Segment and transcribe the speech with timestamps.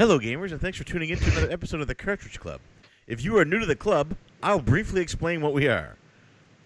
[0.00, 2.62] Hello, gamers, and thanks for tuning in to another episode of the Cartridge Club.
[3.06, 5.98] If you are new to the club, I'll briefly explain what we are.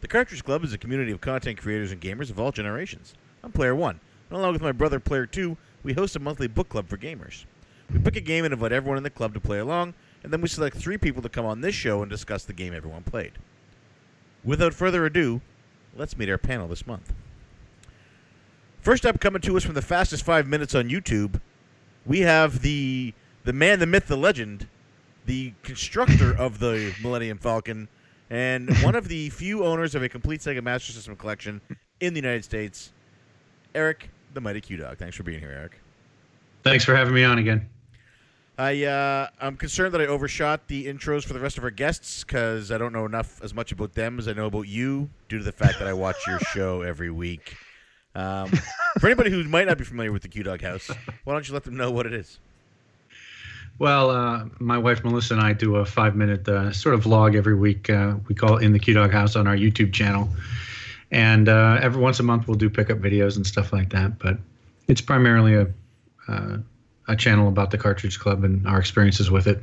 [0.02, 3.14] The Cartridge Club is a community of content creators and gamers of all generations.
[3.42, 3.98] I'm Player 1,
[4.30, 7.44] and along with my brother Player 2, we host a monthly book club for gamers.
[7.92, 10.40] We pick a game and invite everyone in the club to play along, and then
[10.40, 13.32] we select three people to come on this show and discuss the game everyone played.
[14.44, 15.40] Without further ado,
[15.96, 17.12] let's meet our panel this month.
[18.80, 21.40] First up, coming to us from the fastest five minutes on YouTube,
[22.06, 23.12] we have the
[23.44, 24.68] the man, the myth, the legend,
[25.26, 27.88] the constructor of the Millennium Falcon,
[28.30, 31.60] and one of the few owners of a complete Sega Master System collection
[32.00, 32.92] in the United States,
[33.74, 34.98] Eric, the Mighty Q Dog.
[34.98, 35.80] Thanks for being here, Eric.
[36.62, 37.68] Thanks for having me on again.
[38.56, 42.22] I uh, I'm concerned that I overshot the intros for the rest of our guests
[42.22, 45.38] because I don't know enough as much about them as I know about you, due
[45.38, 47.56] to the fact that I watch your show every week.
[48.14, 48.48] Um,
[49.00, 50.88] for anybody who might not be familiar with the Q Dog House,
[51.24, 52.38] why don't you let them know what it is?
[53.78, 57.34] Well, uh, my wife Melissa and I do a five minute uh, sort of vlog
[57.34, 57.90] every week.
[57.90, 60.28] Uh, we call it In the Q Dog House on our YouTube channel.
[61.10, 64.18] And uh, every once a month we'll do pickup videos and stuff like that.
[64.18, 64.38] But
[64.86, 65.66] it's primarily a,
[66.28, 66.58] uh,
[67.08, 69.60] a channel about the Cartridge Club and our experiences with it.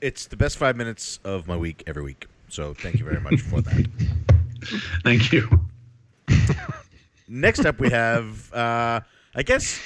[0.00, 2.26] It's the best five minutes of my week every week.
[2.48, 3.86] So thank you very much for that.
[5.04, 5.48] Thank you.
[7.28, 9.00] Next up, we have, uh,
[9.34, 9.80] I guess,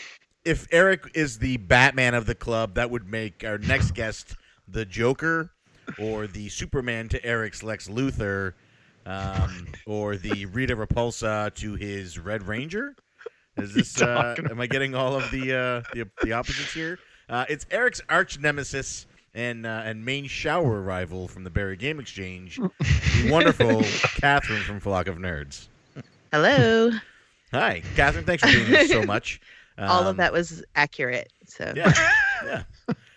[0.46, 4.36] if Eric is the Batman of the club, that would make our next guest
[4.68, 5.50] the Joker,
[5.98, 8.54] or the Superman to Eric's Lex Luthor,
[9.04, 12.94] um, or the Rita Repulsa to his Red Ranger.
[13.56, 14.00] Is this?
[14.00, 16.98] Uh, am I getting all of the uh, the, the opposites here?
[17.28, 21.98] Uh, it's Eric's arch nemesis and uh, and main shower rival from the Barrie Game
[21.98, 23.82] Exchange, the wonderful
[24.20, 25.68] Catherine from Flock of Nerds.
[26.32, 26.90] Hello.
[27.52, 28.24] Hi, Catherine.
[28.24, 29.40] Thanks for being here so much.
[29.78, 31.32] All Um, of that was accurate.
[31.46, 31.92] So Yeah.
[32.44, 32.62] yeah.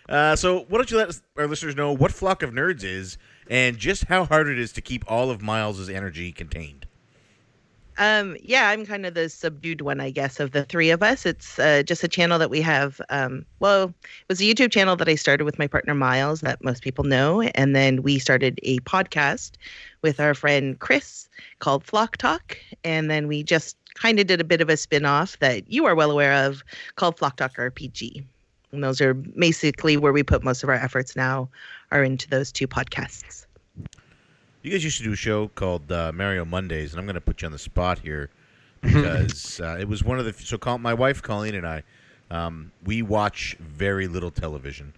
[0.08, 3.16] Uh, so, why don't you let our listeners know what Flock of Nerds is
[3.48, 6.86] and just how hard it is to keep all of Miles's energy contained?
[7.98, 11.26] um yeah, I'm kind of the subdued one, I guess, of the three of us.
[11.26, 14.96] It's uh, just a channel that we have um well, it was a YouTube channel
[14.96, 18.58] that I started with my partner Miles that most people know, and then we started
[18.62, 19.52] a podcast
[20.02, 21.28] with our friend Chris
[21.58, 25.38] called Flock Talk, and then we just kind of did a bit of a spin-off
[25.38, 26.64] that you are well aware of
[26.96, 28.24] called Flock Talk RPG.
[28.72, 31.48] And those are basically where we put most of our efforts now
[31.90, 33.46] are into those two podcasts.
[34.62, 37.20] You guys used to do a show called uh, Mario Mondays, and I'm going to
[37.20, 38.30] put you on the spot here
[38.82, 40.32] because uh, it was one of the.
[40.32, 41.82] So, call, my wife Colleen and I,
[42.30, 44.94] um, we watch very little television,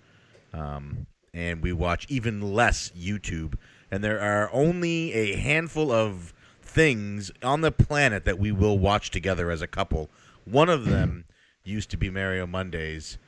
[0.53, 3.55] um, and we watch even less YouTube.
[3.91, 6.35] And there are only a handful of
[6.73, 10.09] things on the planet that we will watch together as a couple.
[10.45, 11.25] One of them
[11.65, 13.19] used to be Mario Mondays,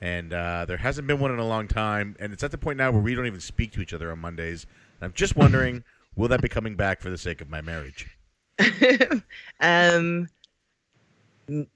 [0.00, 2.16] and uh, there hasn't been one in a long time.
[2.18, 4.18] And it's at the point now where we don't even speak to each other on
[4.20, 4.66] Mondays.
[5.00, 5.84] And I'm just wondering,
[6.16, 8.16] will that be coming back for the sake of my marriage?
[9.60, 10.28] um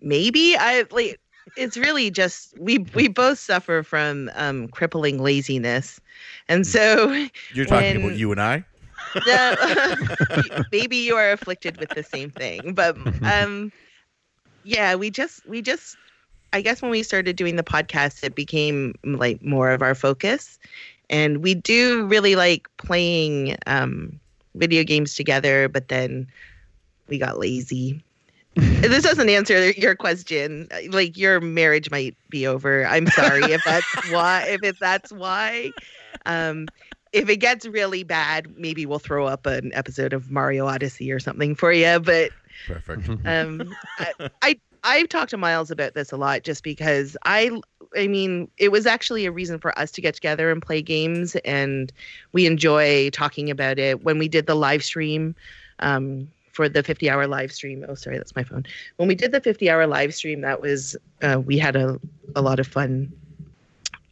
[0.00, 1.18] maybe i like
[1.56, 6.00] it's really just we we both suffer from um crippling laziness
[6.48, 8.64] and so You're talking When- about you and I.
[9.24, 13.72] the, maybe you are afflicted with the same thing but um
[14.62, 15.96] yeah we just we just
[16.52, 20.58] i guess when we started doing the podcast it became like more of our focus.
[21.10, 24.18] And we do really like playing um
[24.54, 26.26] video games together but then
[27.08, 28.02] we got lazy.
[28.80, 30.68] This doesn't answer your question.
[30.90, 32.86] Like your marriage might be over.
[32.86, 35.74] I'm sorry if that's why if it, that's why.
[36.26, 36.70] Um
[37.12, 41.18] if it gets really bad maybe we'll throw up an episode of mario odyssey or
[41.18, 42.30] something for you but
[42.66, 43.08] Perfect.
[43.24, 47.50] um I, I i've talked to miles about this a lot just because i
[47.96, 51.36] i mean it was actually a reason for us to get together and play games
[51.44, 51.92] and
[52.32, 55.34] we enjoy talking about it when we did the live stream
[55.80, 58.64] um for the 50 hour live stream oh sorry that's my phone
[58.96, 62.00] when we did the 50 hour live stream that was uh, we had a,
[62.34, 63.12] a lot of fun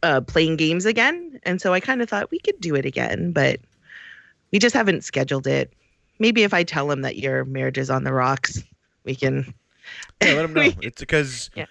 [0.05, 3.31] uh, playing games again and so i kind of thought we could do it again
[3.31, 3.59] but
[4.51, 5.73] we just haven't scheduled it
[6.19, 8.63] maybe if i tell him that your marriage is on the rocks
[9.03, 9.51] we can
[10.21, 10.73] Yeah, let them know.
[10.81, 11.65] It's because Yeah.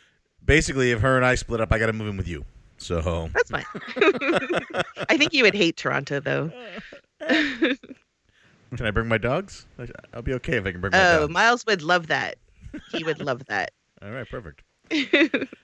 [0.45, 2.45] basically, if her and I split up, I got to move in with you.
[2.79, 3.65] So that's fine
[5.09, 6.51] i think you would hate toronto though
[8.77, 9.67] can I bring my dogs?
[10.13, 11.33] I'll be okay if I can bring my oh dogs.
[11.33, 12.37] miles would love that
[12.93, 13.71] he would love that
[14.03, 14.63] All right, perfect.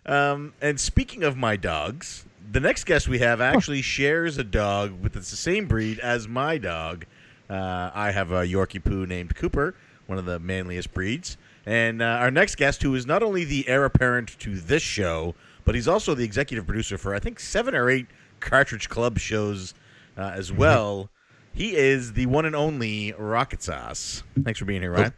[0.06, 5.00] Um, and speaking of my dogs, the next guest we have actually shares a dog
[5.00, 7.06] with it's the same breed as my dog.
[7.48, 9.74] Uh, I have a Yorkie poo named Cooper,
[10.06, 11.36] one of the manliest breeds.
[11.66, 15.34] And uh, our next guest, who is not only the heir apparent to this show,
[15.64, 18.08] but but he's also the executive producer for I think seven or eight
[18.40, 19.72] Cartridge Club shows
[20.18, 21.10] uh, as well.
[21.54, 24.24] He is the one and only Rocket Sauce.
[24.42, 25.14] Thanks for being here, Ryan.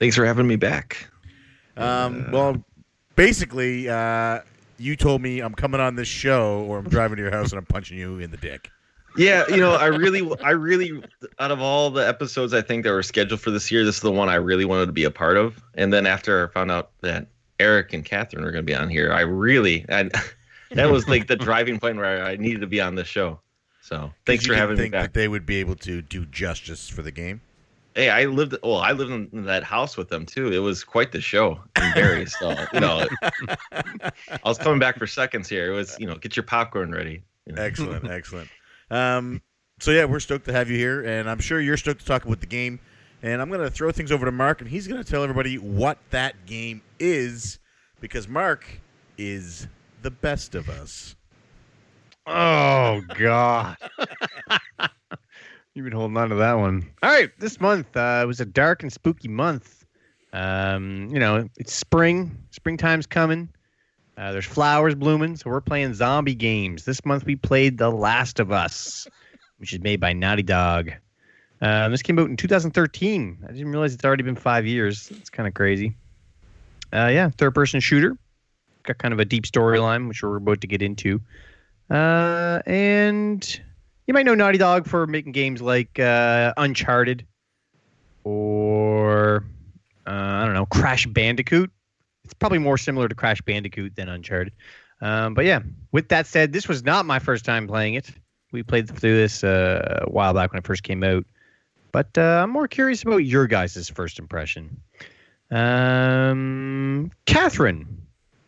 [0.00, 1.08] Thanks for having me back.
[1.76, 2.64] Um, well,
[3.14, 4.40] basically, uh,
[4.78, 7.58] you told me I'm coming on this show, or I'm driving to your house and
[7.58, 8.70] I'm punching you in the dick.
[9.16, 11.02] Yeah, you know, I really, I really,
[11.38, 14.02] out of all the episodes I think that were scheduled for this year, this is
[14.02, 15.62] the one I really wanted to be a part of.
[15.74, 17.26] And then after I found out that
[17.58, 20.10] Eric and Catherine were going to be on here, I really, I,
[20.72, 23.40] that was like the driving point where I needed to be on this show.
[23.80, 25.02] So thanks for having me I think back.
[25.04, 27.40] That they would be able to do justice for the game.
[27.96, 28.54] Hey, I lived.
[28.62, 30.52] Well, I lived in that house with them too.
[30.52, 32.26] It was quite the show in Barrie.
[32.26, 33.08] so you know,
[33.72, 34.12] I
[34.44, 35.72] was coming back for seconds here.
[35.72, 37.22] It was you know, get your popcorn ready.
[37.46, 37.62] you know.
[37.62, 38.50] Excellent, excellent.
[38.90, 39.40] Um,
[39.80, 42.26] so yeah, we're stoked to have you here, and I'm sure you're stoked to talk
[42.26, 42.78] about the game.
[43.22, 46.44] And I'm gonna throw things over to Mark, and he's gonna tell everybody what that
[46.44, 47.60] game is,
[48.02, 48.66] because Mark
[49.16, 49.68] is
[50.02, 51.16] the best of us.
[52.26, 53.78] Oh God.
[55.76, 56.88] You've been holding on to that one.
[57.02, 59.84] All right, this month uh, was a dark and spooky month.
[60.32, 62.34] Um, you know, it's spring.
[62.50, 63.50] Springtime's coming.
[64.16, 66.86] Uh, there's flowers blooming, so we're playing zombie games.
[66.86, 69.06] This month we played The Last of Us,
[69.58, 70.92] which is made by Naughty Dog.
[71.60, 73.44] Um, this came out in 2013.
[73.46, 75.10] I didn't realize it's already been five years.
[75.10, 75.94] It's kind of crazy.
[76.90, 78.16] Uh, yeah, third-person shooter.
[78.84, 81.20] Got kind of a deep storyline, which we're about to get into.
[81.90, 83.60] Uh, and
[84.06, 87.26] you might know Naughty Dog for making games like uh, Uncharted
[88.24, 89.44] or
[90.06, 91.70] uh, I don't know Crash Bandicoot.
[92.24, 94.52] It's probably more similar to Crash Bandicoot than Uncharted.
[95.00, 95.60] Um, but yeah,
[95.92, 98.10] with that said, this was not my first time playing it.
[98.52, 101.24] We played through this uh, a while back when it first came out.
[101.92, 104.80] But uh, I'm more curious about your guys' first impression.
[105.50, 108.02] Um, Catherine,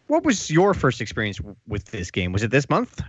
[0.07, 2.33] what was your first experience with this game?
[2.33, 3.01] Was it this month?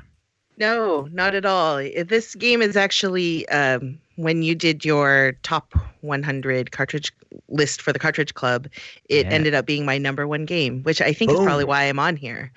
[0.59, 1.77] No, not at all.
[1.77, 7.13] This game is actually um, when you did your top 100 cartridge
[7.47, 8.67] list for the Cartridge Club,
[9.07, 9.33] it Yeah.
[9.33, 12.17] ended up being my number one game, which I think is probably why I'm on
[12.17, 12.51] here.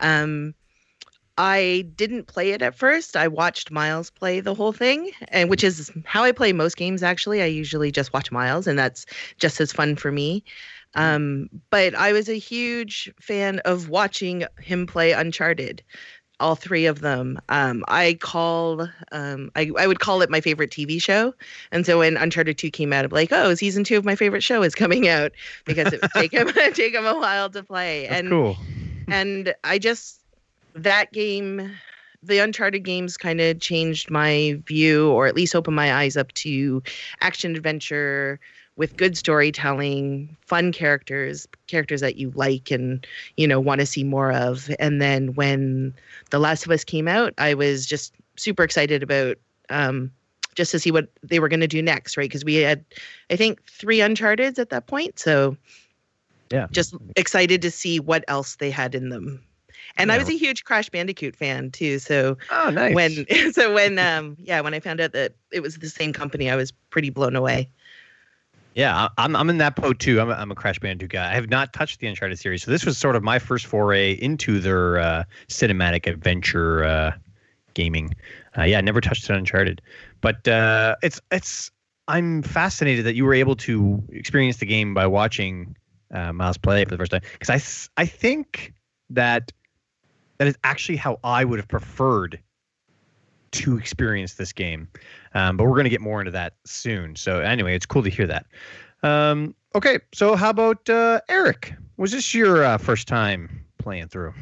[0.00, 0.54] Um,
[1.38, 3.16] I didn't play it at first.
[3.16, 7.02] I watched Miles play the whole thing, and which is how I play most games.
[7.02, 9.06] Actually, I usually just watch Miles, and that's
[9.38, 10.44] just as fun for me.
[10.94, 15.82] Um, but I was a huge fan of watching him play Uncharted
[16.42, 17.40] all three of them.
[17.48, 21.32] Um, I call, um, I, I would call it my favorite TV show.
[21.70, 24.42] And so when Uncharted 2 came out, I'm like, oh, season two of my favorite
[24.42, 25.32] show is coming out
[25.64, 28.06] because it would take him, take him a while to play.
[28.08, 28.56] That's and, cool.
[29.08, 30.20] and I just,
[30.74, 31.70] that game,
[32.24, 36.32] the Uncharted games kind of changed my view or at least opened my eyes up
[36.32, 36.82] to
[37.20, 38.40] action adventure
[38.76, 44.02] with good storytelling, fun characters, characters that you like and, you know, want to see
[44.02, 44.70] more of.
[44.78, 45.94] And then when
[46.30, 49.36] The Last of Us came out, I was just super excited about
[49.68, 50.10] um,
[50.54, 52.28] just to see what they were going to do next, right?
[52.28, 52.84] Because we had,
[53.30, 55.18] I think, three Uncharteds at that point.
[55.18, 55.56] So
[56.50, 56.66] Yeah.
[56.72, 59.44] just excited to see what else they had in them.
[59.96, 61.98] And I was a huge Crash Bandicoot fan too.
[61.98, 62.94] So Oh, nice.
[62.94, 66.50] when so when um yeah, when I found out that it was the same company,
[66.50, 67.68] I was pretty blown away.
[68.74, 70.20] Yeah, I'm I'm in that boat too.
[70.20, 71.30] I'm a, I'm a Crash Bandicoot guy.
[71.30, 74.12] I have not touched the Uncharted series, so this was sort of my first foray
[74.12, 77.12] into their uh, cinematic adventure uh,
[77.74, 78.14] gaming.
[78.56, 79.82] Uh, yeah, never touched Uncharted,
[80.20, 81.70] but uh, it's it's.
[82.08, 85.76] I'm fascinated that you were able to experience the game by watching
[86.12, 87.50] uh, Miles play for the first time because
[87.96, 88.72] I I think
[89.10, 89.52] that
[90.38, 92.40] that is actually how I would have preferred
[93.52, 94.88] to experience this game.
[95.34, 97.16] Um, but we're going to get more into that soon.
[97.16, 98.46] So anyway, it's cool to hear that.
[99.02, 101.74] Um, okay, so how about uh, Eric?
[101.96, 104.34] Was this your uh, first time playing through?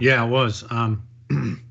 [0.00, 0.64] Yeah, it was.
[0.70, 1.06] Um,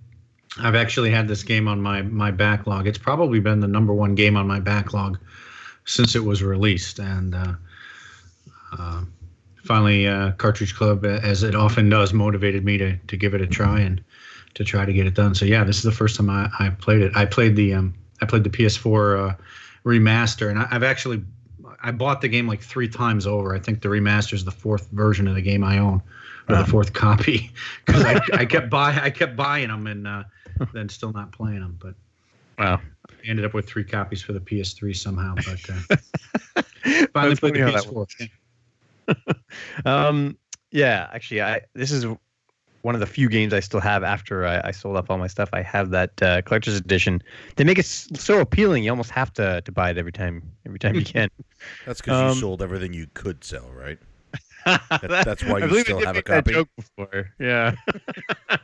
[0.60, 2.86] I've actually had this game on my my backlog.
[2.86, 5.18] It's probably been the number one game on my backlog
[5.86, 7.54] since it was released, and uh,
[8.78, 9.04] uh,
[9.64, 13.48] finally, uh, Cartridge Club, as it often does, motivated me to to give it a
[13.48, 14.04] try and
[14.56, 15.36] to try to get it done.
[15.36, 17.12] So yeah, this is the first time I, I played it.
[17.16, 19.36] I played the um, I played the PS4 uh,
[19.86, 21.24] remaster, and I, I've actually
[21.82, 23.56] I bought the game like three times over.
[23.56, 26.02] I think the remaster is the fourth version of the game I own,
[26.50, 26.64] or Wow.
[26.64, 27.52] the fourth copy,
[27.86, 30.24] because I, I kept buy I kept buying them and uh,
[30.74, 31.78] then still not playing them.
[31.82, 31.96] But
[32.60, 32.82] Wow.
[33.10, 35.36] I ended up with three copies for the PS3 somehow.
[35.36, 36.62] But uh,
[37.14, 38.30] finally played the funny how that PS4.
[39.86, 40.38] Um,
[40.72, 42.06] yeah, actually, I this is
[42.82, 45.28] one of the few games I still have after I, I sold off all my
[45.28, 45.50] stuff.
[45.54, 47.22] I have that uh, collector's edition.
[47.56, 50.80] They make it so appealing, you almost have to to buy it every time every
[50.80, 51.30] time you can.
[51.86, 54.00] That's because you Um, sold everything you could sell, right?
[54.66, 56.54] That- that's why you still have a copy.
[56.54, 57.32] joke before.
[57.40, 57.74] Yeah.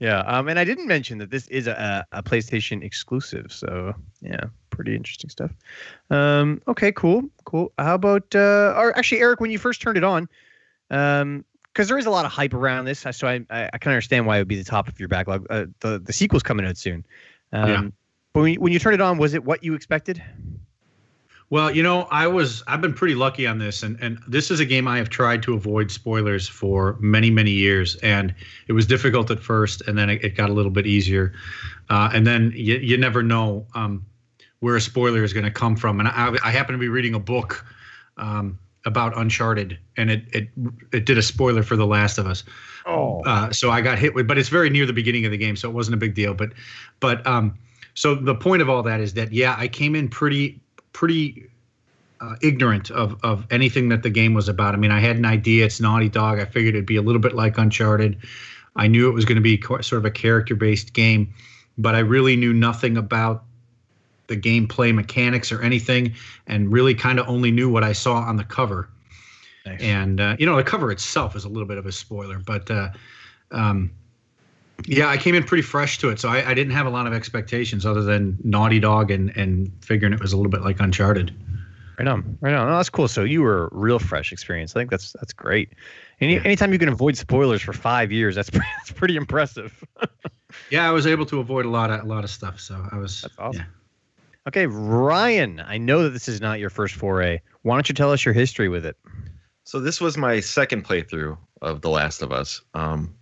[0.00, 0.20] yeah.
[0.20, 3.52] Um, and I didn't mention that this is a, a PlayStation exclusive.
[3.52, 5.52] So yeah, pretty interesting stuff.
[6.10, 7.72] Um, okay, cool, cool.
[7.78, 10.28] How about uh, or actually, Eric, when you first turned it on,
[10.90, 13.90] um, because there is a lot of hype around this, so I I, I can
[13.90, 15.46] understand why it would be the top of your backlog.
[15.50, 17.04] Uh, the the sequel's coming out soon.
[17.52, 17.88] Um, Yeah.
[18.32, 20.20] But when you, when you turned it on, was it what you expected?
[21.50, 24.58] Well, you know, I was I've been pretty lucky on this, and and this is
[24.58, 28.34] a game I have tried to avoid spoilers for many many years, and
[28.66, 31.32] it was difficult at first, and then it, it got a little bit easier,
[31.90, 34.04] uh, and then you you never know um,
[34.60, 37.14] where a spoiler is going to come from, and I I happen to be reading
[37.14, 37.64] a book.
[38.16, 40.48] Um, about Uncharted, and it, it
[40.92, 42.44] it did a spoiler for The Last of Us.
[42.86, 45.38] Oh, Uh, so I got hit with, but it's very near the beginning of the
[45.38, 46.34] game, so it wasn't a big deal.
[46.34, 46.50] But,
[47.00, 47.58] but um,
[47.94, 50.60] so the point of all that is that yeah, I came in pretty
[50.92, 51.48] pretty
[52.20, 54.74] uh, ignorant of of anything that the game was about.
[54.74, 55.64] I mean, I had an idea.
[55.64, 56.38] It's Naughty Dog.
[56.38, 58.18] I figured it'd be a little bit like Uncharted.
[58.76, 61.32] I knew it was going to be sort of a character based game,
[61.78, 63.44] but I really knew nothing about
[64.26, 66.14] the gameplay mechanics or anything,
[66.46, 68.88] and really kind of only knew what I saw on the cover
[69.66, 69.80] nice.
[69.80, 72.70] and uh, you know the cover itself is a little bit of a spoiler but
[72.70, 72.88] uh,
[73.50, 73.90] um,
[74.86, 77.06] yeah i came in pretty fresh to it so I, I didn't have a lot
[77.06, 80.80] of expectations other than naughty dog and and figuring it was a little bit like
[80.80, 81.34] uncharted
[81.96, 82.66] Right on, right on.
[82.68, 83.06] Oh, that's cool.
[83.06, 84.74] So you were a real fresh experience.
[84.74, 85.68] I think that's that's great.
[86.20, 86.40] Any Yeah.
[86.44, 89.84] anytime you can avoid spoilers for five years, that's pretty, that's pretty impressive.
[90.70, 92.96] yeah i was able to avoid a lot of a lot of stuff so i
[92.98, 93.60] was That's awesome.
[93.60, 93.66] yeah.
[94.46, 95.62] Okay, Ryan.
[95.66, 97.40] I know that this is not your first foray.
[97.62, 98.96] Why don't you tell us your history with it?
[99.64, 102.60] So this was my second playthrough of The Last of Us.
[102.74, 103.14] Um,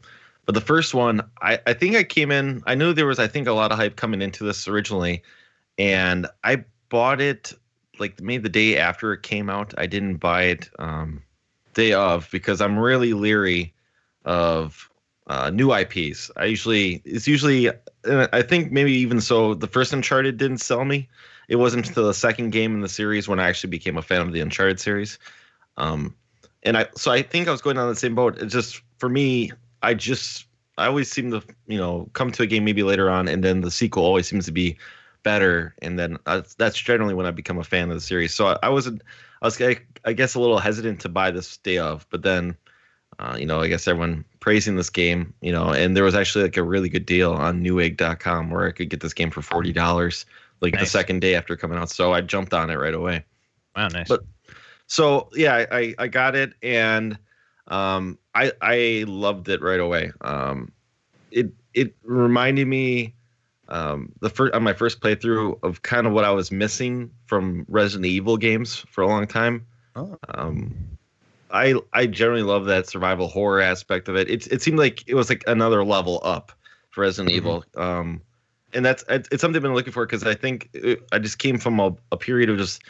[0.44, 2.62] but the first one, I, I think I came in.
[2.66, 5.22] I knew there was, I think, a lot of hype coming into this originally,
[5.78, 7.52] and I bought it
[8.00, 9.72] like maybe the day after it came out.
[9.78, 11.22] I didn't buy it um,
[11.74, 13.72] day of because I'm really leery
[14.24, 14.90] of
[15.32, 16.30] uh, new IPs.
[16.36, 17.70] I usually it's usually
[18.04, 21.08] I think maybe even so the first Uncharted didn't sell me.
[21.48, 24.20] It wasn't until the second game in the series when I actually became a fan
[24.20, 25.18] of the Uncharted series.
[25.78, 26.14] Um,
[26.64, 28.36] and I so I think I was going on the same boat.
[28.42, 29.50] It's just for me,
[29.82, 30.44] I just
[30.76, 33.62] I always seem to you know come to a game maybe later on, and then
[33.62, 34.76] the sequel always seems to be
[35.22, 38.34] better, and then uh, that's generally when I become a fan of the series.
[38.34, 39.00] So I, I wasn't
[39.40, 42.54] I was I guess a little hesitant to buy this day of, but then
[43.22, 46.42] uh, you know I guess everyone praising this game, you know, and there was actually
[46.44, 49.72] like a really good deal on Newegg.com where I could get this game for forty
[49.72, 50.26] dollars
[50.60, 51.88] like the second day after coming out.
[51.90, 53.24] So I jumped on it right away
[53.76, 54.08] Wow, nice.
[54.08, 54.24] But-
[54.88, 57.16] so yeah I, I i got it and
[57.68, 60.70] um i i loved it right away um
[61.30, 63.14] it it reminded me
[63.68, 67.64] um the first on my first playthrough of kind of what i was missing from
[67.68, 69.64] resident evil games for a long time
[69.96, 70.18] Oh.
[70.34, 70.74] um
[71.52, 75.14] i i generally love that survival horror aspect of it it, it seemed like it
[75.14, 76.52] was like another level up
[76.90, 77.34] for resident Mhm.
[77.34, 78.20] evil um
[78.74, 81.58] and that's it's something i've been looking for because i think it, i just came
[81.58, 82.82] from a, a period of just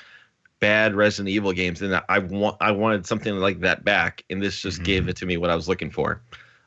[0.61, 4.61] bad Resident Evil games, and I want I wanted something like that back, and this
[4.61, 4.85] just Mhm.
[4.85, 6.23] gave it to me what I was looking for.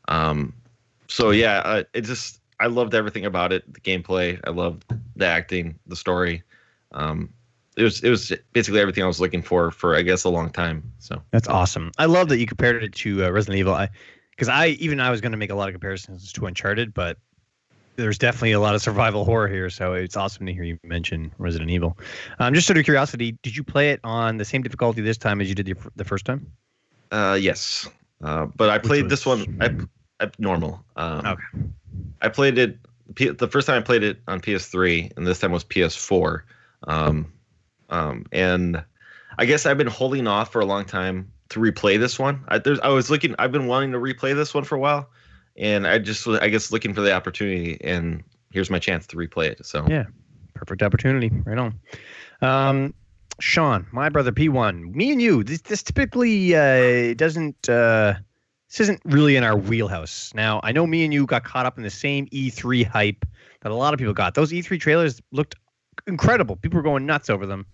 [0.10, 0.54] Um,
[1.08, 4.84] so yeah, uh, it just I loved everything about it, the gameplay, I loved
[5.16, 6.44] the acting, the story.
[6.92, 7.34] Um,
[7.78, 10.50] it was it was basically everything I was looking for for I guess a long
[10.52, 10.84] time.
[11.00, 11.92] So That's awesome.
[11.98, 13.74] I love that you compared it to uh, Resident Evil.
[13.74, 13.90] I
[14.32, 17.18] because I even I was going to make a lot of comparisons to Uncharted, but
[17.98, 19.70] there's definitely a lot of survival horror here.
[19.70, 21.98] So it's awesome to hear you mention Resident Evil.
[22.40, 25.40] Um, just out of curiosity, did you play it on the same difficulty this time
[25.40, 26.52] as you did the, the first time?
[27.12, 27.88] uh, yes,
[28.24, 30.84] uh, but I played was- this one I, I normal.
[30.96, 31.44] Um, Okay.
[32.22, 32.80] I played it
[33.14, 36.42] P- the first time I played it on PS3, and this time was PS4.
[36.88, 37.32] Um,
[37.90, 38.84] um, and
[39.38, 42.44] I guess I've been holding off for a long time to replay this one.
[42.48, 45.10] I, I was looking, I've been wanting to replay this one for a while,
[45.58, 49.48] and I just, I guess, looking for the opportunity, and here's my chance to replay
[49.48, 49.66] it.
[49.66, 50.06] So Yeah.
[50.54, 51.30] Perfect opportunity.
[51.46, 51.80] Right on.
[52.42, 52.94] Um,
[53.40, 58.16] Sean, my brother P1, me and you, this, this typically uh, doesn't, uh,
[58.70, 60.32] this isn't really in our wheelhouse.
[60.34, 63.26] Now, I know me and you got caught up in the same E3 hype
[63.62, 64.36] that a lot of people got.
[64.36, 65.56] Those E3 trailers looked
[66.08, 66.56] incredible.
[66.56, 67.66] People were going nuts over them.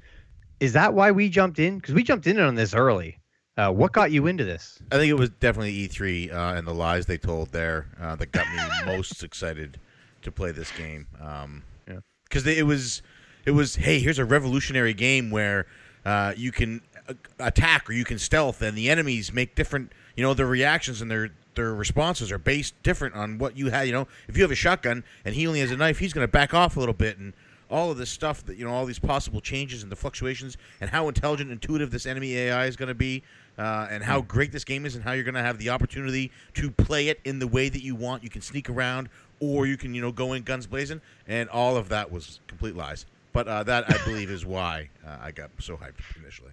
[0.62, 1.80] Is that why we jumped in?
[1.80, 3.18] Because we jumped in on this early.
[3.58, 4.80] Uh, what got you into this?
[4.92, 8.32] I think it was definitely E3 uh, and the lies they told there uh, that
[8.32, 9.80] got me most excited
[10.22, 11.08] to play this game.
[11.20, 12.00] Um, Yeah.
[12.30, 13.02] because it was,
[13.44, 15.66] it was hey, here's a revolutionary game where
[16.06, 20.24] uh, you can uh, attack or you can stealth, and the enemies make different, you
[20.24, 23.88] know, their reactions and their their responses are based different on what you had.
[23.88, 26.24] You know, if you have a shotgun and he only has a knife, he's going
[26.26, 27.34] to back off a little bit and.
[27.72, 30.90] All of this stuff that you know, all these possible changes and the fluctuations, and
[30.90, 33.24] how intelligent, intuitive this enemy AI is going to be,
[33.58, 36.32] uh, and how great this game is, and how you're going to have the opportunity
[36.54, 38.24] to play it in the way that you want.
[38.24, 39.10] You can sneak around,
[39.40, 42.76] or you can, you know, go in guns blazing, and all of that was complete
[42.76, 43.06] lies.
[43.34, 46.52] But uh, that I believe is why uh, I got so hyped initially.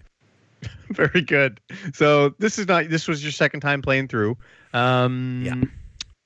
[0.89, 1.59] Very good.
[1.93, 2.89] So this is not.
[2.89, 4.37] This was your second time playing through.
[4.73, 5.55] Um, Yeah.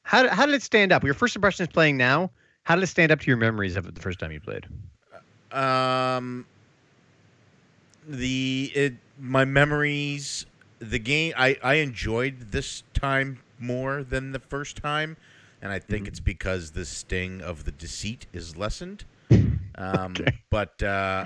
[0.04, 1.04] How how did it stand up?
[1.04, 2.32] Your first impression is playing now.
[2.64, 4.68] How did it stand up to your memories of it the first time you played?
[5.52, 6.46] Um,
[8.08, 10.46] the it, my memories,
[10.80, 11.34] the game.
[11.38, 15.18] I I enjoyed this time more than the first time,
[15.62, 19.06] and I think it's because the sting of the deceit is lessened.
[19.76, 20.38] Um, Okay.
[20.52, 21.26] but uh,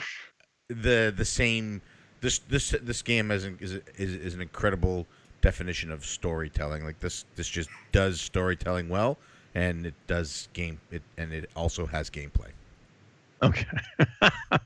[0.70, 1.82] the the same
[2.22, 5.06] this this this game is an, is is is an incredible
[5.42, 6.84] definition of storytelling.
[6.84, 9.18] Like this this just does storytelling well,
[9.58, 12.52] and it does game it, and it also has gameplay.
[13.44, 13.66] Okay.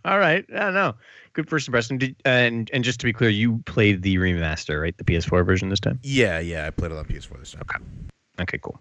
[0.06, 0.46] All right.
[0.54, 0.94] I don't know.
[1.34, 1.98] Good first impression.
[1.98, 4.96] Did, and and just to be clear, you played the remaster, right?
[4.98, 6.00] The PS4 version this time.
[6.04, 7.64] Yeah, yeah, I played it on PS4 this time.
[7.70, 7.84] Okay,
[8.44, 8.58] Okay.
[8.60, 8.80] cool.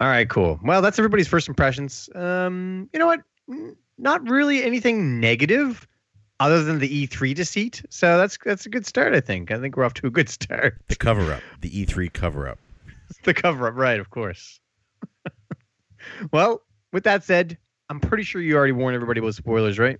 [0.00, 0.58] All right, cool.
[0.64, 2.08] Well, that's everybody's first impressions.
[2.14, 3.20] Um, you know what?
[3.98, 5.86] Not really anything negative,
[6.40, 7.82] other than the E3 deceit.
[7.90, 9.14] So that's that's a good start.
[9.14, 9.50] I think.
[9.52, 10.76] I think we're off to a good start.
[10.88, 12.58] The cover up, the E3 cover up.
[13.22, 14.00] the cover up, right?
[14.00, 14.58] Of course.
[16.32, 17.58] Well, with that said,
[17.90, 19.98] I'm pretty sure you already warned everybody about spoilers, right?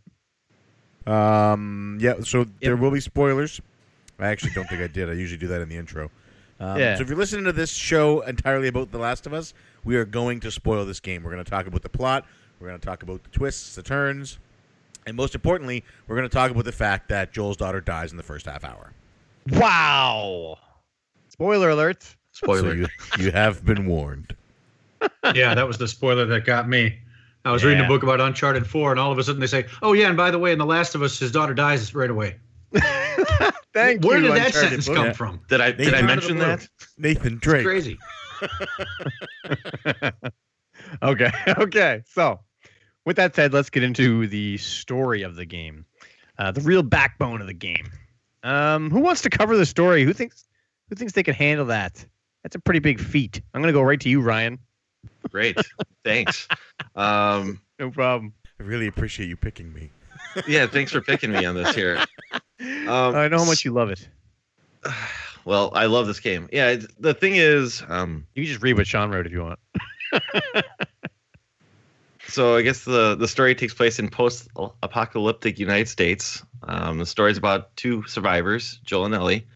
[1.06, 3.60] Um, yeah, so there will be spoilers.
[4.18, 5.10] I actually don't think I did.
[5.10, 6.10] I usually do that in the intro.
[6.60, 6.96] Um, Yeah.
[6.96, 9.52] So if you're listening to this show entirely about The Last of Us,
[9.84, 11.22] we are going to spoil this game.
[11.22, 12.24] We're going to talk about the plot.
[12.60, 14.38] We're going to talk about the twists, the turns,
[15.06, 18.16] and most importantly, we're going to talk about the fact that Joel's daughter dies in
[18.16, 18.92] the first half hour.
[19.50, 20.58] Wow.
[21.28, 22.16] Spoiler alert.
[22.32, 22.70] Spoiler.
[22.70, 22.86] So you
[23.18, 24.34] you have been warned.
[25.34, 26.98] Yeah, that was the spoiler that got me.
[27.46, 29.66] I was reading a book about Uncharted 4, and all of a sudden they say,
[29.82, 32.08] "Oh yeah, and by the way, in The Last of Us, his daughter dies right
[32.10, 32.36] away."
[33.74, 34.28] Thank Where you.
[34.28, 34.96] did that Uncharted sentence book.
[34.96, 35.12] come Yeah.
[35.12, 35.40] from?
[35.48, 36.66] Did I did I mention that?
[36.96, 37.64] Nathan It's Drake.
[37.64, 37.98] crazy.
[41.02, 41.30] okay.
[41.58, 42.02] Okay.
[42.06, 42.40] So,
[43.04, 45.84] with that said, let's get into the story of the game,
[46.38, 47.90] uh, the real backbone of the game.
[48.42, 50.04] Um, who wants to cover the story?
[50.04, 50.46] Who thinks
[50.88, 52.04] who thinks they can handle that?
[52.42, 53.40] That's a pretty big feat.
[53.54, 54.58] I'm gonna go right to you, Ryan.
[55.30, 55.56] Great.
[56.04, 56.46] Thanks.
[56.96, 58.32] Um, No problem.
[58.60, 59.90] I really appreciate you picking me.
[60.46, 61.98] yeah, thanks for picking me on this here.
[62.60, 64.08] Um, I know how much you love it.
[65.46, 66.48] Well, I love this game.
[66.52, 69.58] Yeah, the thing is, um, You can just read what Sean wrote if you want.
[72.28, 76.42] so I guess the the story takes place in post-apocalyptic United States.
[76.62, 79.46] Um, the story is about two survivors, Joel and Ellie,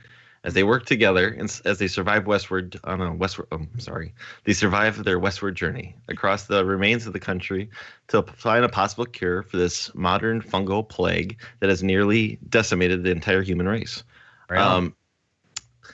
[0.45, 3.49] as they work together and as they survive westward on a westward.
[3.53, 7.69] Oh, sorry, they survive their westward journey across the remains of the country
[8.09, 13.11] to find a possible cure for this modern fungal plague that has nearly decimated the
[13.11, 14.05] entire human race.
[14.49, 14.61] Right.
[14.61, 14.95] Um,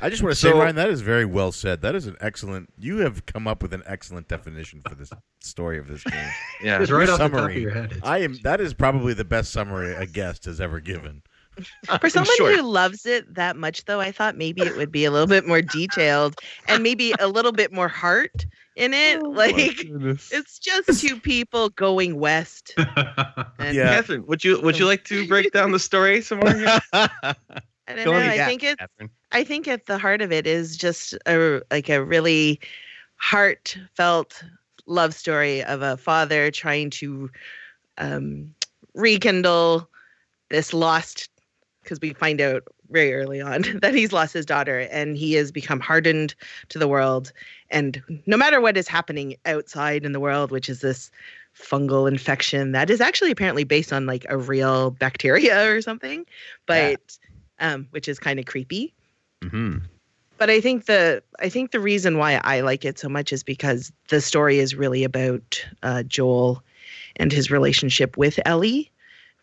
[0.00, 1.80] I just want to say, Ryan, that is very well said.
[1.82, 2.68] That is an excellent.
[2.76, 6.28] You have come up with an excellent definition for this story of this game.
[6.62, 7.92] yeah, It's right Your off the top of your head.
[7.92, 8.36] It's- I am.
[8.42, 11.22] That is probably the best summary a guest has ever given.
[12.00, 12.56] For someone Sure.
[12.56, 15.46] who loves it that much, though, I thought maybe it would be a little bit
[15.46, 16.36] more detailed
[16.66, 19.20] and maybe a little bit more heart in it.
[19.22, 19.84] Oh, like
[20.30, 22.74] it's just two people going west.
[23.58, 23.88] And Yeah.
[23.96, 26.54] Catherine, would you would you like to break down the story some more?
[26.54, 26.78] here?
[26.92, 28.18] I don't Fill know.
[28.18, 29.10] I gap, think it's Catherine.
[29.32, 32.60] I think at the heart of it is just a like a really
[33.16, 34.42] heartfelt
[34.86, 37.30] love story of a father trying to
[37.98, 38.54] um,
[38.94, 39.88] rekindle
[40.50, 41.28] this lost
[41.84, 45.52] because we find out very early on that he's lost his daughter and he has
[45.52, 46.34] become hardened
[46.70, 47.32] to the world
[47.70, 51.10] and no matter what is happening outside in the world which is this
[51.56, 56.26] fungal infection that is actually apparently based on like a real bacteria or something
[56.66, 57.18] but
[57.60, 58.92] um which is kind of creepy
[59.42, 59.82] Mhm.
[60.38, 63.42] but I think the I think the reason why I like it so much is
[63.42, 66.62] because the story is really about uh, Joel
[67.16, 68.90] and his relationship with Ellie.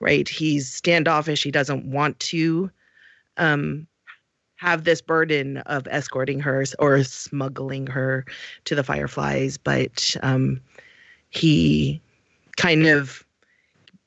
[0.01, 1.43] Right, he's standoffish.
[1.43, 2.71] He doesn't want to
[3.37, 3.87] um,
[4.55, 8.25] have this burden of escorting her or smuggling her
[8.65, 10.59] to the Fireflies, but um,
[11.29, 12.01] he
[12.57, 13.23] kind of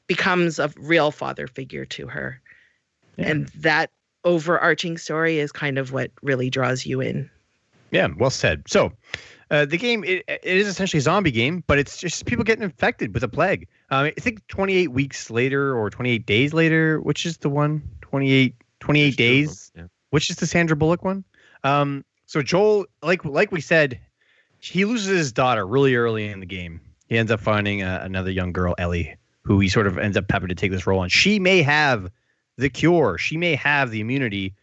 [0.08, 2.40] becomes a real father figure to her,
[3.16, 3.28] Yeah.
[3.28, 3.90] and that
[4.24, 7.30] overarching story is kind of what really draws you in.
[7.92, 8.64] Yeah, well said.
[8.66, 8.92] So,
[9.54, 12.64] uh, the game it, it is essentially a zombie game, but it's just people getting
[12.64, 13.68] infected with a plague.
[13.90, 18.54] Um, I think 28 weeks later or 28 days later, which is the one 28
[18.80, 19.82] 28 There's two of them, days, yeah.
[20.10, 21.24] which is the Sandra Bullock one.
[21.62, 24.00] Um, so Joel, like like we said,
[24.58, 26.80] he loses his daughter really early in the game.
[27.08, 30.24] He ends up finding uh, another young girl, Ellie, who he sort of ends up
[30.30, 31.10] having to take this role on.
[31.10, 32.10] She may have
[32.56, 33.18] the cure.
[33.18, 34.54] She may have the immunity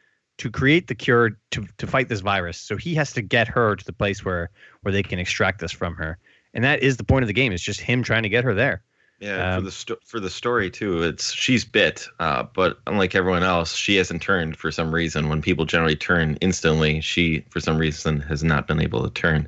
[0.42, 2.58] to create the cure to to fight this virus.
[2.58, 4.50] So he has to get her to the place where
[4.82, 6.18] where they can extract this from her,
[6.54, 7.52] and that is the point of the game.
[7.54, 8.82] It's just him trying to get her there.
[9.20, 13.14] Yeah, Um, for the sto- for the story too, it's she's bit, uh, but unlike
[13.14, 15.30] everyone else, she hasn't turned for some reason.
[15.30, 19.48] When people generally turn instantly, she for some reason has not been able to turn.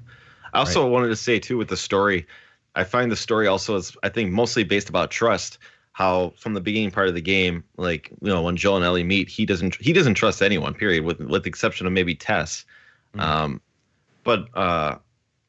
[0.54, 2.28] I also wanted to say too with the story,
[2.76, 5.58] I find the story also is I think mostly based about trust.
[5.94, 9.04] How from the beginning part of the game, like you know when Joel and Ellie
[9.04, 10.74] meet, he doesn't he doesn't trust anyone.
[10.74, 12.66] Period, with with the exception of maybe Tess.
[13.16, 13.22] Mhm.
[13.22, 13.62] Um,
[14.24, 14.98] but uh,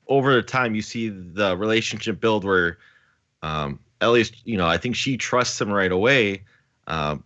[0.08, 2.78] over time, you see the relationship build where
[3.42, 6.42] um, Ellie's, you know, I think she trusts him right away,
[6.86, 7.24] um,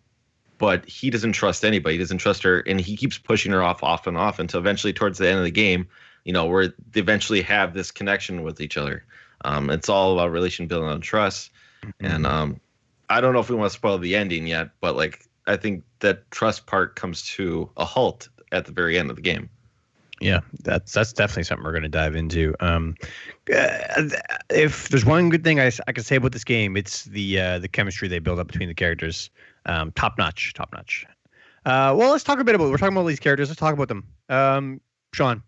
[0.59, 1.95] but he doesn't trust anybody.
[1.95, 4.93] He doesn't trust her, and he keeps pushing her off, off and off until eventually,
[4.93, 5.89] towards the end of the game,
[6.25, 9.05] you know, where they eventually have this connection with each other.
[9.45, 11.51] Um, it's all about relation building on trust,
[12.01, 12.61] and um,
[13.11, 15.85] I don't know if we want to spoil the ending yet, but like I think
[16.01, 19.49] that trust part comes to a halt at the very end of the game.
[20.21, 22.55] Yeah, that's that's definitely something we're going to dive into.
[22.61, 22.97] Um,
[23.55, 24.09] uh,
[24.51, 27.59] if there's one good thing I, I can say about this game, it's the uh,
[27.61, 29.31] the chemistry they build up between the characters.
[29.67, 31.07] Um, top notch, top notch.
[31.65, 32.71] Uh, well, let's talk a bit about.
[32.71, 33.49] We're talking about these characters.
[33.49, 34.07] Let's talk about them.
[34.29, 34.81] Um,
[35.13, 35.43] Sean,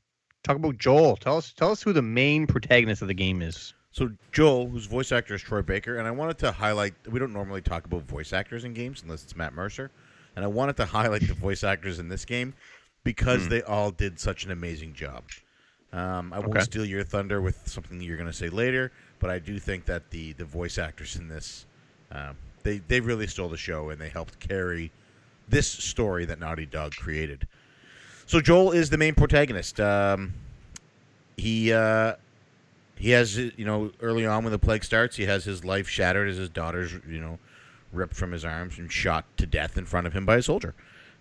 [0.45, 1.17] talk about Joel.
[1.17, 3.75] Tell us tell us who the main protagonist of the game is.
[3.93, 6.95] So Joel, whose voice actor is Troy Baker, and I wanted to highlight.
[7.11, 9.91] We don't normally talk about voice actors in games unless it's Matt Mercer,
[10.37, 12.55] and I wanted to highlight the voice actors in this game
[13.03, 15.25] because they all did such an amazing job.
[15.93, 16.61] Um, I won't Okay.
[16.63, 20.11] steal your thunder with something you're going to say later, but I do think that
[20.11, 21.67] the the voice actors in this,
[22.13, 24.93] um, they they really stole the show and they helped carry
[25.49, 27.49] this story that Naughty Dog created.
[28.27, 29.81] So Joel is the main protagonist.
[29.81, 30.33] Um,
[31.37, 32.15] he uh,
[33.01, 36.29] he has you know early on when the plague starts, he has his life shattered
[36.29, 37.39] as his daughter's you know
[37.95, 40.75] ripped from his arms and shot to death in front of him by a soldier.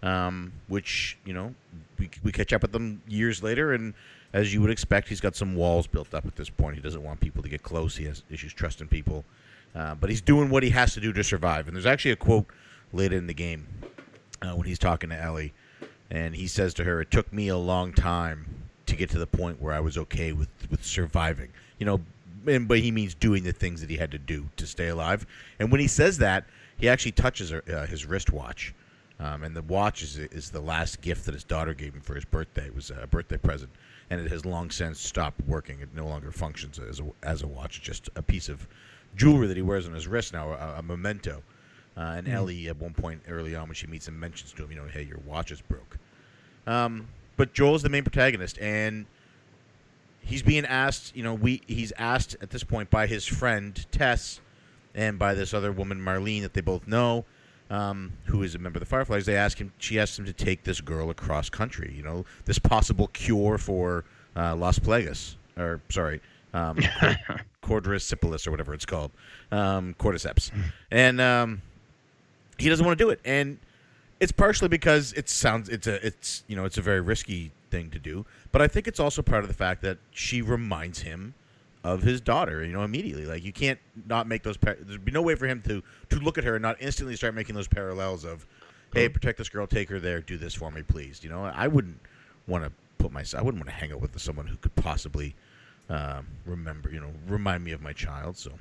[0.03, 1.55] Um, which you know
[1.97, 3.93] we we catch up with them years later, and
[4.33, 6.75] as you would expect, he's got some walls built up at this point.
[6.75, 7.95] He doesn't want people to get close.
[7.95, 9.23] He has issues trusting people,
[9.73, 11.67] uh, but he's doing what he has to do to survive.
[11.67, 12.47] And there's actually a quote
[12.91, 13.67] later in the game
[14.41, 15.53] uh, when he's talking to Ellie,
[16.11, 18.58] and he says to her, "It took me a long time
[18.99, 22.01] get to the point where I was okay with with surviving." You know,
[22.45, 25.25] and, but he means doing the things that he had to do to stay alive.
[25.59, 26.45] And when he says that,
[26.77, 28.73] he actually touches her, uh, his wristwatch,
[29.19, 32.15] um, and the watch is is the last gift that his daughter gave him for
[32.15, 32.67] his birthday.
[32.67, 33.71] It was a birthday present,
[34.09, 35.79] and it has long since stopped working.
[35.81, 37.77] It no longer functions as a, as a watch.
[37.77, 38.67] It's just a piece of
[39.15, 41.41] jewelry that he wears on his wrist now, a, a memento.
[41.97, 44.71] Uh, and Ellie, at one point early on, when she meets him, mentions to him,
[44.71, 45.97] you know, hey, your watch is broke.
[46.65, 47.07] Um,
[47.39, 49.05] but Joel's the main protagonist, and
[50.19, 54.41] he's being asked, you know, we he's asked at this point by his friend Tess
[54.93, 57.23] and by this other woman Marlene that they both know,
[57.69, 59.25] um, who is a member of the Fireflies.
[59.25, 61.93] They ask him, she asks him to take this girl across country.
[61.95, 64.03] You know, this possible cure for
[64.35, 66.19] uh, Las Plagas, or sorry,
[66.53, 66.75] um,
[67.63, 69.11] quadricypilus or whatever it's called,
[69.53, 70.51] um, cordyceps,
[70.91, 71.61] and um,
[72.57, 73.59] he doesn't want to do it, and
[74.19, 77.89] it's partially because it sounds it's a it's you know it's a very risky thing
[77.91, 81.33] to do, but I think it's also part of the fact that she reminds him
[81.83, 82.63] of his daughter.
[82.65, 84.57] You know, immediately, like you can't not make those.
[84.57, 87.15] Par- There'd be no way for him to to look at her and not instantly
[87.15, 88.45] start making those parallels of,
[88.93, 91.23] hey, protect this girl, take her there, do this for me, please.
[91.23, 91.99] You know, I wouldn't
[92.47, 93.41] want to put myself.
[93.41, 95.33] I wouldn't want to hang out with someone who could possibly
[95.89, 98.35] um, remember, you know, remind me of my child.
[98.37, 98.51] So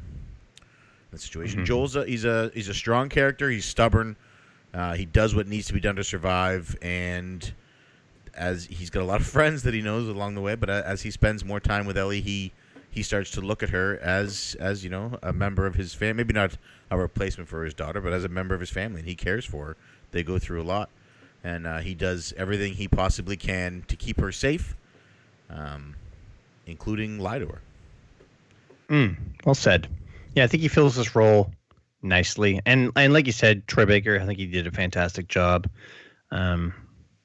[1.11, 1.63] that situation.
[1.63, 1.67] Mhm.
[1.67, 3.51] Joel's a, he's a he's a strong character.
[3.51, 4.15] He's stubborn.
[4.75, 7.53] Uh, he does what needs to be done to survive, and
[8.35, 10.55] as he's got a lot of friends that he knows along the way.
[10.55, 12.53] But as he spends more time with Ellie, he
[12.91, 16.25] he starts to look at her as as you know a member of his family.
[16.25, 16.57] Maybe not
[16.91, 19.45] a replacement for his daughter, but as a member of his family, and he cares
[19.45, 19.77] for her.
[20.11, 20.91] They go through a lot,
[21.43, 24.77] and uh, he does everything he possibly can to keep her safe,
[25.51, 25.97] um,
[26.67, 27.61] including lie to her.
[28.89, 29.89] Mm, well said.
[30.35, 31.51] Yeah, I think he fills this role
[32.03, 35.69] nicely, and and like you said, Troy Baker, I think he did a fantastic job.
[36.31, 36.73] Um,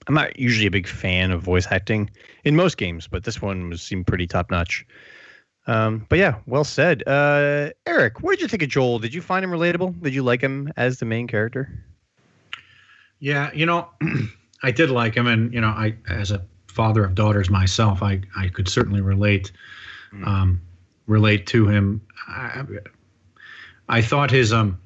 [0.08, 2.10] I'm not usually a big fan of voice acting
[2.44, 4.86] in most games, but this one was seemed pretty top notch.
[5.66, 7.04] Um, but yeah, well said.
[7.08, 9.00] Uh, Eric, what did you think of Joel?
[9.00, 10.02] Did you find him relatable?
[10.02, 11.72] Did you like him as the main character?
[13.20, 13.88] Yeah, you know,
[14.64, 18.22] I did like him, and you know, I as a father of daughters myself, I
[18.36, 19.52] I could certainly relate
[20.14, 20.28] Mm.
[20.28, 20.62] um,
[21.08, 22.00] relate to him.
[22.28, 22.64] I,
[23.90, 24.80] I thought his um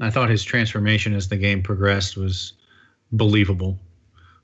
[0.00, 2.54] I thought his transformation as the game progressed was
[3.12, 3.78] believable.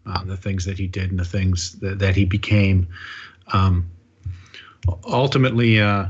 [0.06, 2.86] Uh, the things that he did and the things that, that he became.
[3.52, 3.90] Um,
[5.04, 6.06] ultimately, uh,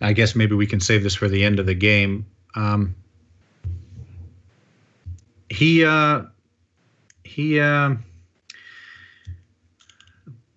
[0.00, 2.24] I guess maybe we can save this for the end of the game.
[2.54, 2.94] Um,
[5.48, 6.22] he uh,
[7.24, 8.04] he um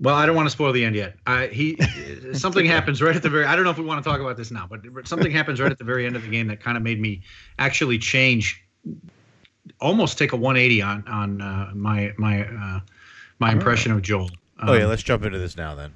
[0.02, 1.16] well, I don't want to spoil the end yet.
[1.28, 1.78] I, he
[2.34, 3.46] something happens right at the very.
[3.46, 5.72] I don't know if we want to talk about this now, but something happens right
[5.72, 7.22] at the very end of the game that kind of made me
[7.58, 8.64] actually change,
[9.82, 12.80] almost take a 180 on on uh, my my uh,
[13.40, 14.30] my impression of Joel.
[14.64, 15.94] oh yeah, let's jump into this now then.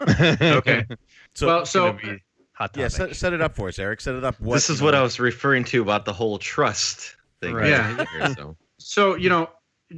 [0.40, 0.86] okay.
[1.34, 1.98] So, well, so
[2.60, 4.02] Hot yeah, set, set it up for us, Eric.
[4.02, 4.38] Set it up.
[4.38, 7.54] What, this is what know, I was referring to about the whole trust thing.
[7.54, 7.70] Right.
[7.70, 8.04] Yeah.
[8.04, 8.56] Here, so.
[8.76, 9.48] so you know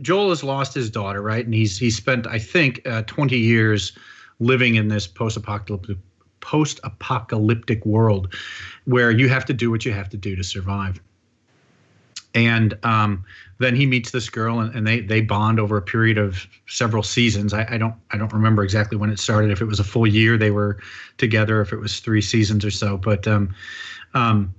[0.00, 1.44] joel has lost his daughter right?
[1.44, 3.92] And he's he's spent i think uh, 20 years
[4.40, 5.98] living in this post-apocalyptic
[6.42, 8.34] post-apocalyptic world
[8.84, 11.00] where you have to do what you have to do to survive.
[12.34, 13.24] And um,
[13.58, 17.02] then he meets this girl and, and they they bond over a period of several
[17.02, 17.54] seasons.
[17.54, 20.06] I, I don't i don't remember exactly when it started if it was a full
[20.06, 20.78] year they were
[21.18, 23.54] together if it was three seasons or so but um,
[24.14, 24.54] um,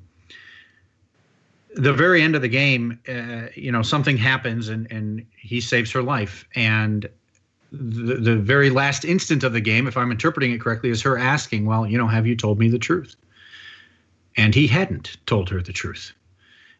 [1.75, 5.91] the very end of the game, uh, you know, something happens and and he saves
[5.91, 6.45] her life.
[6.55, 7.09] And
[7.71, 11.17] the the very last instant of the game, if I'm interpreting it correctly, is her
[11.17, 13.15] asking, "Well, you know, have you told me the truth?"
[14.35, 16.13] And he hadn't told her the truth.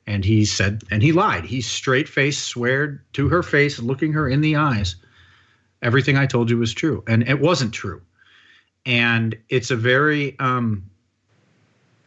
[0.06, 1.46] And he said, and he lied.
[1.46, 4.96] He straight faced sweared to her face, looking her in the eyes,
[5.82, 7.04] everything I told you was true.
[7.08, 8.02] And it wasn't true.
[8.86, 10.84] And it's a very um,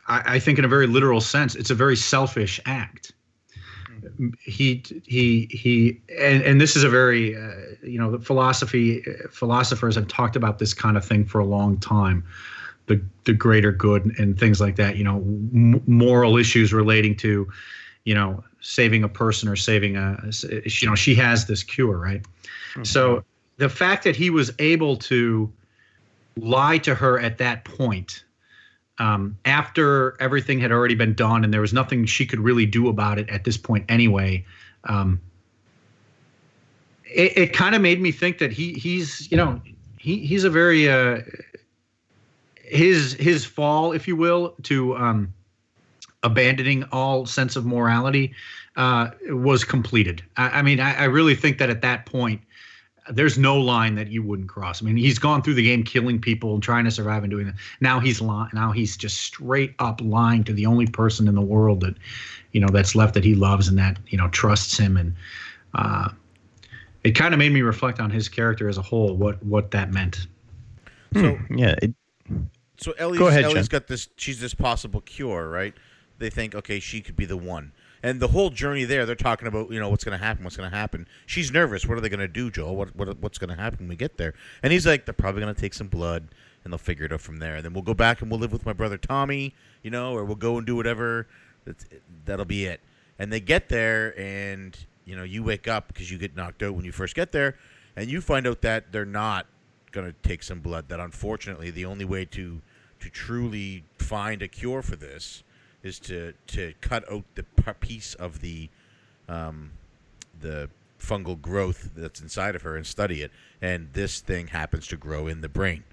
[0.08, 3.12] I, I think in a very literal sense, it's a very selfish act.
[4.40, 7.50] He he he, and, and this is a very uh,
[7.82, 11.78] you know the philosophy philosophers have talked about this kind of thing for a long
[11.78, 12.24] time,
[12.86, 14.96] the the greater good and things like that.
[14.96, 17.48] You know, m- moral issues relating to,
[18.04, 20.30] you know, saving a person or saving a
[20.64, 22.24] you know she has this cure right.
[22.84, 23.24] So
[23.56, 25.50] the fact that he was able to
[26.36, 28.24] lie to her at that point
[28.98, 32.88] um, after everything had already been done and there was nothing she could really do
[32.88, 34.44] about it at this point anyway
[34.84, 35.20] um,
[37.04, 39.60] it, it kind of made me think that he he's you know
[39.98, 41.20] he he's a very uh,
[42.62, 45.32] his his fall if you will to um,
[46.22, 48.34] abandoning all sense of morality
[48.76, 50.22] uh, was completed.
[50.36, 52.40] I, I mean I, I really think that at that point
[53.10, 54.82] there's no line that you wouldn't cross.
[54.82, 57.46] I mean, he's gone through the game killing people and trying to survive and doing
[57.46, 57.54] that.
[57.80, 58.50] Now he's lying.
[58.52, 61.96] Now he's just straight up lying to the only person in the world that,
[62.52, 64.96] you know, that's left that he loves and that you know trusts him.
[64.96, 65.14] And
[65.74, 66.10] uh,
[67.04, 69.14] it kind of made me reflect on his character as a whole.
[69.16, 70.26] What what that meant.
[71.14, 71.94] So yeah, it,
[72.78, 73.80] so Ellie's, Go ahead, Ellie's Jen.
[73.80, 74.08] got this.
[74.16, 75.74] She's this possible cure, right?
[76.18, 77.72] They think, okay, she could be the one.
[78.06, 80.56] And the whole journey there, they're talking about, you know, what's going to happen, what's
[80.56, 81.08] going to happen.
[81.26, 81.86] She's nervous.
[81.86, 82.76] What are they going to do, Joel?
[82.76, 84.32] What, what what's going to happen when we get there?
[84.62, 86.28] And he's like, they're probably going to take some blood,
[86.62, 87.56] and they'll figure it out from there.
[87.56, 90.24] And then we'll go back and we'll live with my brother Tommy, you know, or
[90.24, 91.26] we'll go and do whatever.
[91.64, 91.84] That's,
[92.24, 92.80] that'll be it.
[93.18, 96.76] And they get there, and you know, you wake up because you get knocked out
[96.76, 97.56] when you first get there,
[97.96, 99.46] and you find out that they're not
[99.90, 100.90] going to take some blood.
[100.90, 102.62] That unfortunately, the only way to
[103.00, 105.42] to truly find a cure for this
[105.86, 107.44] is to to cut out the
[107.80, 108.68] piece of the
[109.28, 109.72] um,
[110.40, 110.68] the
[111.00, 113.30] fungal growth that's inside of her and study it.
[113.62, 115.84] And this thing happens to grow in the brain.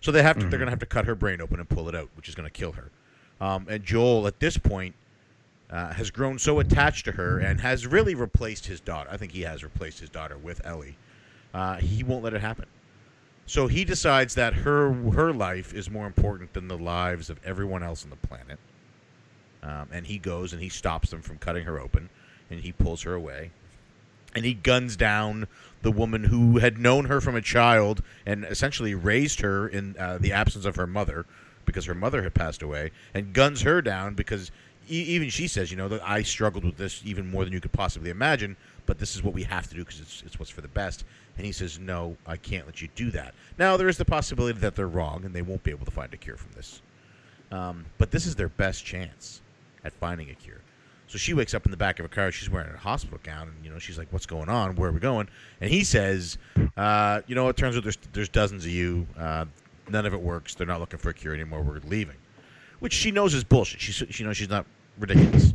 [0.00, 1.88] So they have to, they're going to have to cut her brain open and pull
[1.88, 2.90] it out, which is going to kill her.
[3.40, 4.94] Um, and Joel, at this point,
[5.70, 9.08] uh, has grown so attached to her and has really replaced his daughter.
[9.12, 10.96] I think he has replaced his daughter with Ellie.
[11.52, 12.66] Uh, he won't let it happen.
[13.46, 17.82] So he decides that her her life is more important than the lives of everyone
[17.82, 18.58] else on the planet.
[19.62, 22.08] Um, and he goes and he stops them from cutting her open,
[22.50, 23.50] and he pulls her away,
[24.34, 25.46] and he guns down
[25.82, 30.18] the woman who had known her from a child and essentially raised her in uh,
[30.18, 31.26] the absence of her mother,
[31.66, 34.50] because her mother had passed away, and guns her down because
[34.88, 37.60] e- even she says, you know, that I struggled with this even more than you
[37.60, 40.50] could possibly imagine, but this is what we have to do because it's, it's what's
[40.50, 41.04] for the best.
[41.36, 43.34] And he says, no, I can't let you do that.
[43.58, 46.12] Now there is the possibility that they're wrong and they won't be able to find
[46.12, 46.82] a cure from this.
[47.52, 49.40] Um, but this is their best chance
[49.84, 50.60] at finding a cure.
[51.10, 52.30] So she wakes up in the back of a car.
[52.30, 54.76] She's wearing a hospital gown, and you know she's like, "What's going on?
[54.76, 55.28] Where are we going?"
[55.60, 56.38] And he says,
[56.76, 59.08] uh, "You know, it turns out there's there's dozens of you.
[59.18, 59.46] Uh,
[59.88, 60.54] none of it works.
[60.54, 61.62] They're not looking for a cure anymore.
[61.62, 62.16] We're leaving."
[62.78, 63.80] Which she knows is bullshit.
[63.80, 64.66] She she knows she's not
[64.98, 65.54] ridiculous.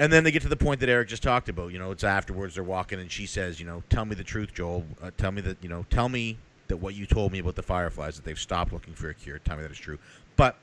[0.00, 1.72] And then they get to the point that Eric just talked about.
[1.72, 4.52] You know, it's afterwards they're walking, and she says, "You know, tell me the truth,
[4.52, 4.84] Joel.
[5.00, 7.62] Uh, tell me that you know, tell me that what you told me about the
[7.62, 9.38] fireflies that they've stopped looking for a cure.
[9.38, 9.98] Tell me that it's true."
[10.36, 10.56] But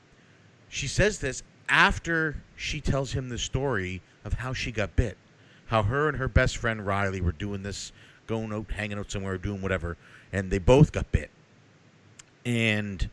[0.68, 5.16] she says this after she tells him the story of how she got bit,
[5.66, 7.92] how her and her best friend Riley were doing this,
[8.26, 9.96] going out, hanging out somewhere, doing whatever,
[10.32, 11.30] and they both got bit.
[12.44, 13.08] And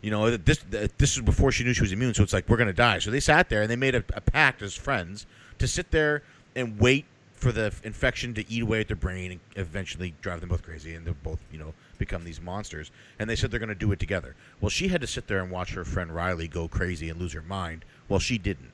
[0.00, 0.64] you know this
[0.96, 2.98] this is before she knew she was immune, so it's like we're gonna die.
[2.98, 5.26] So they sat there and they made a, a pact as friends
[5.58, 6.22] to sit there
[6.56, 7.04] and wait
[7.40, 10.94] for the infection to eat away at their brain and eventually drive them both crazy,
[10.94, 12.90] and they'll both, you know, become these monsters.
[13.18, 14.36] And they said they're going to do it together.
[14.60, 17.32] Well, she had to sit there and watch her friend Riley go crazy and lose
[17.32, 17.84] her mind.
[18.08, 18.72] Well, she didn't.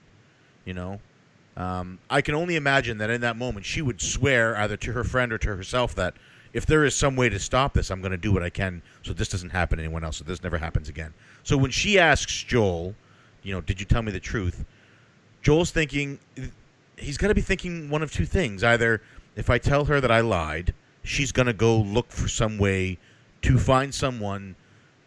[0.64, 1.00] You know,
[1.56, 5.04] um, I can only imagine that in that moment she would swear either to her
[5.04, 6.14] friend or to herself that
[6.52, 8.82] if there is some way to stop this, I'm going to do what I can
[9.04, 11.14] so this doesn't happen to anyone else, so this never happens again.
[11.44, 12.96] So when she asks Joel,
[13.42, 14.64] you know, did you tell me the truth?
[15.42, 16.18] Joel's thinking
[16.96, 18.64] he's got to be thinking one of two things.
[18.64, 19.02] Either
[19.34, 22.98] if I tell her that I lied, she's going to go look for some way
[23.42, 24.56] to find someone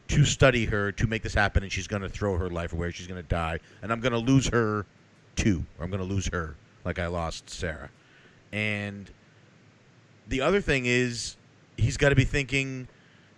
[0.08, 2.91] to study her to make this happen, and she's going to throw her life away.
[2.91, 4.86] She's going to die, and I'm going to lose her
[5.36, 7.89] too, I'm going to lose her like I lost Sarah.
[8.52, 9.10] And
[10.28, 11.38] the other thing is,
[11.78, 12.88] he's got to be thinking,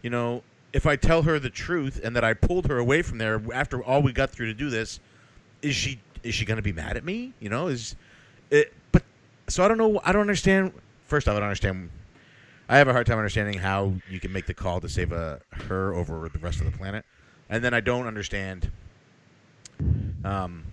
[0.01, 3.17] you know, if I tell her the truth and that I pulled her away from
[3.17, 4.99] there after all we got through to do this,
[5.61, 7.33] is she is she going to be mad at me?
[7.39, 7.95] You know, is
[8.51, 9.03] it, but
[9.47, 9.99] so I don't know.
[10.03, 10.73] I don't understand.
[11.07, 11.89] First off, I don't understand.
[12.69, 15.41] I have a hard time understanding how you can make the call to save a
[15.67, 17.05] her over the rest of the planet,
[17.49, 18.71] and then I don't understand
[20.23, 20.63] um,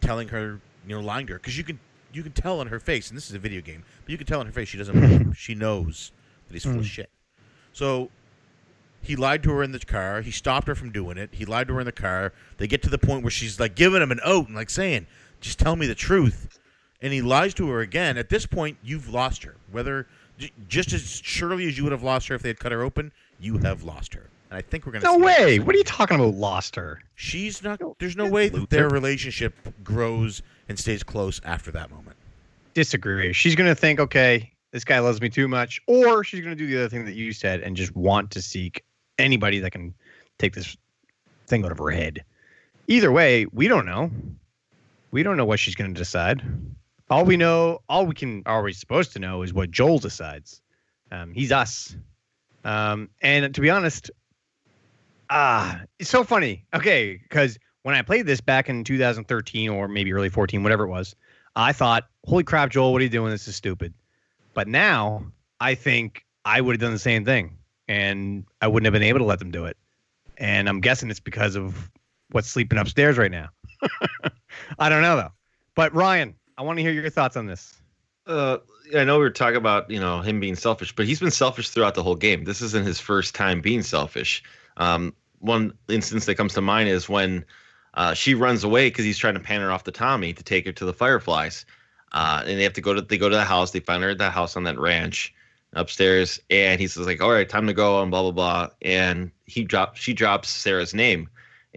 [0.00, 1.78] telling her, you know, lying to her because you can
[2.12, 4.26] you can tell on her face, and this is a video game, but you can
[4.26, 5.34] tell on her face she doesn't.
[5.34, 6.12] She knows
[6.46, 6.84] that he's full of Mm.
[6.84, 7.10] shit.
[7.72, 8.10] So
[9.02, 10.22] he lied to her in the car.
[10.22, 11.30] He stopped her from doing it.
[11.32, 12.32] He lied to her in the car.
[12.56, 15.06] They get to the point where she's like giving him an oath and like saying,
[15.40, 16.57] "Just tell me the truth."
[17.00, 18.18] And he lies to her again.
[18.18, 19.56] At this point, you've lost her.
[19.70, 20.06] Whether
[20.68, 23.12] just as surely as you would have lost her if they had cut her open,
[23.40, 24.30] you have lost her.
[24.50, 25.04] And I think we're gonna.
[25.04, 25.58] No see way.
[25.58, 26.34] What are you talking about?
[26.34, 27.00] Lost her.
[27.14, 27.80] She's not.
[27.98, 32.16] There's no way that their relationship grows and stays close after that moment.
[32.74, 33.32] Disagree.
[33.32, 36.78] She's gonna think, okay, this guy loves me too much, or she's gonna do the
[36.78, 38.84] other thing that you said and just want to seek
[39.18, 39.94] anybody that can
[40.38, 40.76] take this
[41.46, 42.24] thing out of her head.
[42.86, 44.10] Either way, we don't know.
[45.10, 46.42] We don't know what she's gonna decide.
[47.10, 50.60] All we know, all we can, all we're supposed to know, is what Joel decides.
[51.10, 51.96] Um, he's us.
[52.64, 54.10] Um, and to be honest,
[55.30, 56.66] ah, it's so funny.
[56.74, 60.88] Okay, because when I played this back in 2013 or maybe early 14, whatever it
[60.88, 61.16] was,
[61.56, 63.30] I thought, "Holy crap, Joel, what are you doing?
[63.30, 63.94] This is stupid."
[64.52, 65.24] But now
[65.60, 67.56] I think I would have done the same thing,
[67.88, 69.76] and I wouldn't have been able to let them do it.
[70.36, 71.90] And I'm guessing it's because of
[72.30, 73.48] what's sleeping upstairs right now.
[74.78, 75.32] I don't know though.
[75.74, 77.80] But Ryan, I want to hear your thoughts on this.
[78.26, 78.58] Uh,
[78.94, 81.70] I know we were talking about you know him being selfish, but he's been selfish
[81.70, 82.44] throughout the whole game.
[82.44, 84.42] This isn't his first time being selfish.
[84.76, 87.44] Um, one instance that comes to mind is when
[87.94, 90.66] uh, she runs away because he's trying to pan her off to Tommy to take
[90.66, 91.64] her to the Fireflies,
[92.10, 93.70] uh, and they have to go to they go to the house.
[93.70, 95.32] They find her at the house on that ranch
[95.74, 98.68] upstairs, and he says like, "All right, time to go," and blah blah blah.
[98.82, 101.28] And he drops she drops Sarah's name,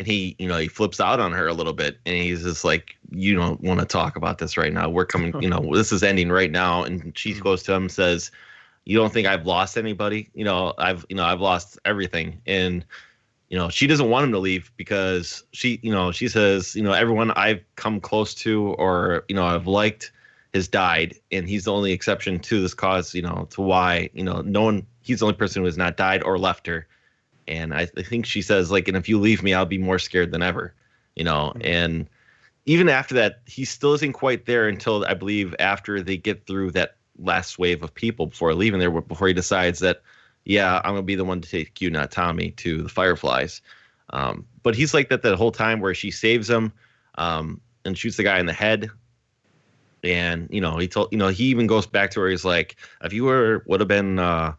[0.02, 2.64] and he you know he flips out on her a little bit, and he's just
[2.64, 4.90] like, "You don't want to talk about this right now.
[4.90, 7.44] We're coming, you know, this is ending right now." And she mm-hmm.
[7.44, 8.32] goes to him and says,
[8.86, 10.28] "You don't think I've lost anybody?
[10.34, 12.84] You know, I've you know I've lost everything." And
[13.50, 16.82] you know she doesn't want him to leave because she you know she says you
[16.82, 20.14] know everyone i've come close to or you know i've liked
[20.54, 24.24] has died and he's the only exception to this cause you know to why you
[24.24, 26.88] know no one he's the only person who has not died or left her
[27.48, 30.00] and i, I think she says like and if you leave me i'll be more
[30.00, 30.74] scared than ever
[31.16, 32.08] you know and
[32.66, 36.72] even after that he still isn't quite there until i believe after they get through
[36.72, 40.02] that last wave of people before leaving there before he decides that
[40.46, 43.62] yeah, I'm gonna be the one to take you, not Tommy, to the Fireflies.
[44.12, 46.74] Um, but he's like that the whole time where she saves him
[47.16, 48.90] um, and shoots the guy in the head.
[50.04, 52.76] And you know, he told you know he even goes back to where he's like,
[53.04, 54.54] if you were would have been, uh,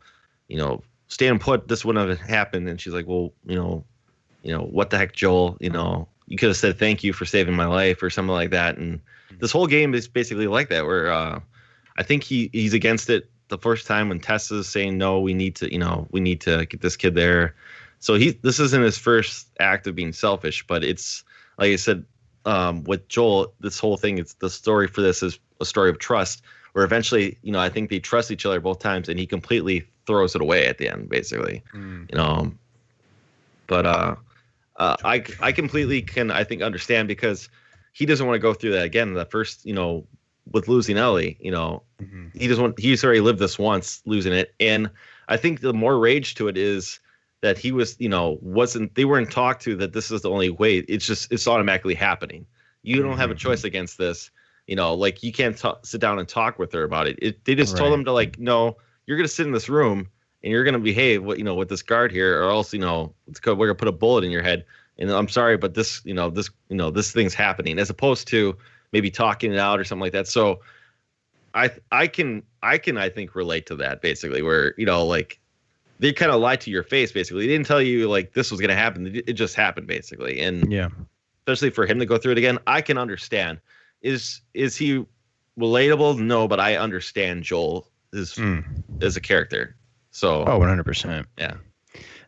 [0.49, 2.69] you know, staying put, this wouldn't have happened.
[2.69, 3.85] And she's like, well, you know,
[4.43, 5.59] you know, what the heck, Joel?
[5.61, 8.51] You know, you could have said thank you for saving my life or something like
[8.51, 8.79] that.
[8.79, 8.99] And
[9.39, 11.41] this whole game is basically like that, where uh,
[11.99, 15.55] I think he he's against it the first time when Tessa's saying no, we need
[15.57, 17.55] to, you know, we need to get this kid there.
[17.99, 21.23] So he this isn't his first act of being selfish, but it's
[21.59, 22.07] like I said,
[22.47, 25.99] um, with Joel, this whole thing, it's the story for this is a story of
[25.99, 26.43] trust,
[26.73, 29.87] where eventually, you know, I think they trust each other both times, and he completely
[30.07, 31.63] throws it away at the end, basically,
[32.11, 32.53] you know.
[33.67, 34.17] But uh,
[34.77, 37.49] uh, I I completely can I think understand because
[37.93, 39.15] he doesn't want to go through that again.
[39.15, 40.07] The first, you know,
[40.51, 41.83] with losing Ellie, you know,
[42.35, 44.55] he doesn't want he's already lived this once losing it.
[44.61, 44.91] And
[45.29, 46.99] i think the more rage to it is
[47.43, 50.51] that he was you know wasn't they weren't talked to that this is the only
[50.51, 50.79] way.
[50.79, 52.47] It's just it's automatically happening.
[52.83, 53.39] You don't have a Mhm.
[53.39, 54.31] choice against this.
[54.67, 57.45] You know like you can't ta- sit down and talk with her about it, it
[57.45, 58.77] they just told him to like no
[59.07, 60.09] you're gonna sit in this room
[60.43, 63.13] and you're gonna behave what you know with this guard here or else you know
[63.29, 64.65] it's we're gonna put a bullet in your head
[64.99, 68.29] and i'm sorry but this you know this you know this thing's happening as opposed
[68.29, 68.57] to
[68.93, 70.61] maybe talking it out or something like that so
[71.55, 75.39] I I can I can I think relate to that basically where you know like
[75.99, 77.47] they kind of lied to your face basically.
[77.47, 79.07] They didn't tell you like this was gonna happen.
[79.07, 80.89] It it just happened basically, and Yeah.
[81.41, 83.61] especially for him to go through it again, I can understand.
[84.01, 85.05] Is is he
[85.59, 86.19] relatable?
[86.19, 88.65] No, but I understand Joel is Mm.
[89.03, 89.77] as a character.
[90.11, 91.27] So Oh, 100%.
[91.39, 91.55] yeah,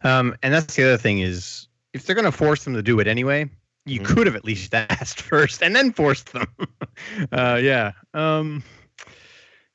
[0.03, 2.99] Um, and that's the other thing is if they're going to force them to do
[3.01, 3.49] it anyway,
[3.87, 4.05] you Mhm.
[4.05, 6.47] could have at least asked first and then forced them.
[7.33, 7.93] uh, yeah.
[8.15, 8.63] Um,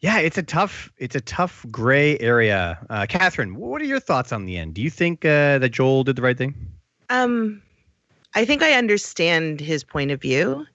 [0.02, 2.80] yeah, it's a tough, it's a tough gray area.
[2.90, 4.74] Uh, Catherine, what are your thoughts on the end?
[4.74, 6.56] Do you think uh, that Joel did the right thing?
[7.10, 7.62] Um,
[8.36, 10.66] I think I understand his point of view,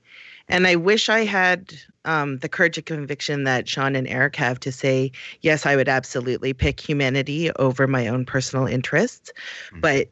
[0.49, 1.75] and I wish I had
[2.05, 5.89] um, the courage and conviction that Sean and Eric have to say, yes, I would
[5.89, 9.33] absolutely pick humanity over my own personal interests.
[9.73, 9.81] Mhm.
[9.81, 10.09] But,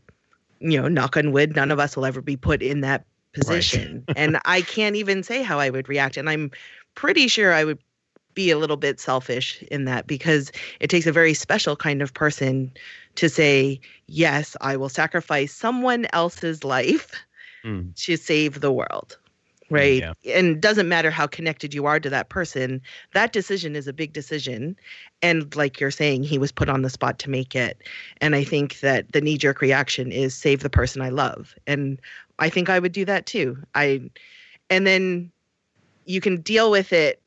[0.60, 3.04] you know, knock on wood, none of us will ever be put in that
[3.34, 4.04] position.
[4.16, 6.16] and I can't even say how I would react.
[6.16, 6.50] And I'm
[6.94, 7.78] pretty sure I would
[8.34, 12.14] be a little bit selfish in that because it takes a very special kind of
[12.14, 12.72] person
[13.16, 17.12] to say, yes, I will sacrifice someone else's life
[17.64, 17.94] Mm.
[17.94, 19.18] to save the world.
[19.72, 20.04] Right.
[20.26, 22.80] And doesn't matter how connected you are to that person,
[23.14, 24.76] that decision is a big decision.
[25.22, 27.82] And like you're saying, he was put on the spot to make it.
[28.20, 31.54] And I think that the knee jerk reaction is save the person I love.
[31.66, 32.00] And
[32.38, 33.56] I think I would do that too.
[33.74, 34.10] I,
[34.68, 35.30] and then
[36.04, 37.22] you can deal with it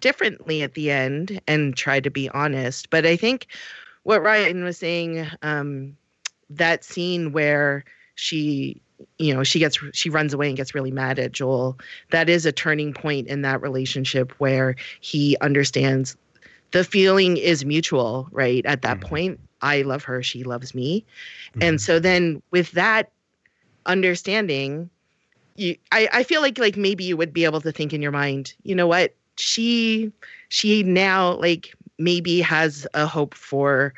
[0.00, 2.90] differently at the end and try to be honest.
[2.90, 3.46] But I think
[4.02, 5.96] what Ryan was saying, um,
[6.50, 7.84] that scene where
[8.16, 8.81] she,
[9.18, 11.78] you know, she gets she runs away and gets really mad at Joel.
[12.10, 16.16] That is a turning point in that relationship where he understands
[16.72, 18.64] the feeling is mutual, right?
[18.66, 19.02] At that Mhm.
[19.02, 21.04] point, I love her, she loves me.
[21.56, 21.62] Mhm.
[21.62, 23.12] And so then with that
[23.86, 24.90] understanding,
[25.56, 28.12] you I, I feel like like maybe you would be able to think in your
[28.12, 29.14] mind, you know what?
[29.36, 30.12] She
[30.48, 33.94] she now like maybe has a hope for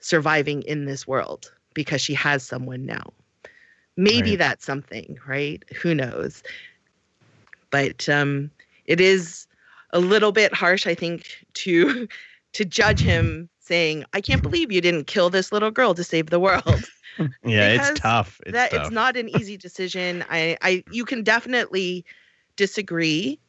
[0.00, 3.12] surviving in this world because she has someone now.
[3.96, 4.36] Maybe Right.
[4.36, 5.62] that's something, right?
[5.82, 6.42] Who knows?
[7.70, 8.50] But um
[8.86, 9.46] it is
[9.92, 12.08] a little bit harsh, I think, to
[12.52, 16.30] to judge him saying, I can't believe you didn't kill this little girl to save
[16.30, 16.90] the world
[17.44, 18.40] yeah, because it's tough.
[18.46, 18.74] It's that tough.
[18.74, 20.24] it's not an easy decision.
[20.30, 22.04] I, I you can definitely
[22.56, 23.40] disagree.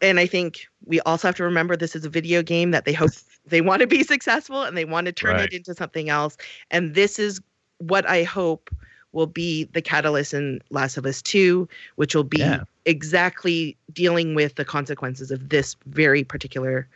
[0.00, 2.92] And I think we also have to remember this is a video game that they
[2.92, 3.12] hope
[3.46, 5.50] they want to be successful and they want to turn Right.
[5.50, 6.36] it into something else.
[6.70, 7.40] And this is
[7.78, 8.70] what I hope
[9.16, 12.62] will be the catalyst in Last of Us 2, which will be Yeah.
[12.84, 16.86] exactly dealing with the consequences of this very particular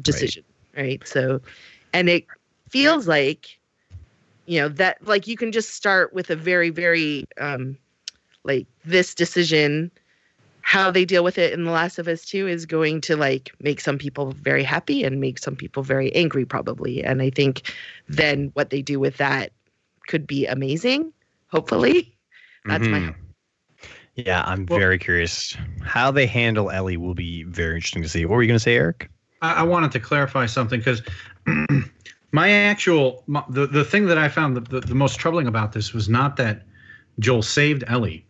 [0.00, 0.44] decision.
[0.76, 1.06] right?
[1.06, 1.40] So
[1.92, 2.26] and it
[2.70, 3.58] feels like
[4.46, 7.76] you know that like you can just start with a very very um
[8.44, 9.90] like this decision
[10.62, 13.52] how they deal with it in the last of us 2 is going to like
[13.60, 17.72] make some people very happy and make some people very angry probably and i think
[18.08, 19.52] then what they do with that
[20.08, 21.12] could be amazing
[21.54, 22.16] hopefully
[22.66, 23.06] that's my Mhm.
[23.06, 23.14] hope.
[24.16, 25.56] Yeah, I'm Well- very curious.
[25.82, 28.24] How they handle Ellie will be very interesting to see.
[28.24, 29.08] What were you going to say, Eric?
[29.42, 31.02] I, I wanted to clarify something because
[32.32, 35.72] my actual my, the the thing that I found the, the, the most troubling about
[35.72, 36.62] this was not that
[37.18, 38.26] Joel saved Ellie.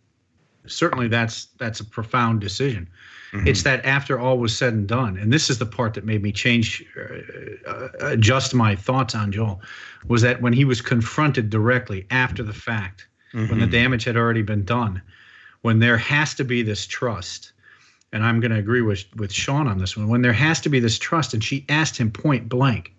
[0.66, 2.89] Certainly, that's that's a profound decision.
[3.47, 6.22] It's that after all was said and done, and this is the part that made
[6.22, 9.61] me change, uh, uh, adjust my thoughts on Joel,
[10.07, 13.70] was that when he was confronted directly after the fact, when the Mhm.
[13.70, 15.03] damage had already been done,
[15.62, 17.53] when there has to be this trust,
[18.12, 20.09] and I'm going to agree with with Sean on this one.
[20.09, 22.93] When there has to be this trust, and she asked him point blank,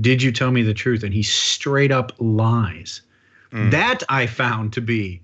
[0.00, 3.02] "Did you tell me the truth?" And he straight up lies.
[3.52, 3.70] Mm.
[3.70, 5.20] That I found to be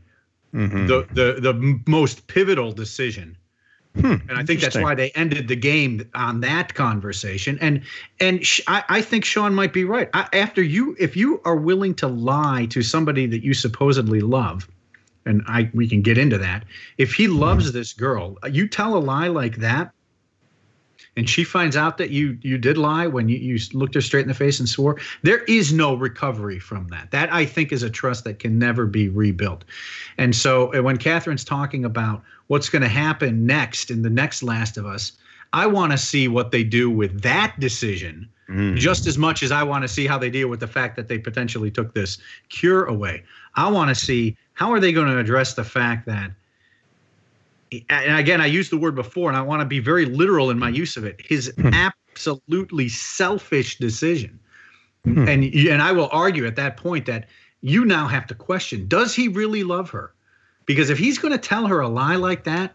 [0.54, 0.86] Mhm.
[0.86, 3.36] the the the most pivotal decision
[3.94, 7.58] Hmm, and I think that's why they ended the game on that conversation.
[7.60, 7.82] And
[8.20, 10.08] and sh- I, I think Sean might be right.
[10.14, 14.68] I, after you, if you are willing to lie to somebody that you supposedly love,
[15.26, 16.64] and I we can get into that.
[16.98, 19.92] If he loves this girl, you tell a lie like that,
[21.18, 24.22] and she finds out that you you did lie when you, you looked her straight
[24.22, 27.10] in the face and swore, there is no recovery from that.
[27.10, 29.64] That I think is a trust that can never be rebuilt.
[30.16, 34.78] And so when Catherine's talking about what's going to happen next in the next Last
[34.78, 35.12] of Us,
[35.52, 38.78] I want to see what they do with that decision Mm.
[38.78, 41.06] just as much as I want to see how they deal with the fact that
[41.06, 42.16] they potentially took this
[42.48, 43.22] cure away.
[43.56, 46.30] I want to see how are they going to address the fact that
[47.88, 50.58] and again I used the word before and I want to be very literal in
[50.58, 51.20] my use of it.
[51.24, 51.70] His Hmm.
[51.72, 54.38] absolutely selfish decision.
[55.04, 55.28] Hmm.
[55.28, 57.28] And and I will argue at that point that
[57.60, 60.14] you now have to question does he really love her?
[60.66, 62.74] Because if he's going to tell her a lie like that,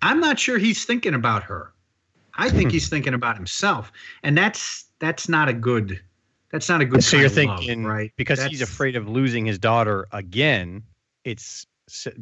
[0.00, 1.72] I'm not sure he's thinking about her.
[2.36, 3.92] I think he's thinking about himself,
[4.22, 6.00] and that's that's not a good.
[6.50, 7.04] That's not a good.
[7.04, 8.12] So you're of love, thinking, right?
[8.16, 10.82] Because he's afraid of losing his daughter again.
[11.24, 11.66] It's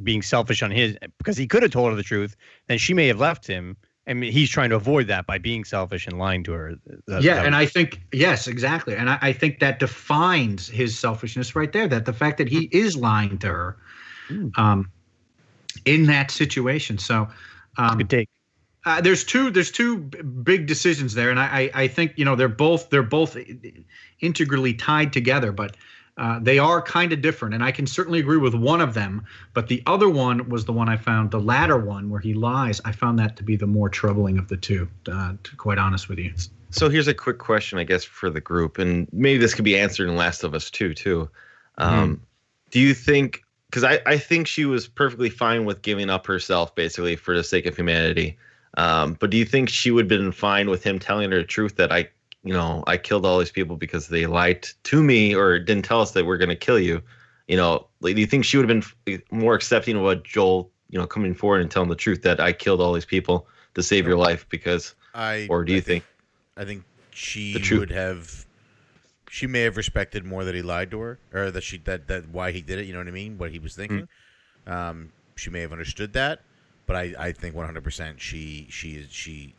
[0.02, 2.36] being selfish on his because he could have told her the truth,
[2.68, 3.76] then she may have left him.
[4.08, 6.74] I mean, he's trying to avoid that by being selfish and lying to her.
[7.06, 10.68] That- yeah, that and was- I think yes, exactly, and I, I think that defines
[10.68, 11.86] his selfishness right there.
[11.86, 13.76] That the fact that he is lying to her,
[14.28, 14.56] Mm.
[14.58, 14.90] um,
[15.84, 16.98] in that situation.
[16.98, 17.28] So,
[17.76, 18.28] um, good take.
[18.86, 22.34] uh, there's two there's two big decisions there, and I, I I think you know
[22.34, 23.36] they're both they're both
[24.20, 25.76] integrally tied together, but.
[26.18, 29.24] Uh, they are kind of different, and I can certainly agree with one of them.
[29.54, 32.80] But the other one was the one I found, the latter one where he lies.
[32.84, 34.88] I found that to be the more troubling of the two.
[35.10, 36.32] Uh, to quite honest with you.
[36.70, 39.78] So here's a quick question, I guess, for the group, and maybe this could be
[39.78, 40.94] answered in Last of Us too.
[40.94, 41.28] Too,
[41.78, 42.20] um,
[42.70, 43.42] do you think?
[43.68, 47.44] Because I, I think she was perfectly fine with giving up herself, basically for the
[47.44, 48.36] sake of humanity.
[48.76, 51.44] Um, but do you think she would have been fine with him telling her the
[51.44, 52.08] truth that I,
[52.44, 56.00] you know, I killed all these people because they lied to me or didn't tell
[56.00, 57.02] us that we're going to kill you?
[57.46, 60.70] You know, like, do you think she would have been more accepting of what Joel,
[60.90, 63.82] you know, coming forward and telling the truth that I killed all these people to
[63.82, 64.46] save your life?
[64.48, 66.04] Because, I or do you I think?
[66.56, 68.46] I think she would have.
[69.30, 72.28] She may have respected more that he lied to her, or that she that that
[72.28, 72.86] why he did it.
[72.86, 73.38] You know what I mean?
[73.38, 74.08] What he was thinking.
[74.66, 76.40] Um, she may have understood that,
[76.86, 79.54] but I I think one hundred percent she she is she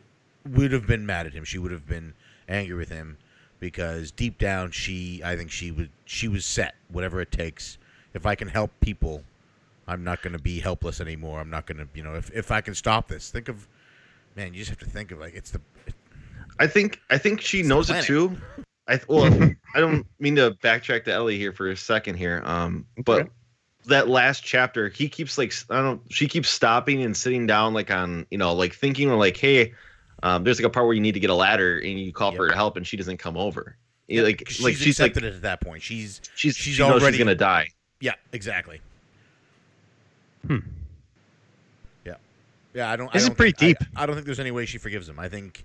[0.46, 1.44] would have been mad at him.
[1.44, 2.14] She would have been
[2.48, 3.18] angry with him
[3.60, 7.78] because deep down she I think she would she was set whatever it takes.
[8.14, 9.24] If I can help people,
[9.88, 11.40] I'm not going to be helpless anymore.
[11.40, 13.30] I'm not going to you know if if I can stop this.
[13.30, 13.68] Think of
[14.36, 15.62] man, you just have to think of like it's the
[16.60, 18.36] I think I think she knows it too.
[18.88, 19.32] I well,
[19.76, 22.42] I don't mean to backtrack to Ellie here for a second here.
[22.46, 23.30] Um, but Okay.
[23.86, 26.02] that last chapter, he keeps like I don't.
[26.12, 29.74] She keeps stopping and sitting down, like on you know, like thinking like, hey,
[30.24, 32.32] um, there's like a part where you need to get a ladder and you call
[32.32, 33.76] for help and she doesn't come over.
[34.08, 35.82] Yeah, like she's like she's like accepted it at that point.
[35.84, 37.68] She's she's she's she already- she's gonna die.
[38.02, 38.82] yeah, exactly.
[40.48, 40.58] Hmm.
[42.06, 42.16] Yeah,
[42.74, 42.90] yeah.
[42.92, 43.08] I don't.
[43.10, 43.88] I This is don't pretty think- deep.
[43.96, 45.20] I, I don't think there's any way she forgives him.
[45.20, 45.64] I think,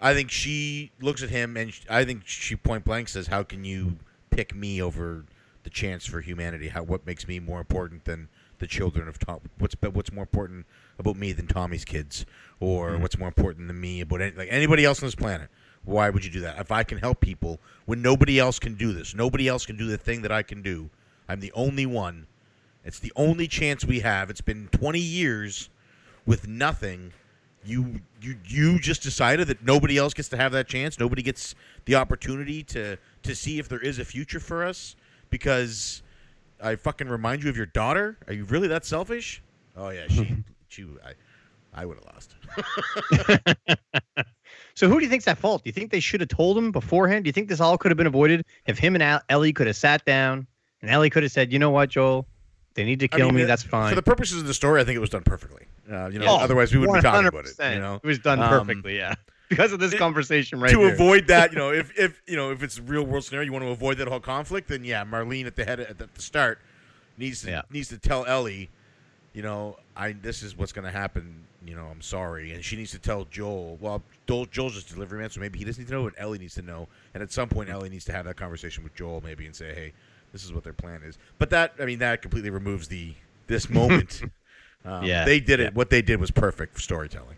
[0.00, 3.42] I think she looks at him and sh I think she point blank says, "How
[3.42, 3.96] can you
[4.30, 5.24] pick me over
[5.64, 6.68] the chance for humanity?
[6.68, 8.28] How what makes me more important than
[8.58, 9.40] the children of Tom?
[9.58, 10.66] What's what's more important
[10.98, 12.24] about me than Tommy's kids,
[12.60, 13.02] or Mm-hmm.
[13.02, 15.48] what's more important than me about any, like anybody else on this planet?"
[15.84, 16.58] Why would you do that?
[16.58, 19.86] If I can help people when nobody else can do this, nobody else can do
[19.86, 20.90] the thing that I can do.
[21.28, 22.26] I'm the only one.
[22.84, 24.28] It's the only chance we have.
[24.28, 25.68] It's been 20 years
[26.24, 27.12] with nothing.
[27.64, 30.98] You you you just decided that nobody else gets to have that chance.
[30.98, 34.96] Nobody gets the opportunity to to see if there is a future for us
[35.30, 36.02] because
[36.60, 38.18] I fucking remind you of your daughter.
[38.26, 39.40] Are you really that selfish?
[39.76, 40.36] Oh yeah, she
[40.76, 41.12] she I
[41.82, 42.34] I would have lost.
[44.74, 45.64] So who do you think's at fault?
[45.64, 47.24] Do you think they should have told him beforehand?
[47.24, 49.66] Do you think this all could have been avoided if him and Al- Ellie could
[49.66, 50.46] have sat down
[50.82, 52.26] and Ellie could have said, "You know what, Joel?
[52.74, 53.44] They need to I kill mean, me.
[53.44, 55.64] That's fine." For the purposes of the story, I think it was done perfectly.
[55.90, 56.32] Uh, you know, Yeah.
[56.32, 57.54] otherwise we wouldn't be talking about it.
[57.74, 58.96] You know, it was done Um, perfectly.
[58.98, 59.14] Yeah,
[59.48, 60.92] because of this it- conversation right to here.
[60.92, 63.52] avoid that, you know, if if you know if it's a real world scenario, you
[63.52, 66.58] want to avoid that whole conflict, then yeah, Marlene at the head at the start
[67.16, 67.62] needs to Yeah.
[67.70, 68.68] needs to tell Ellie,
[69.36, 71.44] you know, I this is what's going to happen.
[71.66, 73.76] You know, I'm sorry, and she needs to tell Joel.
[73.82, 76.14] Well, Joel, Joel's just a delivery man, so maybe he doesn't need to know, but
[76.16, 76.88] Ellie needs to know.
[77.12, 79.74] And at some point, Ellie needs to have that conversation with Joel, maybe, and say,
[79.74, 79.92] hey,
[80.32, 81.18] this is what their plan is.
[81.38, 83.12] But that, I mean, that completely removes the
[83.46, 84.22] this moment.
[84.86, 85.64] um, Yeah, they did it.
[85.64, 85.70] yeah.
[85.74, 87.36] What they did was perfect for storytelling.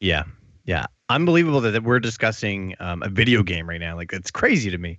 [0.00, 0.24] Yeah,
[0.64, 3.94] yeah, unbelievable that, that we're discussing um, a video game right now.
[3.94, 4.98] Like it's crazy to me.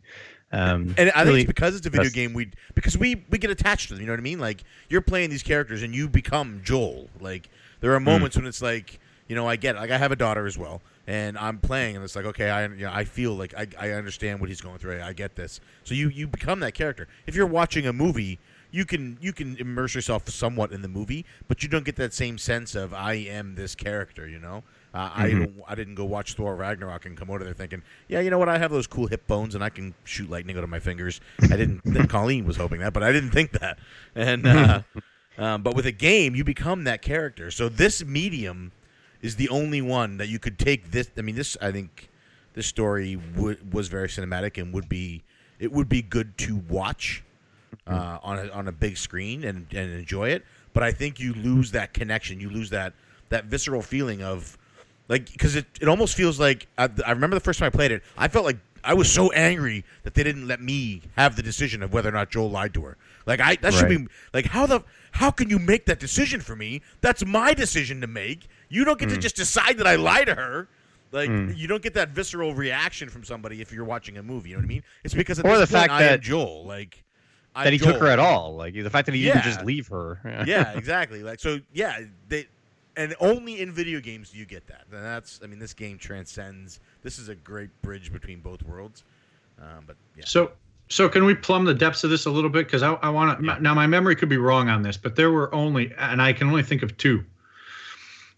[0.52, 2.34] Um, And I think it's because it's a video game.
[2.34, 4.02] We because we we get attached to them.
[4.02, 4.40] You know what I mean?
[4.40, 7.10] Like you're playing these characters and you become Joel.
[7.20, 7.50] Like
[7.82, 9.80] there are moments when it's like you know I get it.
[9.80, 12.66] like I have a daughter as well, and I'm playing and it's like okay I
[12.68, 15.00] you know, I feel like I, I understand what he's going through.
[15.00, 15.60] I, I get this.
[15.84, 17.10] So you you become that character.
[17.26, 18.40] If you're watching a movie.
[18.70, 22.14] You can you can immerse yourself somewhat in the movie, but you don't get that
[22.14, 24.28] same sense of I am this character.
[24.28, 24.64] You know,
[24.98, 25.40] uh, I Mhm.
[25.40, 28.30] don't, I didn't go watch Thor Ragnarok and come out of there thinking, yeah, you
[28.30, 28.50] know what?
[28.50, 31.22] I have those cool hip bones and I can shoot lightning out of my fingers.
[31.44, 33.78] I didn't think Colleen was hoping that, but I didn't think that.
[34.16, 34.82] And uh,
[35.38, 37.52] um, but with a game, you become that character.
[37.52, 38.72] So this medium
[39.22, 40.92] is the only one that you could take.
[40.92, 42.10] This, I mean, this I think
[42.54, 45.24] this story would, was very cinematic and would be
[45.60, 47.24] it would be good to watch
[47.88, 50.44] uh, on a, on a big screen and, and enjoy it.
[50.74, 52.40] But I think you lose that connection.
[52.40, 52.94] You lose that
[53.30, 54.58] that visceral feeling of
[55.08, 57.92] like because it, it almost feels like I, I remember the first time I played
[57.92, 58.04] it.
[58.18, 61.84] I felt like I was so angry that they didn't let me have the decision
[61.84, 62.98] of whether or not Joel lied to her.
[63.26, 66.56] Like I that should be like how the how can you make that decision for
[66.56, 66.82] me?
[67.02, 68.48] That's my decision to make.
[68.70, 70.68] You don't get to just decide that I lie to her.
[71.12, 71.58] Like Mm.
[71.58, 74.50] you don't get that visceral reaction from somebody if you're watching a movie.
[74.50, 74.84] You know what I mean?
[75.06, 76.66] It's because at Or the point, fact that- Joel.
[76.66, 77.04] Like
[77.56, 78.56] I'm that he took her at all.
[78.56, 80.20] Like the fact that he didn't just leave her.
[80.46, 81.24] yeah, exactly.
[81.24, 82.02] Like so, yeah.
[82.28, 82.46] They
[82.98, 84.86] and only in video games do you get that.
[84.92, 86.80] And that's, I mean, this game transcends.
[87.04, 89.04] This is a great bridge between both worlds.
[89.62, 90.52] Um, but yeah, So,
[90.90, 92.66] so can we plumb the depths of this a little bit?
[92.66, 93.62] Because I, I want to.
[93.62, 96.48] Now, my memory could be wrong on this, but there were only, and I can
[96.48, 97.24] only think of two.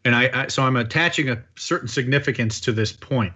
[0.05, 3.33] And I, I so I'm attaching a certain significance to this point.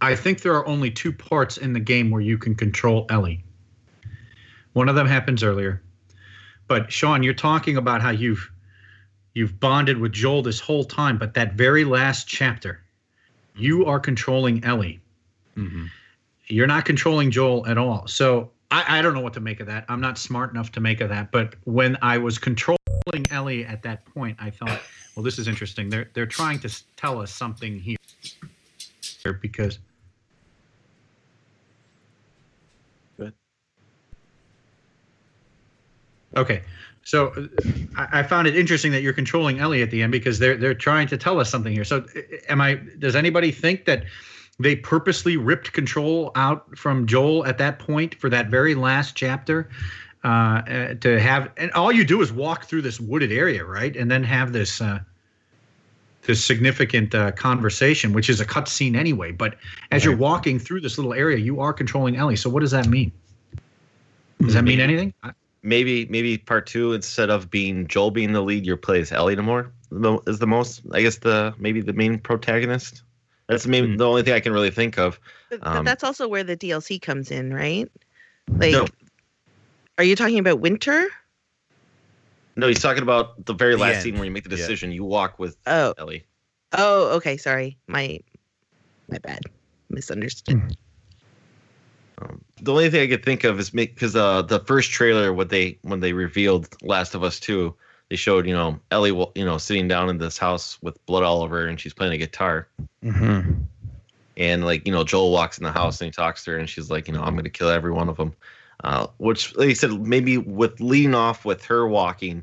[0.00, 3.42] I think there are only two parts in the game where you can control Ellie.
[4.74, 5.82] One of them happens earlier,
[6.68, 8.50] but Sean, you're talking about how you've
[9.36, 12.80] you've bonded with Joel this whole time, but that very last chapter,
[13.54, 15.00] you are controlling Ellie
[15.56, 15.90] Mhm.
[16.48, 18.06] you're not controlling Joel at all.
[18.06, 19.84] So I, I don't know what to make of that.
[19.88, 21.32] I'm not smart enough to make of that.
[21.32, 22.78] But when I was controlling
[23.30, 24.80] Ellie at that point, I thought,
[25.14, 25.88] well, this is interesting.
[25.90, 27.96] They're they're trying to tell us something here
[29.40, 29.78] because.
[33.18, 33.32] Good.
[36.36, 36.62] Okay,
[37.06, 37.46] so uh,
[37.96, 40.74] I, I found it interesting that you're controlling Ellie at the end because they're they're
[40.74, 41.84] trying to tell us something here.
[41.84, 42.80] So uh, am I?
[42.98, 44.04] Does anybody think that?
[44.58, 49.68] they purposely ripped control out from Joel at that point for that very last chapter
[50.24, 53.94] uh, uh, to have and all you do is walk through this wooded area right
[53.96, 54.98] and then have this uh,
[56.22, 59.56] this significant uh, conversation which is a cutscene anyway but
[59.90, 62.88] as you're walking through this little area you are controlling Ellie so what does that
[62.88, 63.12] mean
[64.40, 65.32] does that mean anything I-
[65.66, 69.36] maybe maybe part two instead of being Joel being the lead, your play is Ellie
[69.36, 69.72] more
[70.26, 73.02] is the most I guess the maybe the main protagonist.
[73.48, 73.96] That's the main Hmm.
[73.96, 75.20] the only thing I can really think of.
[75.50, 77.90] But, but Um, that's also where the DLC comes in, right?
[78.48, 78.86] Like, No.
[79.98, 81.08] are you talking about Winter?
[82.56, 84.02] No, he's talking about the very The last end.
[84.02, 84.56] scene where you make the Yeah.
[84.56, 84.90] decision.
[84.90, 86.26] You walk with Oh, Ellie.
[86.72, 87.36] oh, okay.
[87.36, 88.18] Sorry, my
[89.08, 89.40] my bad.
[89.90, 90.76] Misunderstood.
[92.22, 95.50] Um, the only thing I could think of is because uh, the first trailer, what
[95.50, 97.74] they when they revealed Last of Us Two,
[98.08, 101.42] they showed you know Ellie, you know, sitting down in this house with blood all
[101.42, 102.68] over her, and she's playing a guitar.
[103.04, 103.66] Mhm.
[104.38, 106.68] and like you know joel walks in the house and he talks to her and
[106.68, 108.34] she's like you know i'm gonna kill every one of them
[108.84, 112.42] uh, which like said maybe with leading off with her walking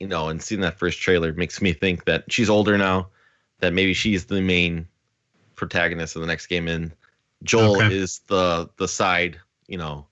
[0.00, 3.06] you know and seeing that first trailer makes me think that she's older now
[3.60, 4.86] that maybe she's the main
[5.56, 6.92] protagonist of the next game and
[7.44, 7.94] joel Okay.
[7.96, 10.06] is the the side you know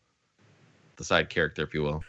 [0.97, 2.05] the side character if you will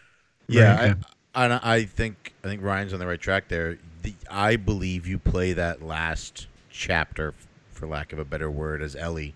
[0.47, 0.75] yeah.
[0.75, 1.01] Right, okay.
[1.33, 3.79] I, and I think I think Ryan's on the right track there.
[4.03, 7.33] The, I believe you play that last chapter,
[7.71, 9.33] for lack of a better word, as Ellie,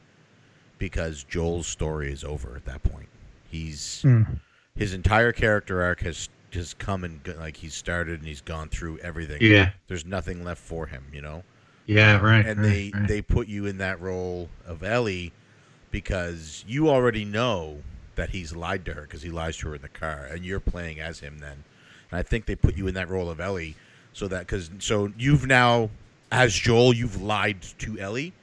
[0.77, 3.09] because Joel's story is over at that point.
[3.49, 4.39] He's Mm.
[4.75, 8.69] his entire character arc has has come and go, like he's started and he's gone
[8.69, 9.39] through everything.
[9.41, 11.43] yeah There's nothing left for him, you know.
[11.87, 13.07] yeah right and right, they right.
[13.07, 15.33] they put you in that role of Ellie
[15.91, 17.79] because you already know
[18.15, 20.59] that he's lied to her because he lies to her in the car, and you're
[20.59, 21.63] playing as him then.
[22.11, 23.75] And I think they put you in that role of Ellie
[24.13, 25.89] so that because so you've now
[26.31, 28.33] as Joel you've lied to Ellie,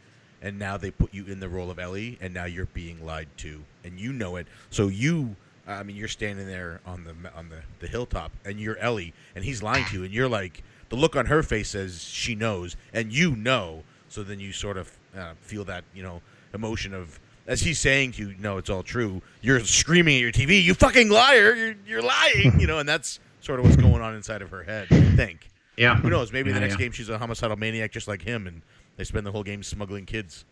[0.42, 3.28] and now they put you in the role of Ellie, and now you're being lied
[3.38, 4.46] to, and you know it.
[4.70, 5.36] So you.
[5.68, 9.44] I mean, you're standing there on the on the, the hilltop, and you're Ellie, and
[9.44, 12.76] he's lying to you, and you're like, the look on her face says she knows,
[12.92, 13.82] and you know.
[14.08, 16.22] So then you sort of uh, feel that you know
[16.54, 19.22] emotion of as he's saying to you, no, it's all true.
[19.40, 23.20] You're screaming at your TV, you fucking liar, you're you're lying, you know, and that's
[23.40, 24.88] sort of what's going on inside of her head.
[24.90, 25.48] I think.
[25.76, 26.32] yeah Who knows?
[26.32, 26.78] Maybe Yeah, the next yeah.
[26.78, 28.62] game she's a homicidal maniac just like him, and
[28.96, 30.44] they spend the whole game smuggling kids.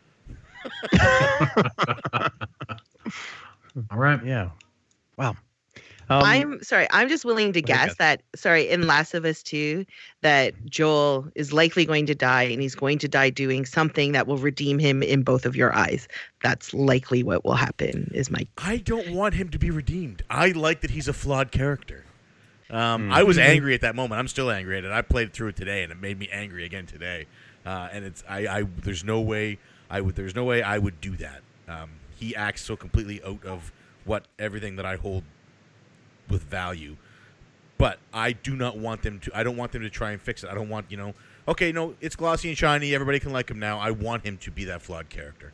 [3.90, 4.50] all right Yeah.
[5.16, 5.36] Wow.
[6.10, 6.86] Um, I'm sorry.
[6.90, 8.22] I'm just willing to Go ahead, guess that.
[8.34, 9.86] Sorry, in Last of Us Two,
[10.20, 14.26] that Joel is likely going to die, and he's going to die doing something that
[14.26, 16.06] will redeem him in both of your eyes.
[16.42, 18.10] That's likely what will happen.
[18.14, 20.22] Is my I don't want him to be redeemed.
[20.28, 22.04] I like that he's a flawed character.
[22.70, 23.12] Um, Hmm.
[23.12, 24.18] I was angry at that moment.
[24.18, 24.90] I'm still angry at it.
[24.90, 27.26] I played through it today, and it made me angry again today.
[27.64, 29.58] Uh, and it's I, I there's no way
[29.90, 31.42] I would there's no way I would do that.
[31.68, 33.72] Um, he acts so completely out of
[34.04, 35.24] what everything that I hold
[36.28, 36.96] with value.
[37.76, 39.36] But I do not want them to.
[39.36, 40.50] I don't want them to try and fix it.
[40.50, 41.14] I don't want you know.
[41.46, 42.94] Okay, no, it's glossy and shiny.
[42.94, 43.78] Everybody can like him now.
[43.78, 45.52] I want him to be that flawed character.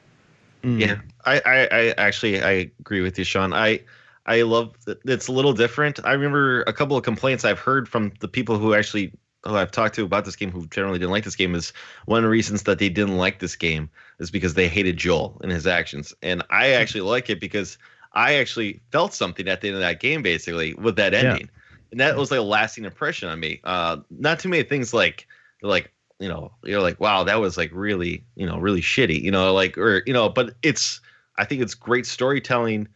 [0.62, 0.81] mm.
[0.81, 3.53] Yeah, I, I, I actually I agree with you, Sean.
[3.53, 3.81] I
[4.27, 5.99] I love that it's a little different.
[6.05, 9.12] I remember a couple of complaints I've heard from the people who actually
[9.45, 11.73] who I've talked to about this game who generally didn't like this game is
[12.05, 15.41] one of the reasons that they didn't like this game is because they hated Joel
[15.43, 16.12] and his actions.
[16.23, 17.79] And I actually like it because
[18.12, 21.34] I actually felt something at the end of that game basically with that Yeah.
[21.34, 21.50] ending.
[21.92, 23.61] And that was like a lasting impression on me.
[23.64, 25.26] Uh not too many things like
[25.62, 29.30] like you know you're like wow that was like really you know really shitty you
[29.30, 31.00] know like or you know but it's
[31.38, 32.86] i think it's great storytelling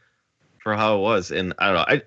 [0.59, 2.03] for how it was and i don't know i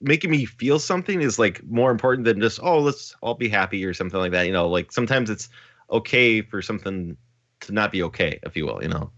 [0.00, 3.84] making me feel something is like more important than just oh let's all be happy
[3.84, 5.48] or something like that you know like sometimes it's
[5.90, 7.16] okay for something
[7.60, 9.10] to not be okay if you will you know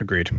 [0.00, 0.30] Agreed.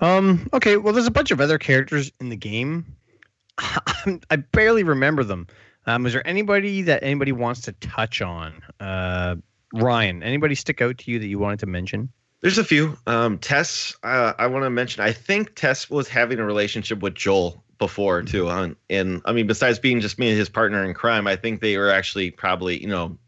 [0.00, 2.96] Um, okay, well, there's a bunch of other characters in the game.
[3.58, 5.48] I barely remember them.
[5.86, 8.62] Um, is there anybody that anybody wants to touch on?
[8.80, 9.36] Uh,
[9.72, 12.10] Ryan, anybody stick out to you that you wanted to mention?
[12.40, 12.96] There's a few.
[13.06, 15.02] Um, Tess, uh, I want to mention.
[15.02, 18.48] I think Tess was having a relationship with Joel before too.
[18.48, 21.60] On and I mean, besides being just me and his partner in crime, I think
[21.60, 23.18] they were actually probably, you know,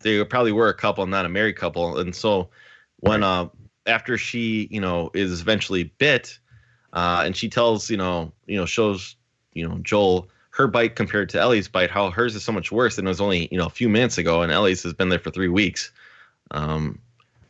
[0.00, 1.98] they probably were a couple, not a married couple.
[1.98, 2.50] And so
[3.00, 3.48] when uh
[3.88, 6.38] after she, you know, is eventually bit,
[6.92, 9.16] uh, and she tells, you know, you know, shows,
[9.54, 12.98] you know, Joel her bite compared to Ellie's bite, how hers is so much worse,
[12.98, 15.20] and it was only, you know, a few minutes ago, and Ellie's has been there
[15.20, 15.92] for three weeks.
[16.50, 16.98] Um,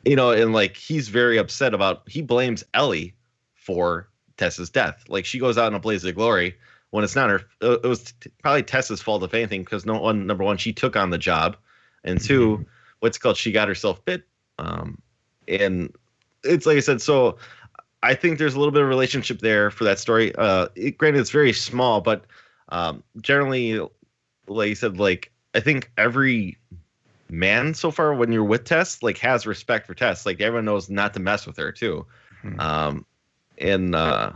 [0.05, 3.14] you know, and like he's very upset about he blames Ellie
[3.55, 5.05] for Tess's death.
[5.09, 6.55] Like she goes out in a blaze of glory
[6.91, 7.43] when it's not her.
[7.61, 8.12] It was
[8.43, 11.57] probably Tess's fault if anything, because no one, number one, she took on the job,
[12.05, 12.64] and 2
[13.01, 14.24] what's called, she got herself bit.
[14.59, 15.01] Um,
[15.47, 15.95] and
[16.49, 17.36] it's like I said, so
[18.03, 20.34] I think there's a little bit of relationship there for that story.
[20.36, 22.24] Uh, it, granted, it's very small, but
[22.70, 23.80] um, generally,
[24.46, 26.57] like you said, like I think every
[27.30, 30.26] man so far when you're with Tess, like has respect for Tess.
[30.26, 32.07] Like everyone knows not to mess with her too.
[32.44, 32.61] Mhm.
[32.61, 33.07] Um,
[33.59, 34.32] and uh,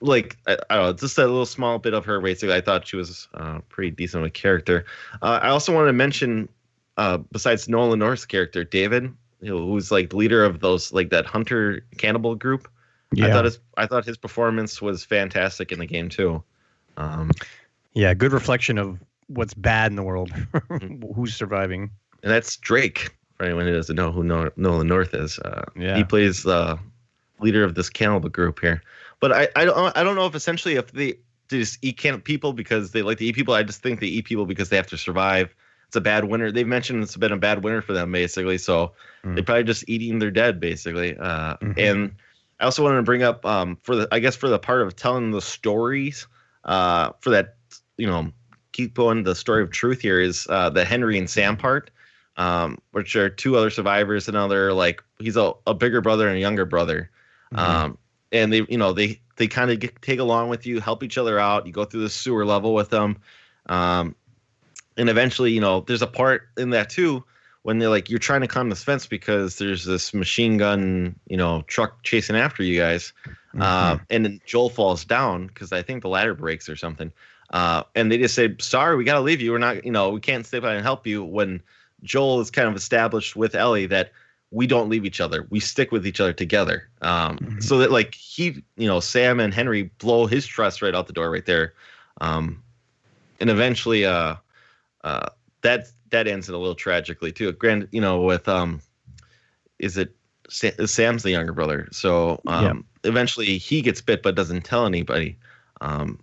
[0.00, 2.54] like I, I don't know, just a little small bit of her basically.
[2.54, 4.84] I thought she was uh, pretty decent of a character.
[5.22, 6.48] Uh, I also wanted to mention,
[6.96, 11.84] uh, besides Nolan North's character, David, who's like the leader of those like that hunter
[11.96, 12.68] cannibal group.
[13.12, 13.26] Yeah.
[13.26, 16.42] I thought his I thought his performance was fantastic in the game too.
[16.96, 17.30] Um,
[17.94, 20.30] yeah, good reflection of what's bad in the world.
[21.14, 21.90] Who's surviving?
[22.22, 23.10] and that's Drake.
[23.36, 25.96] For anyone who doesn't know who Nolan North is, uh, Yeah.
[25.96, 26.76] he plays the
[27.38, 28.82] leader of this cannibal group here.
[29.20, 31.14] But I, I don't I don't know if essentially if they
[31.48, 33.54] just eat can people because they like to eat people.
[33.54, 35.54] I just think they eat people because they have to survive.
[35.88, 36.52] It's a bad winter.
[36.52, 38.58] They've mentioned it's been a bad winter for them basically.
[38.58, 38.92] So
[39.24, 39.34] Mm.
[39.34, 41.16] they probably just eating their dead basically.
[41.16, 41.74] Uh, Mhm.
[41.76, 42.12] And
[42.60, 44.94] I also wanted to bring up um, for the I guess for the part of
[44.96, 46.26] telling the stories
[46.64, 47.56] uh, for that
[47.96, 48.30] you know
[48.72, 51.90] keep going the story of truth here is uh, the Henry and Sam part
[52.38, 54.28] um, which are two other survivors.
[54.28, 57.10] Another like he's a, a bigger brother and a younger brother,
[57.52, 57.58] Mhm.
[57.58, 57.98] um,
[58.32, 61.38] and they you know they they kind of take along with you, help each other
[61.38, 61.66] out.
[61.66, 63.18] You go through the sewer level with them,
[63.66, 64.14] um,
[64.98, 67.24] and eventually you know there's a part in that too
[67.62, 71.36] when they're like you're trying to climb this fence because there's this machine gun you
[71.36, 73.12] know truck chasing after you guys.
[73.54, 73.62] Mm-hmm.
[73.62, 77.10] Uh, and then Joel falls down because I think the ladder breaks or something.
[77.50, 79.52] Uh, and they just say, "Sorry, we gotta leave you.
[79.52, 81.62] We're not, you know, we can't stay by and help you." When
[82.02, 84.12] Joel is kind of established with Ellie that
[84.50, 86.88] we don't leave each other, we stick with each other together.
[87.00, 87.62] Um, Mhm.
[87.62, 91.12] So that like he, you know, Sam and Henry blow his trust right out the
[91.12, 91.72] door right there.
[92.20, 92.62] Um,
[93.40, 94.36] and eventually, uh,
[95.08, 95.28] uh,
[95.62, 97.52] that that ends it a little tragically too.
[97.52, 98.80] Grand, you know, with um,
[99.78, 100.14] is it
[100.48, 103.10] Sa- Sam's the younger brother, so um, Yeah.
[103.10, 105.36] eventually he gets bit but doesn't tell anybody,
[105.80, 106.18] um,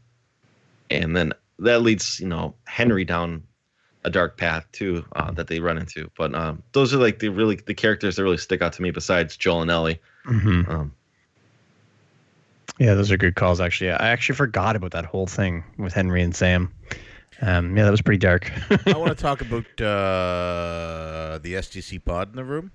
[0.90, 3.44] and then that leads you know Henry down
[4.04, 6.10] a dark path too uh, that they run into.
[6.18, 8.92] But um, those are like the really the characters that really stick out to me
[8.92, 10.00] besides Joel and Ellie.
[10.26, 10.70] Mhm.
[10.70, 10.92] Um,
[12.80, 13.62] Yeah, those are good calls.
[13.62, 16.72] Actually, I actually forgot about that whole thing with Henry and Sam.
[17.42, 18.52] Um, yeah, that was pretty dark.
[18.88, 22.72] I want to talk about uh, the STC pod in the room.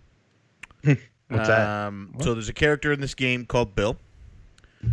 [0.82, 1.86] What's that?
[1.86, 3.96] Um, so there's a character in this game called Bill,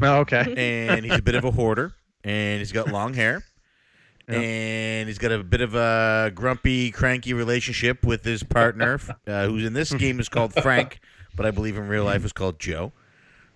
[0.01, 0.53] oh, okay.
[0.91, 1.93] and he's a bit of a hoarder,
[2.23, 3.43] and he's got long hair,
[4.29, 4.39] Yeah.
[4.39, 9.65] and he's got a bit of a grumpy, cranky relationship with his partner, uh, who's
[9.65, 10.99] in this game is called Frank,
[11.35, 12.91] but I believe in real life is called Joe.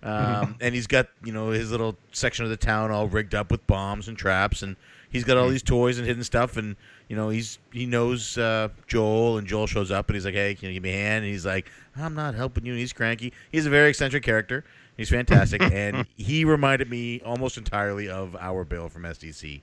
[0.02, 3.52] Um, and he's got you know his little section of the town all rigged up
[3.52, 4.74] with bombs and traps, and
[5.12, 6.74] he's got all these toys and hidden stuff, and
[7.08, 10.54] you know he's he knows uh, Joel, and Joel shows up, and he's like, "Hey,
[10.54, 12.92] can you give me a hand?" And he's like, "I'm not helping you." And he's
[12.92, 13.32] cranky.
[13.52, 14.64] He's a very eccentric character.
[14.96, 19.60] He's fantastic, and he reminded me almost entirely of our Bill from SDC.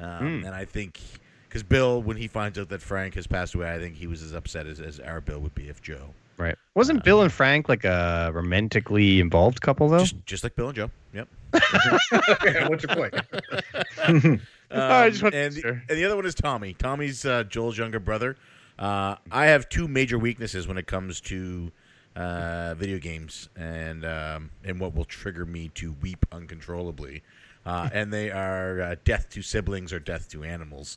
[0.00, 0.46] Um, Hmm.
[0.46, 1.00] And I think
[1.48, 4.22] because Bill, when he finds out that Frank has passed away, I think he was
[4.22, 6.14] as upset as, as our Bill would be if Joe.
[6.36, 6.56] Right.
[6.74, 10.00] Wasn't Bill and Frank like a romantically involved couple though?
[10.00, 10.90] Just, just like Bill and Joe.
[11.12, 11.28] Yep.
[12.68, 14.40] What's your point?
[14.70, 16.74] Um, I just wanted and, the, and the other one is Tommy.
[16.74, 18.36] Tommy's uh, Joel's younger brother.
[18.78, 21.70] Uh, I have two major weaknesses when it comes to
[22.16, 27.22] uh, video games and um, and what will trigger me to weep uncontrollably,
[27.66, 30.96] uh, and they are uh, death to siblings or death to animals.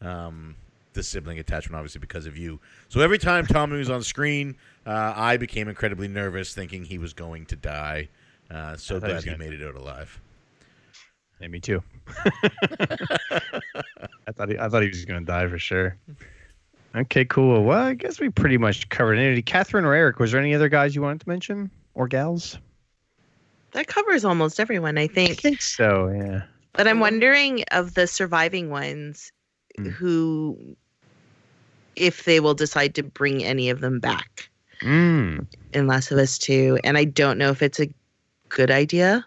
[0.00, 0.56] Um,
[0.92, 2.58] the sibling attachment, obviously because of you.
[2.88, 4.56] So every time Tommy was on screen,
[4.86, 8.08] uh, I became incredibly nervous, thinking he was going to die.
[8.50, 10.20] Uh, so I thought he glad he made it out alive.
[11.40, 11.82] Yeah, me too.
[14.28, 15.96] I thought he, I thought he was going to die for sure.
[16.94, 17.62] Okay, cool.
[17.64, 19.46] Well, I guess we pretty much covered it.
[19.46, 22.58] Catherine or Eric, was there any other guys you wanted to mention or gals?
[23.72, 25.40] That covers almost everyone, I I think.
[25.40, 26.08] think so.
[26.08, 26.42] Yeah.
[26.72, 29.32] But I'm wondering of the surviving ones
[29.78, 29.90] Mm.
[29.92, 30.74] who,
[31.96, 34.48] if they will decide to bring any of them back
[34.80, 35.46] Mm.
[35.74, 36.78] in Last of Us 2.
[36.82, 37.88] And I don't know if it's a
[38.48, 39.26] good idea,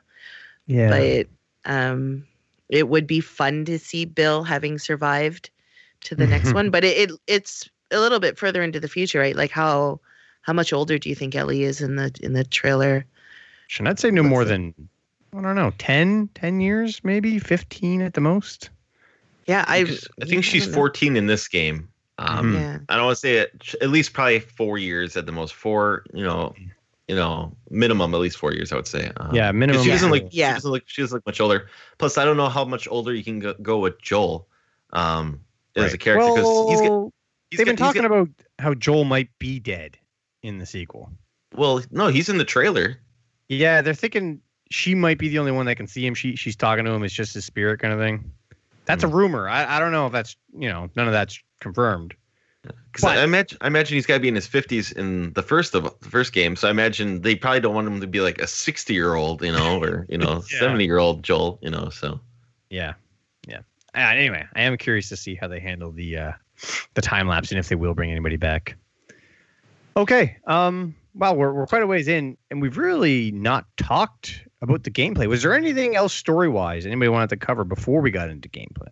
[0.65, 0.89] Yeah.
[0.89, 1.27] but
[1.65, 2.25] um,
[2.69, 5.49] it would be fun to see Bill having survived
[6.01, 6.69] to the next one.
[6.69, 9.35] But it, it it's a little bit further into the future, right?
[9.35, 9.99] Like how
[10.41, 13.05] how much older do you think Ellie is in the in the trailer?
[13.67, 14.73] Should I'd say no more than
[15.35, 18.69] I don't know, 10, 10 years, maybe 15 at the most.
[19.45, 19.85] Yeah, I
[20.21, 21.89] I think she's don't 14 in this game.
[22.17, 22.55] Um.
[22.55, 22.79] Yeah.
[22.89, 25.53] I don't want to say it, at least probably four years at the most.
[25.53, 26.53] Four, you know,
[27.09, 28.71] you know, minimum at least four years.
[28.71, 29.11] I would say.
[29.17, 29.83] Um, Yeah, 'cause minimum.
[29.83, 30.19] She doesn't four.
[30.19, 30.27] look.
[30.31, 30.49] Yeah.
[30.49, 30.83] She doesn't look.
[30.85, 31.67] She doesn't look much older.
[31.97, 34.47] Plus, I don't know how much older you can go, go with Joel,
[34.93, 35.41] um,
[35.75, 37.13] as a character because he's, get- Well,
[37.49, 38.29] he's they've been get- he's talking get- about
[38.59, 39.97] how Joel might be dead
[40.43, 41.11] in the sequel.
[41.55, 42.99] Well, no, he's in the trailer.
[43.47, 44.39] Yeah, they're thinking
[44.69, 46.13] she might be the only one that can see him.
[46.13, 47.03] She she's talking to him.
[47.03, 48.31] It's just his spirit kind of thing.
[48.85, 49.49] That's a rumor.
[49.49, 52.13] I, I don't know if that's you know none of that's confirmed.
[52.91, 55.75] Because I imagine, I imagine he's got to be in his fifties in the first
[55.75, 56.55] of the first game.
[56.55, 59.43] So I imagine they probably don't want him to be like a sixty year old,
[59.43, 61.89] you know, or you know, seventy year old Joel, you know.
[61.89, 62.19] So
[62.69, 62.93] Yeah,
[63.47, 63.59] yeah.
[63.95, 66.31] Uh, anyway, I am curious to see how they handle the uh,
[66.95, 68.75] the time lapse and if they will bring anybody back.
[69.95, 70.37] Okay.
[70.45, 70.95] Um.
[71.15, 75.27] Well, we're we're quite a ways in, and we've really not talked about the gameplay.
[75.27, 78.89] Was there anything else story wise anybody wanted to cover before we got into gameplay?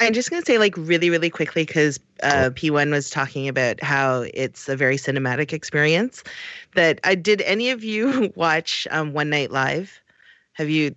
[0.00, 3.82] I'm just going to say, like, really, really quickly, because uh, P1 was talking about
[3.82, 6.22] how it's a very cinematic experience.
[6.74, 10.00] That I did any of you watch um, One Night Live?
[10.52, 10.94] Have you?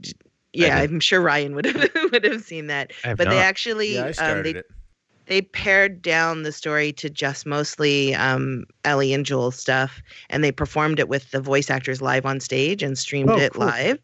[0.53, 0.77] Yeah.
[0.77, 2.91] I'm sure Ryan would have would have seen that.
[3.03, 4.65] I have But they actually, Yeah, I um, started they it.
[5.31, 10.51] They pared down the story to just mostly um, Ellie and Joel stuff, and they
[10.51, 13.67] performed it with the voice actors live on stage and streamed Oh, it cool.
[13.67, 13.99] live.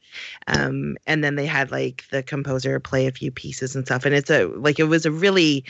[0.47, 4.15] Um, and then they had like the composer play a few pieces and stuff, and
[4.15, 5.65] it's a like it was a really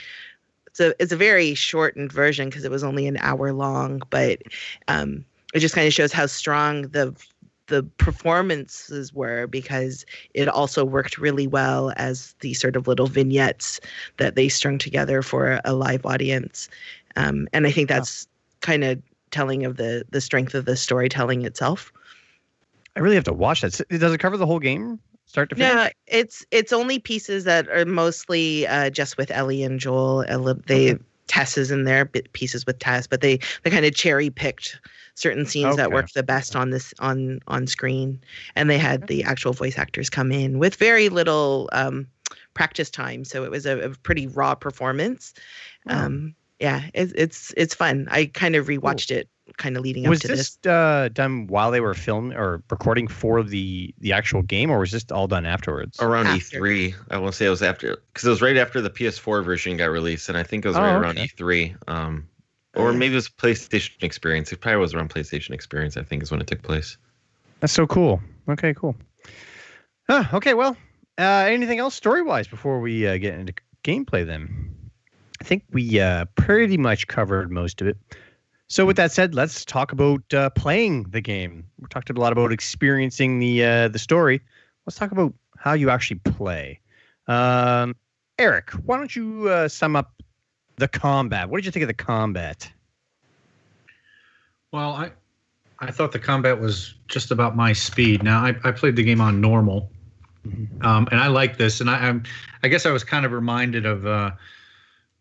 [0.68, 4.40] it's a it's a very shortened version because it was only an hour long, but
[4.86, 7.12] um, it just kind of shows how strong the
[7.68, 10.04] the performances were because
[10.34, 13.80] it also worked really well as these sort of little vignettes
[14.16, 16.68] that they strung together for a live audience.
[17.16, 18.26] Um, and I think that's
[18.60, 19.00] kind of
[19.30, 21.92] telling of the the strength of the storytelling itself.
[22.96, 23.80] I really have to watch that.
[23.88, 25.72] Does it cover the whole game, start to finish?
[25.72, 30.24] No, it's it's only pieces that are mostly uh, just with Ellie and Joel.
[30.66, 31.02] They Okay.
[31.28, 34.80] Tess is in there, pieces with Tess, but they they kind of cherry picked
[35.18, 35.94] certain scenes that Okay.
[35.94, 38.20] worked the best on this on on screen,
[38.56, 42.06] and they had the actual voice actors come in with very little um,
[42.54, 45.34] practice time, so it was a, a pretty raw performance.
[45.84, 46.06] Wow.
[46.06, 48.08] Um, yeah, it, it's it's fun.
[48.10, 50.72] I kind of rewatched it, kind of leading was up to this Was this.
[50.72, 54.90] uh, done while they were filming or recording for the the actual game, or was
[54.92, 55.98] this all done afterwards?
[56.00, 56.58] around After.
[56.58, 59.44] E3, I want to say it was after because it was right after the PS4
[59.44, 61.18] version got released, and I think it was Oh, right around.
[61.18, 61.74] E3.
[61.86, 62.28] Um,
[62.78, 64.52] or maybe it was PlayStation Experience.
[64.52, 65.96] It probably was around PlayStation Experience.
[65.96, 66.96] I think is when it took place.
[67.60, 68.20] That's so cool.
[68.48, 68.96] Okay, cool.
[70.08, 70.76] Huh, okay, well,
[71.18, 73.52] uh, anything else story wise before we uh, get into
[73.84, 74.74] gameplay then?
[75.40, 77.98] I think we uh, pretty much covered most of it.
[78.68, 81.64] So, with that said, let's talk about uh, playing the game.
[81.80, 84.40] We talked a lot about experiencing the uh, the story.
[84.86, 86.80] Let's talk about how you actually play.
[87.26, 87.96] Um,
[88.38, 90.22] Eric, why don't you uh, sum up
[90.78, 91.48] the combat?
[91.48, 92.70] What did you think of the combat?
[94.72, 95.10] Well, I
[95.80, 98.22] I thought the combat was just about my speed.
[98.22, 99.90] Now I, I played the game on normal,
[100.80, 101.80] um, and I like this.
[101.80, 102.24] And I, I'm
[102.62, 104.30] I guess I was kind of reminded of uh,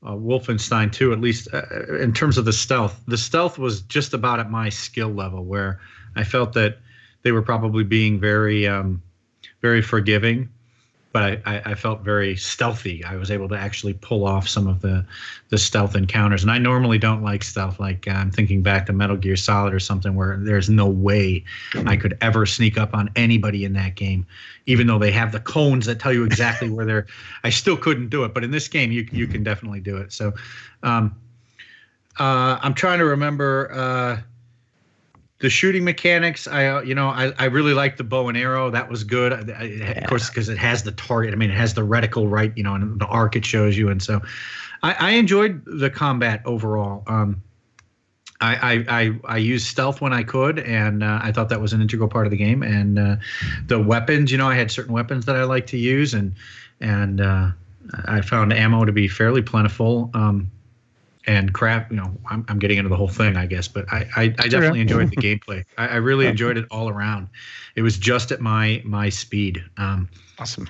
[0.04, 1.64] uh, Wolfenstein 2, at least uh,
[1.96, 3.02] in terms of the stealth.
[3.08, 5.80] The stealth was just about at my skill level, where
[6.16, 6.80] I felt that
[7.24, 9.02] they were probably being very um,
[9.62, 10.50] very forgiving.
[11.18, 13.04] But I, I, felt very stealthy.
[13.04, 15.04] I was able to actually pull off some of the,
[15.50, 16.44] the stealth encounters.
[16.44, 17.80] And I normally don't like stealth.
[17.80, 21.44] Like uh, I'm thinking back to Metal Gear Solid or something where there's no way
[21.88, 24.28] I could ever sneak up on anybody in that game,
[24.68, 27.08] even though they have the cones that tell you exactly where they're.
[27.44, 30.14] I still couldn't do it, but in this game you you can definitely do it.
[30.14, 30.34] So,
[30.84, 31.16] um,
[32.20, 33.72] uh, I'm trying to remember.
[33.74, 34.22] Uh,
[35.40, 38.70] the shooting mechanics i uh, you know i, I really like the bow and arrow
[38.72, 39.64] that was good I, I,
[40.02, 42.64] of course because it has the target i mean it has the reticle right you
[42.64, 44.22] know and the arc it shows you and so
[44.84, 47.04] I, I enjoyed the combat overall.
[47.08, 47.42] Um,
[48.40, 51.74] I, I, I, I used stealth when I could, and uh, I thought that was
[51.74, 52.62] an integral part of the game.
[52.62, 53.16] And uh,
[53.66, 56.36] the weapons, you know, I had certain weapons that I like to use, and
[56.80, 57.50] and uh,
[58.06, 60.12] I found ammo to be fairly plentiful.
[60.14, 60.52] Um,
[61.28, 64.08] and craft, you know, I'm, I'm getting into the whole thing, I guess, but I,
[64.16, 65.64] I, I definitely enjoyed the gameplay.
[65.78, 67.28] I, I really enjoyed it all around.
[67.76, 69.64] It was just at my my speed.
[69.76, 70.10] Um,
[70.40, 70.70] Awesome.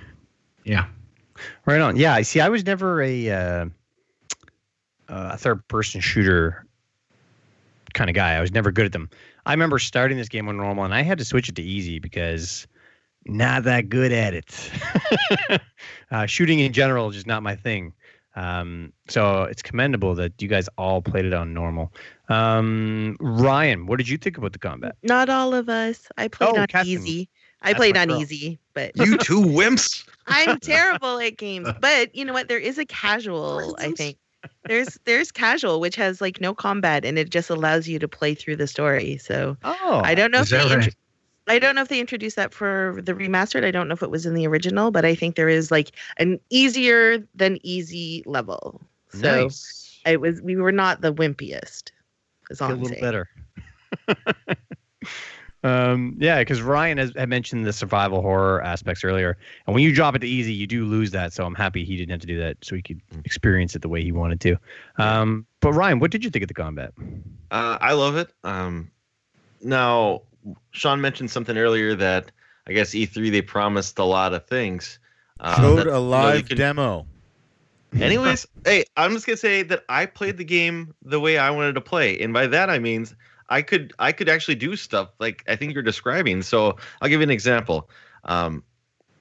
[0.63, 0.87] yeah.
[1.65, 1.95] Right on.
[1.95, 2.15] Yeah.
[2.15, 2.41] I see.
[2.41, 3.65] I was never a uh,
[5.07, 6.65] a third person shooter
[7.93, 8.33] kind of guy.
[8.33, 9.09] I was never good at them.
[9.45, 11.99] I remember starting this game on normal, and I had to switch it to easy
[11.99, 12.67] because
[13.25, 14.71] not that good at it.
[16.11, 17.93] uh, shooting in general is just not my thing.
[18.37, 21.91] Um, so it's commendable that you guys all played it on normal.
[22.29, 24.95] Um, Ryan, what did you think about the combat?
[25.01, 26.07] Not all of us.
[26.17, 26.87] I played Oh, on Catherine.
[26.87, 27.29] easy.
[27.63, 28.21] I That's played on girl.
[28.21, 30.07] easy, but You two wimps.
[30.27, 31.67] I'm terrible at games.
[31.81, 32.47] But you know what?
[32.47, 34.17] There is a casual, I think.
[34.67, 38.35] There's there's casual, which has like no combat and it just allows you to play
[38.35, 39.17] through the story.
[39.17, 40.85] So Oh, I don't know Is if that they right?
[40.85, 40.93] intro-
[41.47, 43.63] I don't know if they introduced that for the remastered.
[43.63, 45.91] I don't know if it was in the original, but I think there is like
[46.17, 48.81] an easier than easy level.
[49.13, 49.99] So nice.
[50.05, 51.91] it was we were not the wimpiest.
[52.49, 53.01] Is all a I'm little saying.
[53.01, 53.29] better.
[55.63, 59.93] um, yeah, because Ryan has had mentioned the survival horror aspects earlier, and when you
[59.93, 61.33] drop it to easy, you do lose that.
[61.33, 63.89] So I'm happy he didn't have to do that, so he could experience it the
[63.89, 64.57] way he wanted to.
[64.97, 66.93] Um, but Ryan, what did you think of the combat?
[67.51, 68.29] Uh, I love it.
[68.43, 68.91] Um,
[69.61, 70.21] now,
[70.71, 72.31] Sean mentioned something earlier that
[72.67, 74.99] I guess E3 they promised a lot of things.
[75.39, 77.05] Uh, Showed that, a live you can- demo.
[77.93, 81.75] Anyways, hey, I'm just gonna say that I played the game the way I wanted
[81.75, 83.07] to play, and by that I mean
[83.49, 86.41] I could I could actually do stuff like I think you're describing.
[86.41, 87.89] So I'll give you an example.
[88.25, 88.63] Um,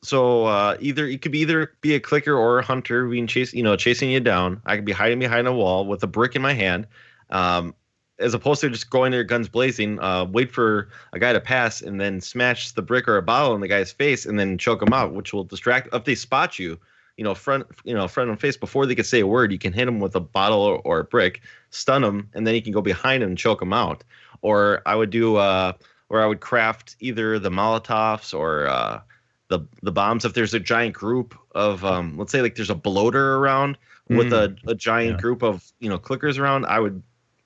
[0.03, 3.55] so uh, either it could be either be a clicker or a hunter being chase
[3.55, 4.61] you know chasing you down.
[4.67, 6.89] I could be hiding behind a wall with a brick in my hand,
[7.31, 7.73] um,
[8.19, 11.83] as opposed to just going there guns blazing, uh, wait for a guy to pass
[11.83, 14.83] and then smash the brick or a bottle in the guy's face and then choke
[14.83, 16.79] him out, which will distract if they spot you
[17.17, 19.51] you know, front, you know, front and face before they can say a word.
[19.51, 21.41] You can hit them with a bottle or, or a brick,
[21.71, 24.05] stun them, and then you can go behind them and choke them out.
[24.43, 25.73] Or I would do, uh,
[26.11, 29.01] or I would craft either the Molotovs or uh,
[29.49, 30.27] the the bombs.
[30.27, 33.79] If there's a giant group of, um, let's say, like there's a bloater around
[34.11, 35.21] with a, a giant Yeah.
[35.23, 37.03] group of you know clickers around, I would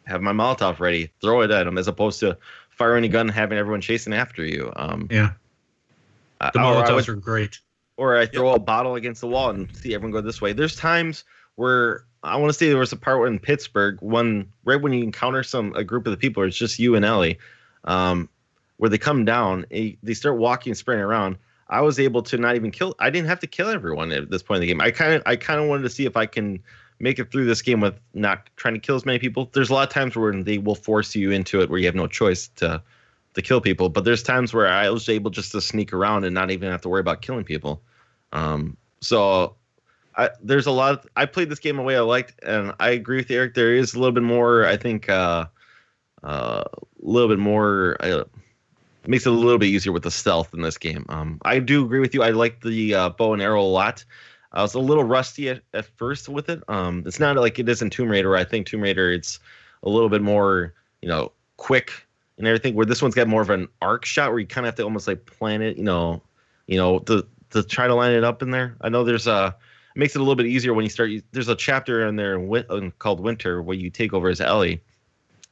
[0.07, 2.37] have my Molotov ready, throw it at them, as opposed to
[2.71, 4.73] firing a gun and having everyone chasing after you.
[4.77, 5.33] Um, Yeah.
[6.41, 7.59] The I would- Molotovs were great.
[7.97, 10.53] or I throw a bottle against the wall and see everyone go this way.
[10.55, 11.25] There's times
[11.57, 15.03] where I want to say there was a part in Pittsburgh, one right when you
[15.03, 17.39] encounter some a group of the people, it's just you and Ellie,
[17.85, 18.29] um,
[18.79, 21.37] where they come down, eh, they start walking, sprinting around.
[21.69, 22.95] I was able to not even kill.
[22.99, 24.81] I didn't have to kill everyone at this point in the game.
[24.81, 26.63] I kind of, I kind of wanted to see if I can
[27.01, 29.51] make it through this game with not trying to kill as many people.
[29.53, 31.95] There's a lot of times where they will force you into it where you have
[31.95, 32.83] no choice to
[33.35, 33.89] to kill people.
[33.89, 36.83] But there's times where I was able just to sneak around and not even have
[36.83, 37.81] to worry about killing people.
[38.33, 39.57] Um, so
[40.17, 40.95] I, there's a lot.
[40.95, 43.55] Of, I played this game the way I liked, and I agree with Eric.
[43.55, 44.67] There is a little bit more.
[44.67, 45.47] I think uh,
[46.23, 47.97] uh, a little bit more.
[48.01, 48.25] Uh,
[49.07, 51.07] makes it a little bit easier with the stealth in this game.
[51.09, 52.23] Um, I do agree with you.
[52.23, 54.05] I like the uh, bow and arrow a lot.
[54.53, 56.63] I was a little rusty at, at first with it.
[56.69, 58.37] Um, it's not like it is in Tomb Raider.
[58.37, 59.39] I think Tomb Raider it's
[59.83, 61.93] a little bit more, you know, quick
[62.39, 62.75] and everything.
[62.75, 64.83] Where this one's got more of an arc shot where you kind of have to
[64.83, 66.23] almost like plan it, you know,
[66.67, 68.77] you know, to to try to line it up in there.
[68.81, 69.55] I know there's a
[69.95, 71.11] it makes it a little bit easier when you start.
[71.33, 72.39] There's a chapter in there
[72.99, 74.83] called Winter where you take over as Ellie,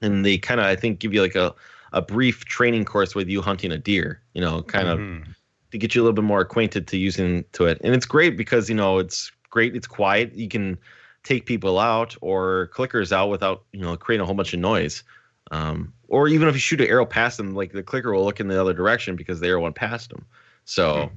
[0.01, 1.55] and they kind of I think give you like a
[1.93, 4.21] a brief training course with you hunting a deer.
[4.35, 5.35] You know, kind of Mhm.
[5.71, 7.81] To get you a little bit more acquainted to using to it.
[7.85, 9.75] And it's great because you know it's great.
[9.77, 10.35] It's quiet.
[10.35, 10.79] You can
[11.25, 15.03] take people out or clickers out without you know creating a whole bunch of noise.
[15.51, 18.39] Um, or even if you shoot an arrow past them, like the clicker will look
[18.41, 20.25] in the other direction because the arrow went past them.
[20.67, 21.11] So,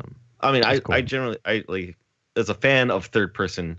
[0.00, 0.94] um, I mean, I, cool.
[0.94, 1.96] I generally I like
[2.36, 3.78] as a fan of third person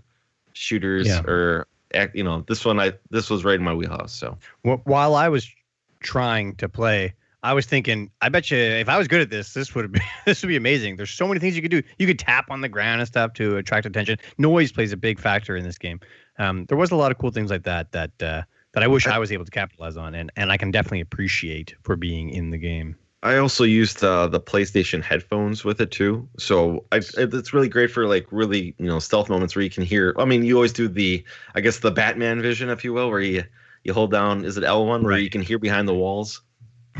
[0.54, 1.20] shooters Yeah.
[1.26, 1.66] or
[2.14, 4.12] you know this one I this was right in my wheelhouse.
[4.12, 5.48] So Wh- While I was
[6.00, 9.54] trying to play, I was thinking, I bet you if I was good at this,
[9.54, 10.96] this would be this would be amazing.
[10.96, 11.82] There's so many things you could do.
[11.98, 14.18] You could tap on the ground and stuff to attract attention.
[14.38, 16.00] Noise plays a big factor in this game.
[16.38, 19.06] Um, there was a lot of cool things like that that uh, that I wish
[19.06, 22.50] I was able to capitalize on, and and I can definitely appreciate for being in
[22.50, 22.96] the game.
[23.22, 27.68] I also used uh, the PlayStation headphones with it too, so I, it- it's really
[27.68, 30.14] great for like really you know stealth moments where you can hear.
[30.18, 31.24] I mean, you always do the
[31.54, 33.44] I guess the Batman vision, if you will, where you
[33.84, 35.22] you hold down is it L one where Right.
[35.22, 36.42] you can hear behind the walls,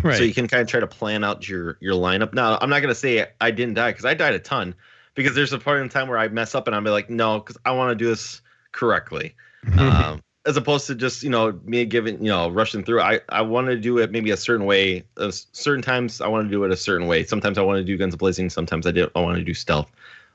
[0.02, 0.16] Right.
[0.16, 2.34] so you can kind of try to plan out your your lineup.
[2.34, 4.74] Now, I'm not gonna say I didn't die because I died a ton
[5.14, 7.56] because there's a part in time where I mess up and I'm like no because
[7.64, 8.42] I want to do this
[8.72, 9.34] correctly.
[9.78, 13.00] um, as opposed to just you know me giving you know rushing through.
[13.00, 15.04] I I want to do it maybe a certain way.
[15.16, 17.24] Uh, certain times I want to do it a certain way.
[17.24, 18.50] Sometimes I want to do guns blazing.
[18.50, 19.90] Sometimes I do I want to do stealth.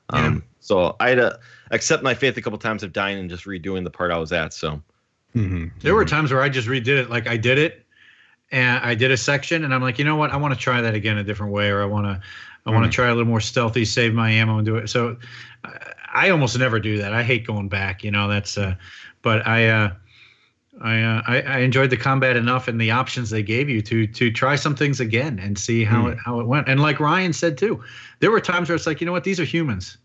[0.09, 1.39] Um, so I had to
[1.69, 4.33] accept my faith a couple times of dying and just redoing the part I was
[4.33, 4.53] at.
[4.53, 4.81] So
[5.35, 5.71] Mhm.
[5.81, 7.09] There were times where I just redid it.
[7.09, 7.80] Like I did it,
[8.51, 10.31] and I did a section, and I'm like, you know what?
[10.31, 12.21] I want to try that again a different way, or I want to,
[12.65, 14.89] I want to try a little more stealthy, save my ammo, and do it.
[14.89, 15.17] So,
[15.63, 17.13] I, I almost never do that.
[17.13, 18.03] I hate going back.
[18.03, 18.57] You know, that's.
[18.57, 18.75] Uh,
[19.21, 19.93] but I, uh,
[20.81, 24.07] I, uh, I, I enjoyed the combat enough and the options they gave you to
[24.07, 26.67] to try some things again and see how it how it went.
[26.69, 27.83] And like Ryan said too,
[28.19, 29.23] there were times where it's like, you know what?
[29.23, 29.97] These are humans.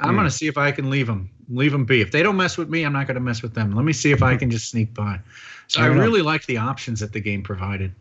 [0.00, 0.16] I'm Mm.
[0.16, 2.00] gonna see if I can leave them, leave them be.
[2.00, 3.72] If they don't mess with me, I'm not gonna mess with them.
[3.72, 5.20] Let me see if I can just sneak by.
[5.68, 6.04] So I Fair enough.
[6.04, 7.94] really liked the options that the game provided.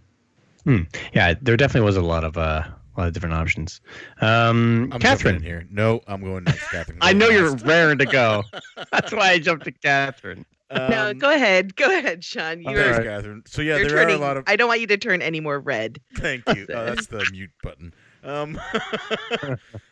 [1.13, 2.63] Yeah, there definitely was a lot of uh,
[2.95, 3.81] a lot of different options.
[4.21, 5.67] Um, I'm Catherine, here.
[5.69, 6.99] No, I'm going next, Catherine.
[7.01, 7.65] I know you're Last.
[7.65, 8.43] raring to go.
[8.91, 10.45] That's why I jumped to Catherine.
[10.71, 11.75] no, Um, go ahead.
[11.75, 12.61] Go ahead, Sean.
[12.61, 13.03] You're, Thanks, Alright.
[13.05, 13.43] Catherine.
[13.45, 14.15] So yeah, you're there turning.
[14.15, 14.43] are a lot of.
[14.47, 15.99] I don't want you to turn any more red.
[16.15, 16.65] Thank you.
[16.69, 17.93] Oh, that's the mute button.
[18.23, 18.57] Um,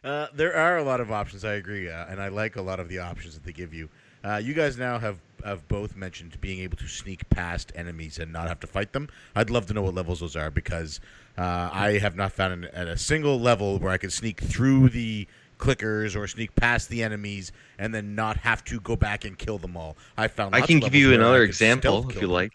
[0.05, 1.43] uh, there are a lot of options.
[1.43, 3.89] I agree, uh, and I like a lot of the options that they give you.
[4.23, 8.31] Uh, you guys now have have both mentioned being able to sneak past enemies and
[8.31, 9.09] not have to fight them.
[9.35, 10.99] I'd love to know what levels those are because
[11.37, 14.89] uh, I have not found an, at a single level where I can sneak through
[14.89, 15.27] the
[15.57, 19.57] clickers or sneak past the enemies and then not have to go back and kill
[19.57, 19.95] them all.
[20.17, 20.55] I found.
[20.55, 22.31] I can give you another example if you them.
[22.31, 22.53] like.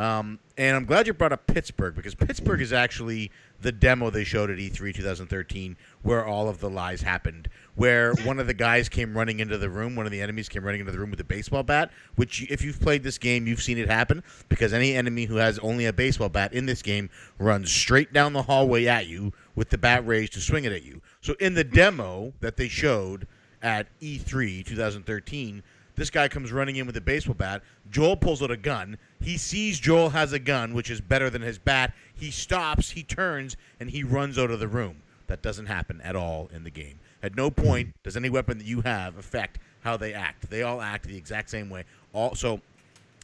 [0.00, 3.30] Um, and I'm glad you brought up Pittsburgh because Pittsburgh is actually
[3.60, 7.50] the demo they showed at E E3 2013 where all of the lies happened.
[7.74, 10.64] Where one of the guys came running into the room, one of the enemies came
[10.64, 13.62] running into the room with a baseball bat, which, if you've played this game, you've
[13.62, 17.10] seen it happen because any enemy who has only a baseball bat in this game
[17.38, 20.82] runs straight down the hallway at you with the bat raised to swing it at
[20.82, 21.02] you.
[21.20, 23.26] So in the demo that they showed
[23.60, 25.62] at E E3 2013,
[26.00, 27.62] this guy comes running in with a baseball bat.
[27.90, 28.96] Joel pulls out a gun.
[29.22, 31.92] He sees Joel has a gun, which is better than his bat.
[32.14, 35.02] He stops, he turns, and he runs out of the room.
[35.26, 36.98] That doesn't happen at all in the game.
[37.22, 40.50] At no point does any weapon that you have affect how they act.
[40.50, 41.84] They all act the exact same way.
[42.12, 42.60] All so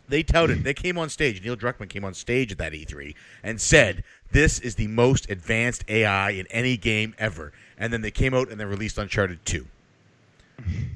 [0.09, 0.65] they touted.
[0.65, 1.43] They came on stage.
[1.43, 5.85] Neil Druckmann came on stage at that E3 and said, "This is the most advanced
[5.89, 9.67] AI in any game ever." And then they came out and they released Uncharted 2.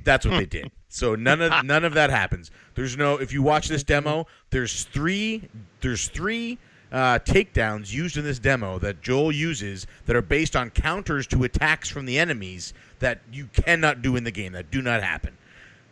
[0.05, 0.71] That's what they did.
[0.89, 2.51] So none of none of that happens.
[2.75, 3.17] There's no.
[3.17, 5.49] If you watch this demo, there's three.
[5.81, 6.59] There's three
[6.91, 11.45] uh, takedowns used in this demo that Joel uses that are based on counters to
[11.45, 14.53] attacks from the enemies that you cannot do in the game.
[14.53, 15.37] That do not happen.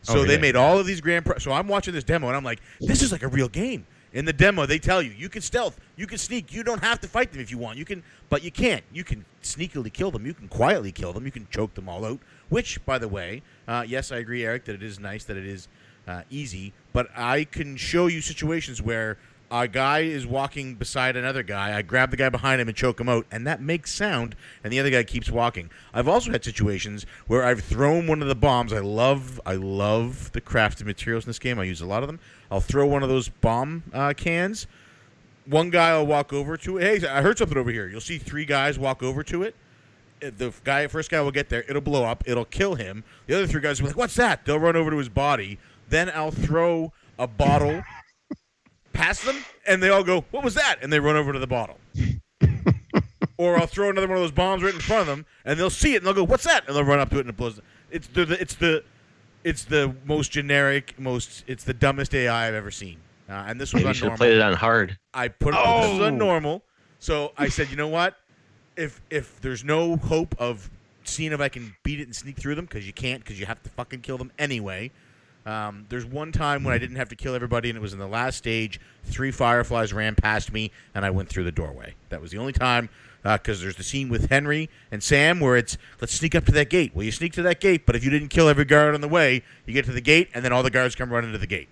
[0.03, 1.25] So Oh, they made all of these grand.
[1.27, 3.87] Pro- so I'm watching this demo and I'm like, this is like a real game.
[4.15, 6.99] In the demo, they tell you you can stealth, you can sneak, you don't have
[7.01, 7.77] to fight them if you want.
[7.77, 8.83] You can, but you can't.
[8.93, 10.25] You can sneakily kill them.
[10.25, 11.27] You can quietly kill them.
[11.27, 12.19] You can choke them all out.
[12.49, 15.47] Which, by the way, uh, yes, I agree, Eric, that it is nice that it
[15.47, 15.69] is
[16.07, 16.73] uh, easy.
[16.93, 19.19] But I can show you situations where
[19.51, 21.77] a guy is walking beside another guy.
[21.77, 24.73] I grab the guy behind him and choke him out, and that makes sound, and
[24.73, 25.71] the other guy keeps walking.
[25.95, 28.73] I've also had situations where I've thrown one of the bombs.
[28.73, 31.59] I love, I love the crafted materials in this game.
[31.59, 32.21] I use a lot of them.
[32.51, 34.67] I'll throw one of those bomb uh, cans.
[35.47, 37.03] One guy will walk over to it.
[37.03, 37.89] Hey, I heard something over here.
[37.89, 39.55] You'll see three guys walk over to it.
[40.21, 41.65] The guy, first guy will get there.
[41.69, 42.25] It'll blow up.
[42.27, 43.05] It'll kill him.
[43.27, 45.59] The other three guys will be like, "What's that?" They'll run over to his body.
[45.89, 47.83] Then I'll throw a bottle
[48.93, 51.47] past them, and they all go, "What was that?" And they run over to the
[51.47, 51.79] bottle.
[53.37, 55.71] or I'll throw another one of those bombs right in front of them, and they'll
[55.71, 57.37] see it, and they'll go, "What's that?" And they'll run up to it, and it
[57.37, 57.61] blows.
[57.91, 58.85] It's the, the it's the
[59.45, 62.99] it's the most generic, most it's the dumbest AI I've ever seen.
[63.29, 64.19] Uh, and this was Maybe you should have normal.
[64.19, 64.99] played it on hard.
[65.15, 66.05] I put it this was Oh.
[66.05, 66.63] on normal.
[66.99, 68.17] So I said, you know what?
[68.79, 70.71] If if there's no hope of
[71.05, 73.47] seeing if I can beat it and sneak through them, because you can't, because you
[73.47, 74.91] have to fucking kill them anyway.
[75.45, 77.99] Um, there's one time when I didn't have to kill everybody, and it was in
[77.99, 78.79] the last stage.
[79.05, 81.95] Three fireflies ran past me, and I went through the doorway.
[82.11, 82.89] That was the only time,
[83.23, 86.71] because there's the scene with Henry and Sam where it's let's sneak up to that
[86.71, 86.93] gate.
[86.95, 89.09] Well, you sneak to that gate, but if you didn't kill every guard on the
[89.09, 91.47] way, you get to the gate, and then all the guards come running to the
[91.47, 91.69] gate.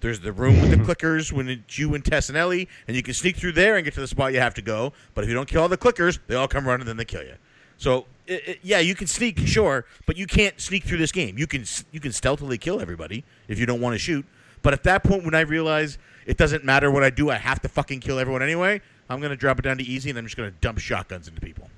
[0.00, 3.02] There's the room with the clickers when it's you and Tess and Ellie, and you
[3.02, 4.92] can sneak through there and get to the spot you have to go.
[5.14, 7.22] But if you don't kill all the clickers, they all come running, then they kill
[7.22, 7.34] you.
[7.76, 11.36] So it, it, yeah, you can sneak, sure, but you can't sneak through this game.
[11.38, 14.24] You can you can stealthily kill everybody if you don't want to shoot.
[14.62, 17.60] But at that point, when I realize it doesn't matter what I do, I have
[17.60, 18.80] to fucking kill everyone anyway.
[19.08, 21.70] I'm gonna drop it down to easy, and I'm just gonna dump shotguns into people.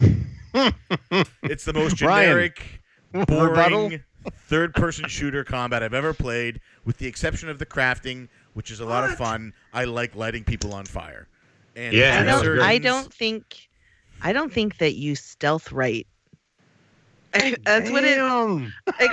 [1.42, 2.80] it's the most generic,
[3.12, 3.90] Rebuttal?
[4.24, 8.80] Boring third-person shooter combat I've ever played, with the exception of the crafting, which is
[8.80, 9.52] a lot of fun.
[9.72, 11.28] I like lighting people on fire.
[11.76, 12.60] And Yeah, I don't.
[12.60, 13.68] I don't think.
[14.20, 16.06] I don't think that you stealth right.
[17.34, 18.16] I, that's what it.
[18.16, 18.72] Damn.
[19.00, 19.10] Like,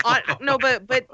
[0.04, 1.06] on, no, but but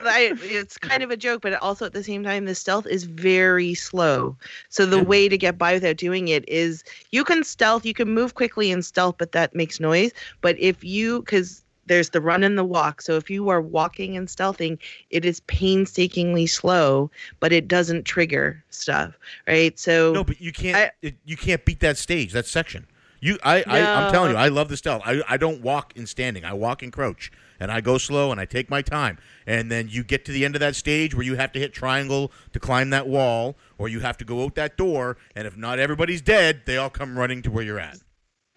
[0.00, 3.04] I, it's kind of a joke, but also at the same time, the stealth is
[3.04, 4.36] very slow.
[4.70, 8.08] So the way to get by without doing it is you can stealth, you can
[8.08, 10.12] move quickly in stealth, but that makes noise.
[10.40, 11.62] But if you, because
[11.92, 13.02] there's the run and the walk.
[13.02, 14.78] So if you are walking and stealthing,
[15.10, 19.78] it is painstakingly slow, but it doesn't trigger stuff, right?
[19.78, 20.76] So No, but you can't.
[20.76, 22.86] I- it, you can't beat that stage, that section.
[23.20, 25.02] You, I, I, I'm telling you, I love the stealth.
[25.04, 26.44] I, I don't walk in standing.
[26.44, 29.16] I walk in crouch, and I go slow, and I take my time.
[29.46, 31.72] And then you get to the end of that stage where you have to hit
[31.72, 35.18] triangle to climb that wall, or you have to go out that door.
[35.36, 37.98] And if not everybody's dead, they all come running to where you're at.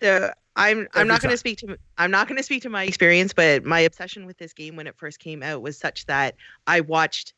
[0.01, 2.69] So I'm Every I'm not going to speak to I'm not going to speak to
[2.69, 6.05] my experience, but my obsession with this game when it first came out was such
[6.05, 6.35] that
[6.67, 7.33] I watched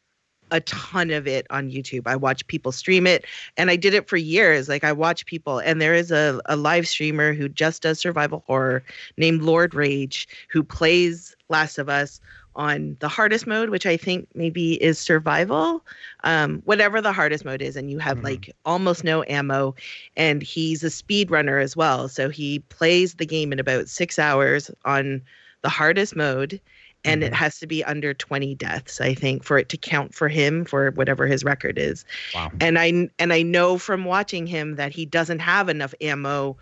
[0.51, 2.03] a ton of it on YouTube.
[2.05, 3.25] I watched people stream it
[3.57, 4.69] and I did it for years.
[4.69, 8.43] Like I watch people and there is a, a live streamer who just does survival
[8.47, 8.83] horror
[9.17, 12.21] named Lord Rage who plays Last of Us
[12.57, 15.85] on the hardest mode, which I think maybe is survival,
[16.25, 18.23] um, whatever the hardest mode is, and you have Mhm.
[18.23, 19.75] like almost no ammo.
[20.17, 24.19] And he's a speed runner as well, so he plays the game in about six
[24.19, 25.21] hours on
[25.61, 26.59] the hardest mode,
[27.05, 30.27] and it has to be under 20 deaths, I think, for it to count for
[30.27, 32.05] him for whatever his record is.
[32.33, 32.51] Wow.
[32.59, 36.57] And I and I know from watching him that he doesn't have enough ammo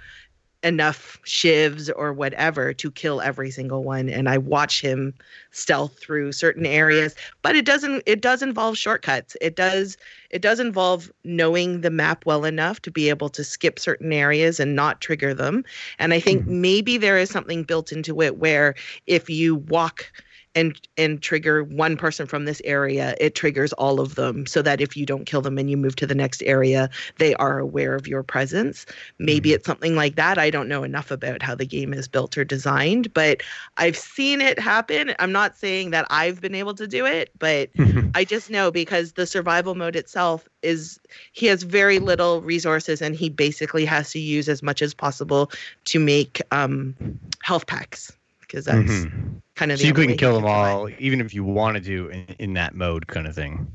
[0.66, 5.14] enough shivs or whatever to kill every single one and i watch him
[5.56, 7.16] stealth through certain areas.
[7.42, 9.38] But it doesn't it does involve shortcuts.
[9.42, 9.98] It does
[10.30, 14.60] it does involve knowing the map well enough to be able to skip certain areas
[14.60, 15.64] and not trigger them.
[15.98, 16.62] And i think mm-hmm.
[16.62, 18.76] maybe there is something built into it where
[19.08, 20.12] if you walk
[20.56, 24.82] and and trigger one person from this area it triggers all of them so that
[24.82, 27.94] if you don't kill them and you move to the next area they are aware
[27.94, 28.86] of your presence.
[29.20, 30.38] Maybe it's something like that.
[30.38, 33.44] I don't know enough about how the game is built or designed but
[33.78, 35.14] i've seen it happen.
[35.20, 37.70] I'm not saying that i've been able to do it but
[38.16, 41.00] I just know because the survival mode itself is
[41.34, 45.52] he has very little resources and he basically has to use as much as possible
[45.86, 46.96] to make um,
[47.44, 48.16] health packs
[48.56, 49.42] because that's Mhm.
[49.56, 52.54] kind of So you couldn't kill them all, even if you wanted to, in, in
[52.54, 53.68] that mode, kind of thing.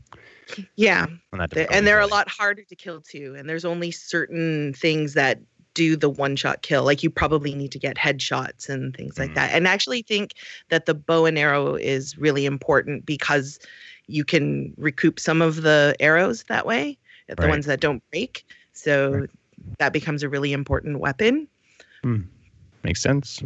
[0.74, 3.35] Yeah, On that They're- difficulty and they're a lot harder to kill too.
[3.39, 5.39] And there's only certain things that
[5.74, 6.82] do the one shot kill.
[6.85, 9.35] Like you probably need to get headshots and things like Mhm.
[9.35, 9.52] that.
[9.52, 10.32] And I actually think
[10.70, 13.61] that the bow and arrow is really important because
[14.09, 16.98] you can recoup some of the arrows that way,
[17.28, 18.44] the ones that don't break.
[18.73, 19.31] So Right.
[19.78, 21.47] that becomes a really important weapon.
[22.82, 23.40] Makes sense.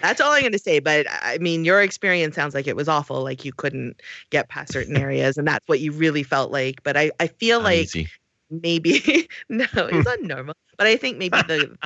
[0.00, 0.78] That's all I'm going to say.
[0.80, 3.22] But I mean, your experience sounds like it was awful.
[3.22, 4.00] Like you couldn't
[4.30, 6.82] get past certain areas, and that's what you really felt like.
[6.82, 8.08] But I, I feel Not like easy.
[8.50, 9.94] maybe no, Hmm.
[9.94, 10.54] it's not normal.
[10.76, 11.76] But I think maybe the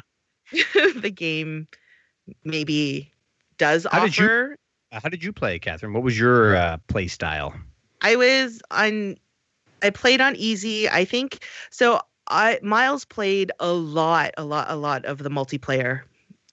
[1.00, 1.68] the game
[2.44, 3.12] maybe
[3.58, 4.56] does How did you-
[4.92, 5.92] Uh, How did you play, Catherine?
[5.92, 7.54] What was your uh, play style?
[8.02, 9.16] I was on.
[9.82, 10.88] I played on easy.
[10.88, 12.00] I think so.
[12.28, 16.02] I Miles played a lot, a lot, a lot of the multiplayer.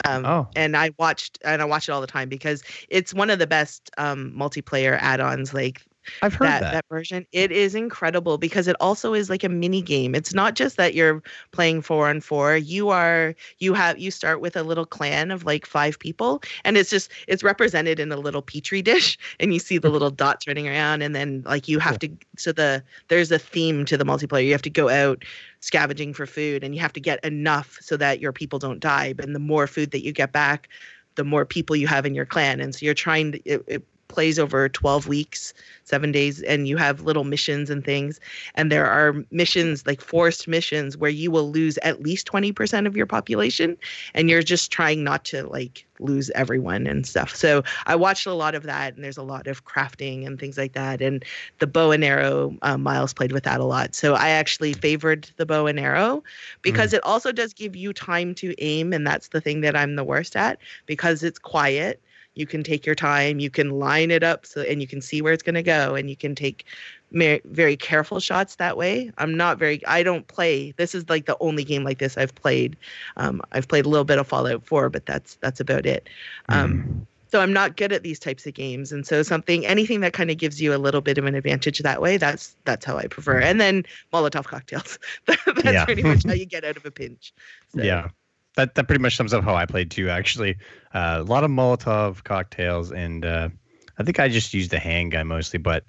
[0.05, 0.47] Um, Oh.
[0.55, 3.47] and I watched and I watch it all the time because it's one of the
[3.47, 5.53] best um, multiplayer add-ons.
[5.53, 5.83] Like
[6.21, 6.73] I've heard that, that.
[6.73, 7.25] that version.
[7.31, 10.15] It is incredible because it also is like a mini game.
[10.15, 11.21] It's not just that you're
[11.51, 12.57] playing four on four.
[12.57, 16.77] You are you have you start with a little clan of like five people and
[16.77, 19.93] it's just it's represented in a little petri dish and you see the mm-hmm.
[19.93, 23.85] little dots running around and then like you have to so the there's a theme
[23.85, 24.45] to the multiplayer.
[24.45, 25.23] You have to go out
[25.59, 29.13] scavenging for food and you have to get enough so that your people don't die.
[29.13, 30.67] But the more food that you get back,
[31.15, 32.59] the more people you have in your clan.
[32.59, 35.53] And so you're trying to it, it plays over 12 weeks
[35.83, 38.19] seven days and you have little missions and things.
[38.55, 42.95] And there are missions like forced missions where you will lose at least 20% of
[42.95, 43.77] your population
[44.13, 47.35] and you're just trying not to like lose everyone and stuff.
[47.35, 50.57] So i watched a lot of that and there's a lot of crafting and things
[50.57, 51.23] like that and
[51.59, 53.95] the bow and arrow uh, miles played with that a lot.
[53.95, 56.23] So i actually favored the bow and arrow
[56.61, 59.95] because it also does give you time to aim and that's the thing that i'm
[59.95, 62.01] the worst at because it's quiet
[62.35, 65.21] you can take your time you can line it up so and you can see
[65.21, 66.65] where it's going to go and you can take
[67.11, 71.25] mer- very careful shots that way i'm not very i don't play this is like
[71.25, 72.75] the only game like this i've played
[73.17, 76.09] um, i've played a little bit of fallout 4 but that's that's about it
[76.49, 77.05] um, Mm.
[77.31, 80.29] so i'm not good at these types of games and so something anything that kind
[80.31, 83.07] of gives you a little bit of an advantage that way that's that's how i
[83.07, 84.97] prefer and then molotov cocktails
[85.27, 85.85] that's Yeah.
[85.85, 87.33] pretty much how you get out of a pinch
[87.75, 88.09] So, Yeah.
[88.55, 90.09] That that pretty much sums up how I played too.
[90.09, 90.57] Actually,
[90.93, 93.49] uh, a lot of Molotov cocktails, and uh,
[93.97, 95.59] I think I just used the handgun mostly.
[95.59, 95.83] But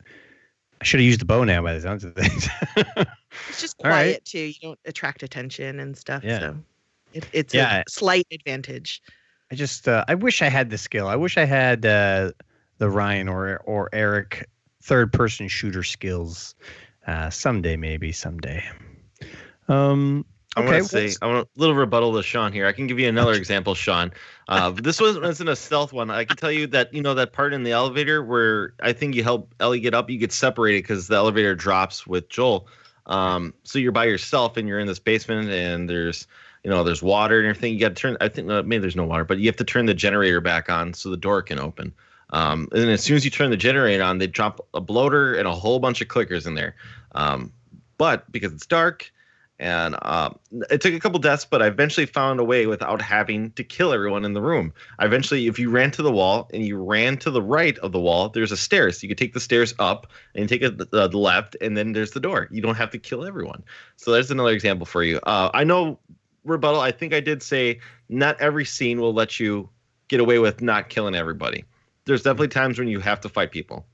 [0.81, 2.49] I should have used the bow now by the sounds of things.
[3.49, 4.05] it's just All right.
[4.07, 6.39] quiet too you don't attract attention and stuff Yeah.
[6.39, 6.57] so
[7.12, 7.81] it, it's Yeah.
[7.81, 9.03] a slight advantage
[9.51, 11.07] I just uh, I wish I had the skill.
[11.07, 12.32] I wish I had uh,
[12.78, 14.49] the Ryan or or Eric
[14.82, 16.55] third person shooter skills.
[17.07, 18.65] Uh, someday, maybe someday.
[19.69, 20.24] Um,
[20.57, 22.67] I okay, want to say, I want a little rebuttal to Sean here.
[22.67, 24.13] I can give you another example, Sean.
[24.49, 26.11] Uh, this was wasn't a stealth one.
[26.11, 29.15] I can tell you that you know that part in the elevator where I think
[29.15, 32.69] you help Ellie get up, you get separated because the elevator drops with Joel.
[33.07, 36.27] Um, so you're by yourself and you're in this basement and there's
[36.63, 37.75] you know there's water and everything.
[37.75, 38.17] You got to turn.
[38.21, 40.71] I think uh, maybe there's no water, but you have to turn the generator back
[40.71, 41.93] on so the door can open.
[42.31, 45.35] Um, and then as soon as you turn the generator on, they drop a bloater
[45.35, 46.75] and a whole bunch of clickers in there.
[47.15, 47.53] Um,
[47.97, 49.13] but because it's dark
[49.65, 50.39] and um,
[50.69, 53.95] it took a couple deaths, but I eventually found a way without having to kill
[53.95, 54.74] everyone in the room.
[54.99, 57.91] I eventually, if you ran to the wall and you ran to the right of
[57.91, 59.03] the wall, there's a stairs.
[59.03, 62.11] You could take the stairs up and take it the, the left, and then there's
[62.11, 62.47] the door.
[62.51, 63.65] You don't have to kill everyone.
[63.97, 65.19] So there's another example for you.
[65.23, 65.99] Uh, I know
[66.45, 66.82] rebuttal.
[66.82, 67.81] I think I did say
[68.11, 69.70] not every scene will let you
[70.09, 71.65] get away with not killing everybody.
[72.05, 73.86] There's definitely times when you have to fight people.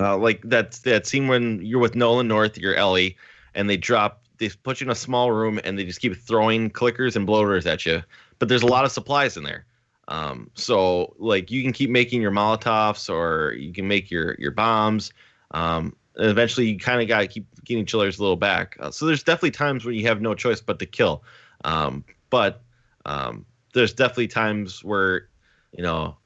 [0.00, 3.16] Uh, like that that scene when you're with Nolan North, you're Ellie,
[3.54, 6.70] and they drop they put you in a small room and they just keep throwing
[6.70, 8.02] clickers and bloaters at you.
[8.38, 9.64] But there's a lot of supplies in there.
[10.08, 14.52] Um, so like you can keep making your Molotovs or you can make your your
[14.52, 15.12] bombs.
[15.52, 18.76] Um, eventually you kind of got to keep getting each other's little back.
[18.80, 21.24] Uh, so there's definitely times when you have no choice but to kill.
[21.64, 22.62] Um, but
[23.04, 23.44] um,
[23.74, 25.28] there's definitely times where
[25.72, 26.16] you know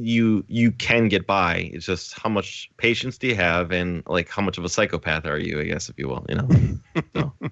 [0.00, 1.70] you you can get by.
[1.72, 5.26] It's just how much patience do you have, and like how much of a psychopath
[5.26, 5.60] are you?
[5.60, 7.32] I guess if you will, you know.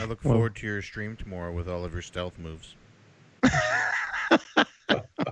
[0.00, 2.74] I look forward to your stream tomorrow with all of your stealth moves.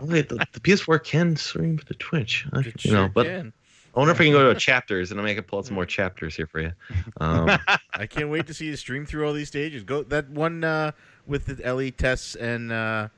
[0.02, 3.08] Wait, the, the PS4 can stream to Twitch, I- It you know.
[3.12, 3.52] But can.
[3.94, 5.84] I wonder if I can go to chapters and I can pull out some more
[5.84, 6.72] chapters here for you.
[7.20, 7.58] Um,
[7.92, 9.82] I can't wait to see you stream through all these stages.
[9.82, 10.92] Go that one uh,
[11.26, 13.08] with the Ellie Tess and uh,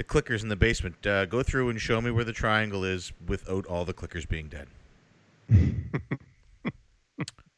[0.00, 1.06] the clickers in the basement.
[1.06, 4.48] Uh, go through and show me where the triangle is without all the clickers being
[4.48, 4.66] dead.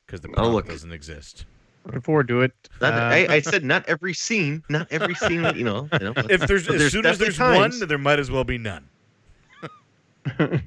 [0.05, 0.66] Because the Oh, prompt look.
[0.69, 1.47] doesn't exist.
[1.86, 2.52] Looking forward to it.
[2.82, 5.89] not, Uh, I, I said not every scene, not every scene, you know.
[5.93, 8.44] You know If there's but as soon as there's times- one, there might as well
[8.44, 8.86] be none.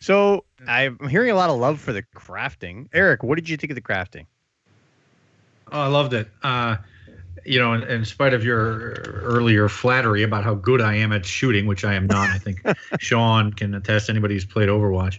[0.00, 2.88] so I'm hearing a lot of love for the crafting.
[2.94, 4.24] Eric, what did you think of the crafting?
[5.70, 6.28] Oh, I loved it.
[6.42, 6.76] Uh,
[7.48, 8.92] you know, in, in spite of your
[9.22, 12.62] earlier flattery about how good I am at shooting, which I am not, I think
[13.00, 14.10] Sean can attest.
[14.10, 15.18] Anybody who's played Overwatch,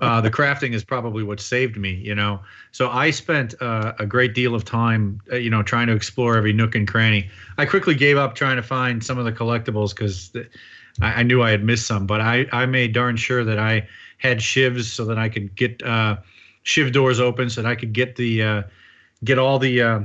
[0.00, 1.94] uh, the crafting is probably what saved me.
[1.94, 2.40] You know,
[2.72, 6.36] so I spent uh, a great deal of time, uh, you know, trying to explore
[6.36, 7.28] every nook and cranny.
[7.58, 10.30] I quickly gave up trying to find some of the collectibles because
[11.00, 12.06] I, I knew I had missed some.
[12.06, 15.82] But I, I made darn sure that I had shivs so that I could get
[15.82, 16.18] uh,
[16.62, 18.62] shiv doors open, so that I could get the uh,
[19.24, 20.00] get all the uh,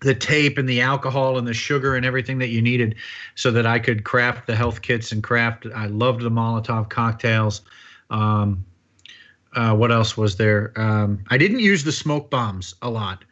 [0.00, 2.94] the tape and the alcohol and the sugar and everything that you needed
[3.34, 5.66] so that I could craft the health kits and craft.
[5.74, 7.62] I loved the Molotov cocktails.
[8.10, 8.64] Um,
[9.54, 10.72] uh, what else was there?
[10.76, 13.24] Um, I didn't use the smoke bombs a lot,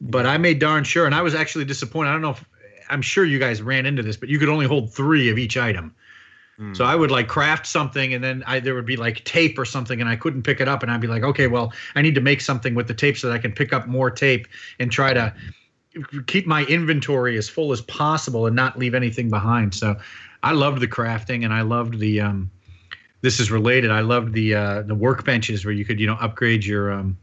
[0.00, 1.06] but I made darn sure.
[1.06, 2.10] And I was actually disappointed.
[2.10, 2.44] I don't know if
[2.90, 5.56] I'm sure you guys ran into this, but you could only hold three of each
[5.56, 5.94] item.
[6.58, 6.74] Hmm.
[6.74, 9.64] So I would like craft something, and then I, there would be like tape or
[9.64, 12.14] something, and I couldn't pick it up, and I'd be like, okay, well, I need
[12.16, 14.46] to make something with the tape so that I can pick up more tape
[14.78, 15.34] and try to
[16.26, 19.74] keep my inventory as full as possible and not leave anything behind.
[19.74, 19.96] So
[20.42, 22.20] I loved the crafting, and I loved the.
[22.20, 22.50] Um,
[23.20, 23.90] this is related.
[23.90, 27.16] I loved the uh, the workbenches where you could you know upgrade your um,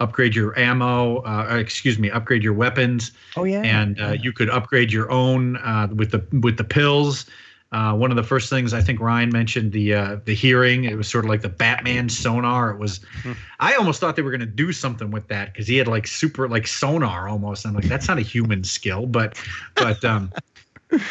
[0.00, 1.18] upgrade your ammo.
[1.22, 5.56] Uh, excuse me, upgrade your weapons Oh yeah, and uh, you could upgrade your own
[5.56, 7.26] uh, with the with the pills.
[7.72, 10.84] Uh, one of the first things I think Ryan mentioned the uh, the hearing.
[10.84, 12.70] It was sort of like the Batman sonar.
[12.70, 13.00] It was.
[13.22, 13.32] Hmm.
[13.60, 16.06] I almost thought they were going to do something with that because he had like
[16.06, 17.66] super like sonar almost.
[17.66, 19.38] I'm like that's not a human skill, but
[19.74, 20.30] but um,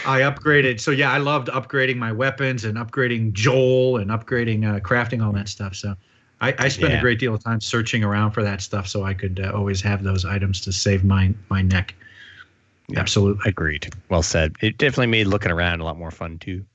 [0.05, 0.79] I upgraded.
[0.79, 5.31] So yeah, I loved upgrading my weapons and upgrading Joel and upgrading uh, crafting all
[5.33, 5.75] that stuff.
[5.75, 5.95] So.
[6.43, 6.97] I, I spent Yeah.
[6.97, 9.79] a great deal of time searching around for that stuff so I could uh, always
[9.81, 11.93] have those items to save my my neck.
[12.93, 12.99] Yeah.
[12.99, 13.43] Absolutely.
[13.49, 13.93] agreed.
[14.09, 14.55] Well said.
[14.61, 16.65] It definitely made looking around a lot more fun too.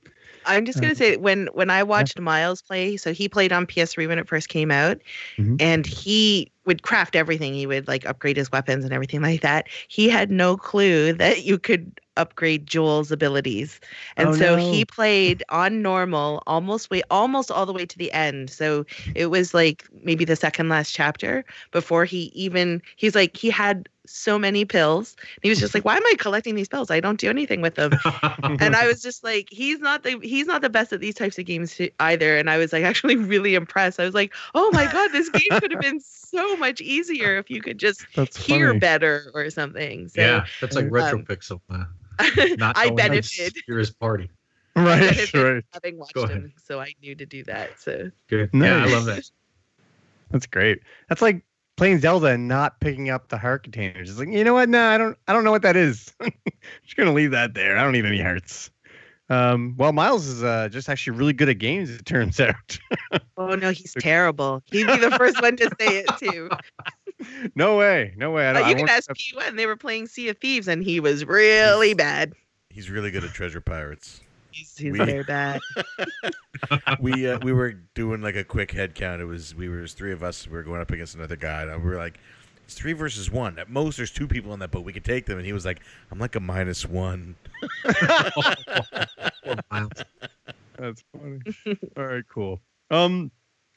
[0.49, 4.07] I'm just gonna say when when I watched Miles play, so he played on PS3
[4.07, 5.01] when it first came out,
[5.39, 5.61] Mhm.
[5.61, 7.53] and he would craft everything.
[7.53, 9.67] He would like upgrade his weapons and everything like that.
[9.89, 13.81] He had no clue that you could upgrade Joel's abilities,
[14.17, 14.71] and Oh, so no.
[14.73, 18.49] he played on normal almost way almost all the way to the end.
[18.49, 18.87] So
[19.17, 23.89] it was like maybe the second last chapter before he even he's like he had
[24.07, 25.17] so many pills.
[25.43, 26.91] He was just like, why am I collecting these pills?
[26.91, 27.93] I don't do anything with them
[28.43, 31.39] and I was just like, he's not the he's not the best at these types
[31.39, 32.37] of games either.
[32.37, 34.01] And I was like actually really impressed.
[34.01, 37.51] I was like, oh my god, this game could have been so much easier if
[37.51, 40.09] you could just That's hear better or something.
[40.09, 41.61] So yeah, that's like retro um, pixel.
[41.71, 41.85] Uh,
[42.57, 44.31] not I knowing how to benefited Hear his party.
[44.75, 45.65] Right, right.
[45.73, 46.37] having watched Go ahead.
[46.37, 47.81] him, so I knew to do that.
[47.81, 48.51] So Good.
[48.53, 49.31] Yeah, I love that.
[50.31, 50.81] That's great.
[51.09, 51.43] That's like
[51.77, 54.11] playing Zelda and not picking up the heart containers.
[54.11, 54.69] It's like, you know what?
[54.69, 56.13] No, I don't I don't know what that is.
[56.85, 57.77] just gonna leave that there.
[57.77, 58.71] I don't need any hearts.
[59.29, 62.79] Um, well, Miles is uh, just actually really good at games, it turns out.
[63.37, 64.63] Oh no, he's terrible.
[64.67, 66.49] He'd be the first one to say it too.
[67.55, 68.15] no way.
[68.17, 68.47] No way.
[68.47, 69.57] I don't, Uh, I you can ask P1.
[69.57, 72.35] They were playing Sea of Thieves, and he was really bad.
[72.71, 74.21] He's really good at treasure pirates.
[74.57, 75.61] He's, he's We- very bad.
[77.01, 79.21] we uh, we were doing like a quick head count.
[79.21, 80.47] It was we were it was three of us.
[80.47, 82.19] We were going up against another guy, and we were like,
[82.65, 83.59] "It's three versus one.
[83.59, 84.85] At most, there's two people on that boat.
[84.85, 85.81] We could take them." And he was like,
[86.11, 87.35] "I'm like a minus one."
[90.79, 91.41] That's funny.
[91.97, 92.61] All right, cool.
[92.91, 93.31] Um,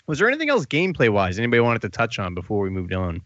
[0.07, 3.21] was there anything else gameplay wise anybody wanted to touch on before we moved on?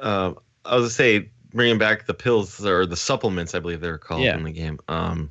[0.00, 0.32] Uh,
[0.64, 4.22] I was gonna say bringing back the pills or the supplements, I believe they're called
[4.22, 4.36] Yeah.
[4.36, 4.78] in the game.
[4.88, 5.30] Um,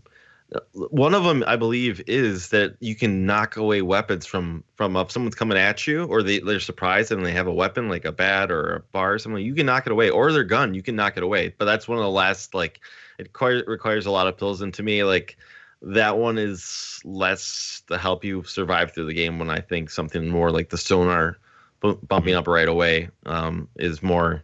[0.73, 5.11] one of them, I believe, is that you can knock away weapons from from if
[5.11, 8.13] someone's coming at you or they they're surprised and they have a weapon like a
[8.13, 9.43] bat or a bar or something.
[9.43, 11.53] You can knock it away, or their gun, you can knock it away.
[11.57, 12.79] But that's one of the last like
[13.17, 15.37] it requires requires a lot of pills, and to me, like
[15.81, 19.39] that one is less to help you survive through the game.
[19.39, 21.37] When I think something more like the sonar
[21.81, 24.43] bu- bumping up right away um, is more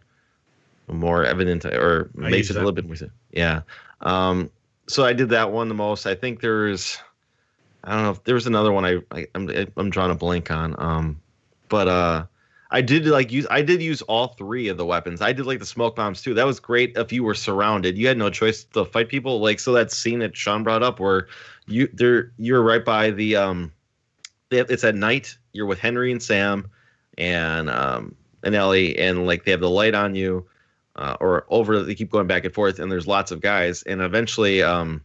[0.86, 2.96] more evident or I makes it a little bit more.
[3.32, 3.62] Yeah.
[4.02, 4.50] Um,
[4.86, 6.06] so I did that one the most.
[6.06, 6.98] I think there's,
[7.84, 10.50] I don't know if there was another one I, I I'm I'm drawing a blank
[10.50, 10.74] on.
[10.78, 11.20] Um,
[11.68, 12.26] but uh,
[12.70, 15.22] I did like use I did use all three of the weapons.
[15.22, 16.34] I did like the smoke bombs too.
[16.34, 17.96] That was great if you were surrounded.
[17.96, 19.40] You had no choice to fight people.
[19.40, 21.28] Like so that scene that Sean brought up where
[21.66, 23.72] you there you're right by the um,
[24.50, 25.36] it's at night.
[25.52, 26.70] You're with Henry and Sam,
[27.16, 30.46] and um and Ellie, and like they have the light on you
[30.96, 34.00] uh, or over they keep going back and forth and there's lots of guys and
[34.00, 35.02] eventually um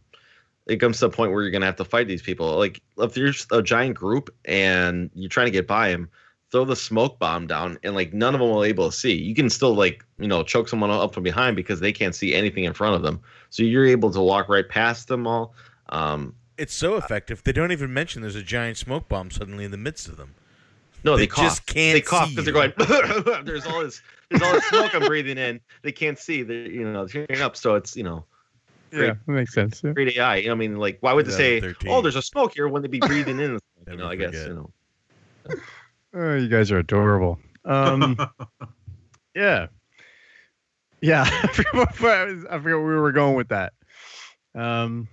[0.66, 3.14] it comes to a point where you're gonna have to fight these people like if
[3.14, 6.08] there's a giant group and you're trying to get by them
[6.52, 9.12] throw the smoke bomb down and like none of them will be able to see
[9.14, 12.34] you can still like you know choke someone up from behind because they can't see
[12.34, 15.54] anything in front of them so you're able to walk right past them all
[15.90, 17.42] um It's so effective.
[17.42, 20.34] They don't even mention there's a giant smoke bomb suddenly in the midst of them.
[21.04, 22.72] No They they, cough just can't they cough because they're going
[23.44, 26.84] there's all this there's all this smoke i'm breathing in they can't see they're you
[26.90, 28.24] know tearing up so it's you know
[28.92, 29.06] Great.
[29.06, 29.82] Yeah, that makes sense.
[29.84, 29.92] Yeah.
[29.92, 30.36] great AI.
[30.38, 31.92] You know, I mean, like, why would they say, 2013.
[31.92, 33.60] "Oh, there's a smoke here" when they be breathing in?
[33.88, 34.70] You know, I guess you know.
[36.12, 37.38] Oh, you guys are adorable.
[37.64, 38.18] Um,
[39.36, 39.68] yeah,
[41.00, 41.24] yeah.
[41.24, 43.74] I forgot where I was- I forgot where we were going with that.
[44.56, 45.06] Um,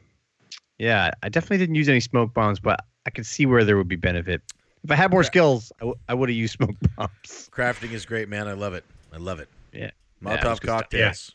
[0.80, 3.88] yeah, I definitely didn't use any smoke bombs, but I could see where there would
[3.88, 4.42] be benefit.
[4.88, 5.28] If I had more Yeah.
[5.28, 7.50] skills, I, w- I would have used smoke bombs.
[7.52, 8.48] Crafting is great, man.
[8.48, 8.86] I love it.
[9.12, 9.50] I love it.
[9.74, 9.80] Yeah.
[9.82, 9.92] Yeah,
[10.24, 10.80] Molotov it's good stuff.
[10.80, 11.32] cocktails.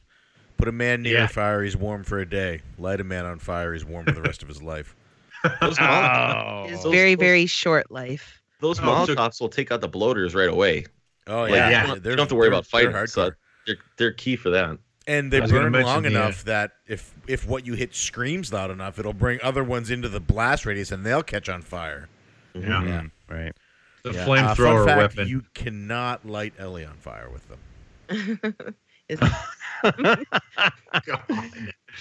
[0.56, 1.24] Put a man near Yeah.
[1.24, 2.62] a fire, he's warm for a day.
[2.78, 4.96] Light a man on fire, he's warm for the rest of his life.
[5.60, 8.40] Those, Molotov, Oh, His very, those- very short life.
[8.60, 10.86] those Oh, Molotovs will take out the bloaters right away.
[11.26, 11.80] Oh Like, yeah, yeah.
[11.82, 13.06] you don't- you don't have to worry about they're fighting.
[13.08, 13.30] So
[13.66, 14.78] they're they're key for that.
[15.06, 17.94] and they I was gonna burn long the, enough that if if what you hit
[17.94, 21.60] screams loud enough, it'll bring other ones into the blast radius, and they'll catch on
[21.62, 22.08] fire.
[22.54, 22.82] Yeah.
[22.82, 23.52] Mm, right.
[24.04, 24.22] The Yeah.
[24.22, 25.28] Uh, flamethrower fact, weapon.
[25.28, 27.58] You cannot light Ellie on fire with them.
[29.08, 29.20] Is-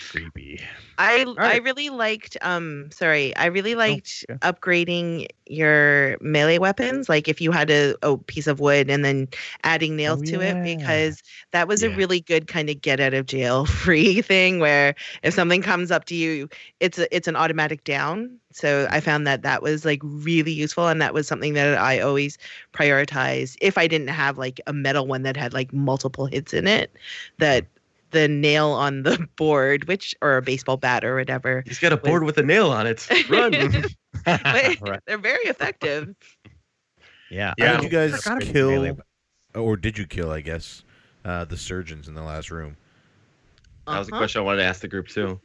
[0.09, 0.59] Creepy.
[0.97, 4.37] I I really liked um sorry I really liked yeah.
[4.41, 9.27] upgrading your melee weapons like if you had a, a piece of wood and then
[9.63, 10.51] adding nails Oh, to yeah.
[10.51, 14.59] it because that was a really good kind of get out of jail free thing
[14.59, 14.93] where
[15.23, 16.47] if something comes up to you
[16.79, 20.87] it's a, it's an automatic down so I found that that was like really useful
[20.87, 22.37] and that was something that I always
[22.73, 26.67] prioritized if I didn't have like a metal one that had like multiple hits in
[26.67, 26.91] it
[27.39, 27.65] that
[28.11, 31.97] the nail on the board which or a baseball bat or whatever He's got a
[31.97, 33.07] board with a nail on it.
[33.29, 33.53] Run.
[34.27, 34.77] Right.
[35.07, 36.13] they're very effective.
[37.31, 37.53] Yeah.
[37.57, 37.67] Yeah.
[37.67, 38.97] How did you guys Forgot about kill,
[39.55, 40.29] or did you kill?
[40.31, 40.83] I guess
[41.25, 42.77] uh, the surgeons in the last room.
[43.87, 44.19] That was a Uh-huh.
[44.19, 45.39] question I wanted to ask the group too.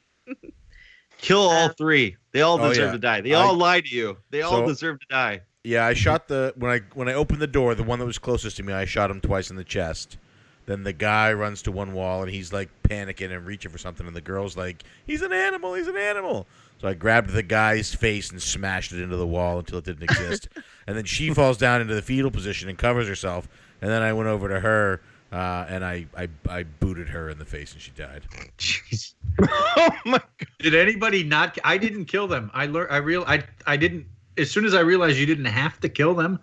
[1.18, 2.16] Kill all Uh, three.
[2.32, 2.92] They all Oh, deserve yeah.
[2.92, 3.20] to die.
[3.22, 4.18] They I- all lie to you.
[4.30, 5.40] They all So- deserve to die.
[5.64, 8.18] Yeah, I shot the when I when I opened the door, the one that was
[8.18, 10.18] closest to me, I shot him twice in the chest.
[10.66, 14.06] Then the guy runs to one wall and he's like panicking and reaching for something,
[14.06, 15.74] and the girl's like, "He's an animal!
[15.74, 16.46] He's an animal!"
[16.80, 20.02] So I grabbed the guy's face and smashed it into the wall until it didn't
[20.10, 20.48] exist.
[20.86, 23.48] and then she falls down into the fetal position and covers herself.
[23.80, 25.00] And then I went over to her
[25.32, 28.22] uh, and I, I I booted her in the face and she died.
[28.58, 29.14] Jeez.
[29.42, 30.48] oh my God.
[30.58, 31.56] Did anybody not?
[31.64, 32.50] I didn't kill them.
[32.54, 32.90] I learned.
[32.92, 33.24] I real.
[33.26, 33.42] I.
[33.66, 34.06] I didn't.
[34.38, 36.38] As soon as I realized you didn't have to kill them,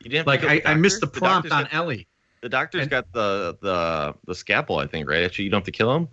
[0.00, 2.06] You didn't like I, I missed the prompt doctor's on got- Ellie.
[2.40, 5.24] The doctor's And- got the the the scalpel, I think, right?
[5.24, 6.08] Actually, you don't have to kill him.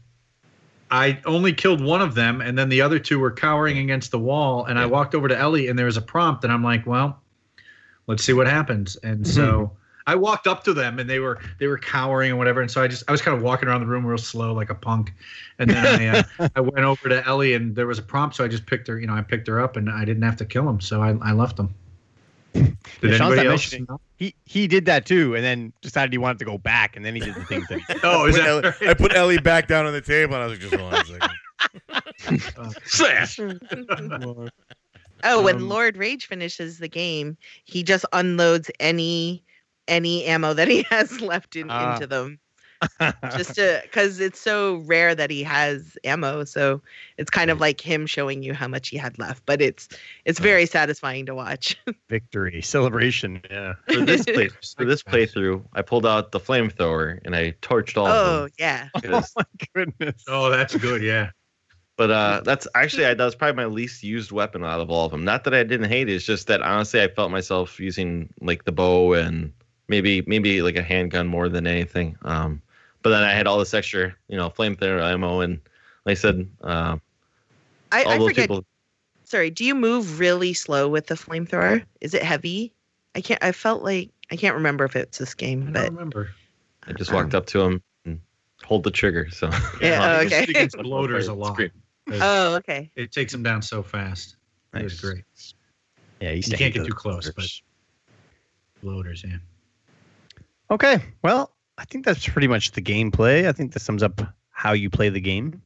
[0.91, 4.19] I only killed one of them, and then the other two were cowering against the
[4.19, 4.65] wall.
[4.65, 7.19] And I walked over to Ellie, and there was a prompt, and I'm like, well,
[8.07, 8.95] let's see what happens.
[8.97, 9.71] And so
[10.07, 12.81] I walked up to them and they were they were cowering and whatever, and so
[12.81, 15.13] I just I was kind of walking around the room real slow like a punk,
[15.57, 18.43] and then I uh, I went over to Ellie and there was a prompt, so
[18.43, 18.99] I just picked her.
[18.99, 21.15] You know, I picked her up and I didn't have to kill him, so I
[21.21, 21.73] I left him.
[23.01, 23.73] Did Yeah, anybody else?
[24.17, 27.13] He he did that too, and then decided he wanted to go back, and then
[27.15, 28.01] he did the things that he did.
[28.03, 28.89] Oh, is Put that Ellie- right?
[28.89, 31.01] I put Ellie back down on the table, and I was like, just hold on
[31.01, 32.75] a second.
[32.85, 33.39] Slash.
[35.23, 39.43] Oh, when Um, Lord Rage finishes the game, he just unloads any
[39.87, 41.93] any ammo that he has left in, Ah.
[41.93, 42.37] into them.
[43.35, 46.81] Just to because it's so rare that he has ammo, so
[47.17, 49.45] it's kind of like him showing you how much he had left.
[49.45, 49.87] But it's
[50.25, 51.77] it's very satisfying to watch.
[52.09, 53.41] victory celebration.
[53.49, 53.73] Yeah.
[53.87, 58.07] For this play, for this playthrough, I pulled out the flamethrower and I torched all
[58.07, 60.23] oh of yeah, Oh my goodness.
[60.27, 61.01] Oh, that's good.
[61.01, 61.31] Yeah.
[61.97, 65.05] But uh, that's actually I, that was probably my least used weapon out of all
[65.05, 65.23] of them.
[65.23, 68.65] Not that I didn't hate it, it's just that honestly I felt myself using like
[68.65, 69.53] the bow and
[69.87, 72.17] maybe maybe like a handgun more than anything.
[72.23, 72.61] Um,
[73.05, 75.61] but then I had all this extra, you know, flamethrower ammo, and
[76.07, 76.97] like I said, uh,
[77.91, 78.49] I, all I those forget.
[78.49, 78.65] people.
[79.25, 81.85] Sorry, do you move really slow with the flamethrower?
[82.01, 82.73] Is it heavy?
[83.13, 83.43] I can't.
[83.43, 86.29] I felt like I can't remember if it's this I game, don't but remember.
[86.87, 88.19] I just walked up to him and
[88.63, 89.29] hold the trigger.
[89.29, 89.51] So
[89.81, 90.39] Yeah, oh, okay.
[90.39, 91.61] shoot against bloaters a lot.
[92.11, 92.89] Oh okay.
[92.95, 94.37] It takes them down so fast.
[94.73, 95.25] It was great.
[96.21, 97.61] Yeah, You can't get too close, bloaters.
[98.81, 99.37] Bloaters, yeah.
[100.71, 103.47] Okay, well, I think that's pretty much the gameplay.
[103.47, 105.61] I think this sums up how you play the game.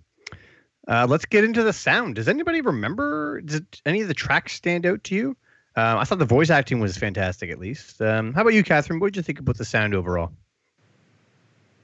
[0.87, 2.15] Uh, let's get into the sound.
[2.15, 3.41] Does anybody remember?
[3.41, 5.37] Did any of the tracks stand out to you?
[5.75, 8.01] Um, I thought the voice acting was fantastic, at least.
[8.01, 8.99] Um, how about you, Catherine?
[8.99, 10.31] What did you think about the sound overall?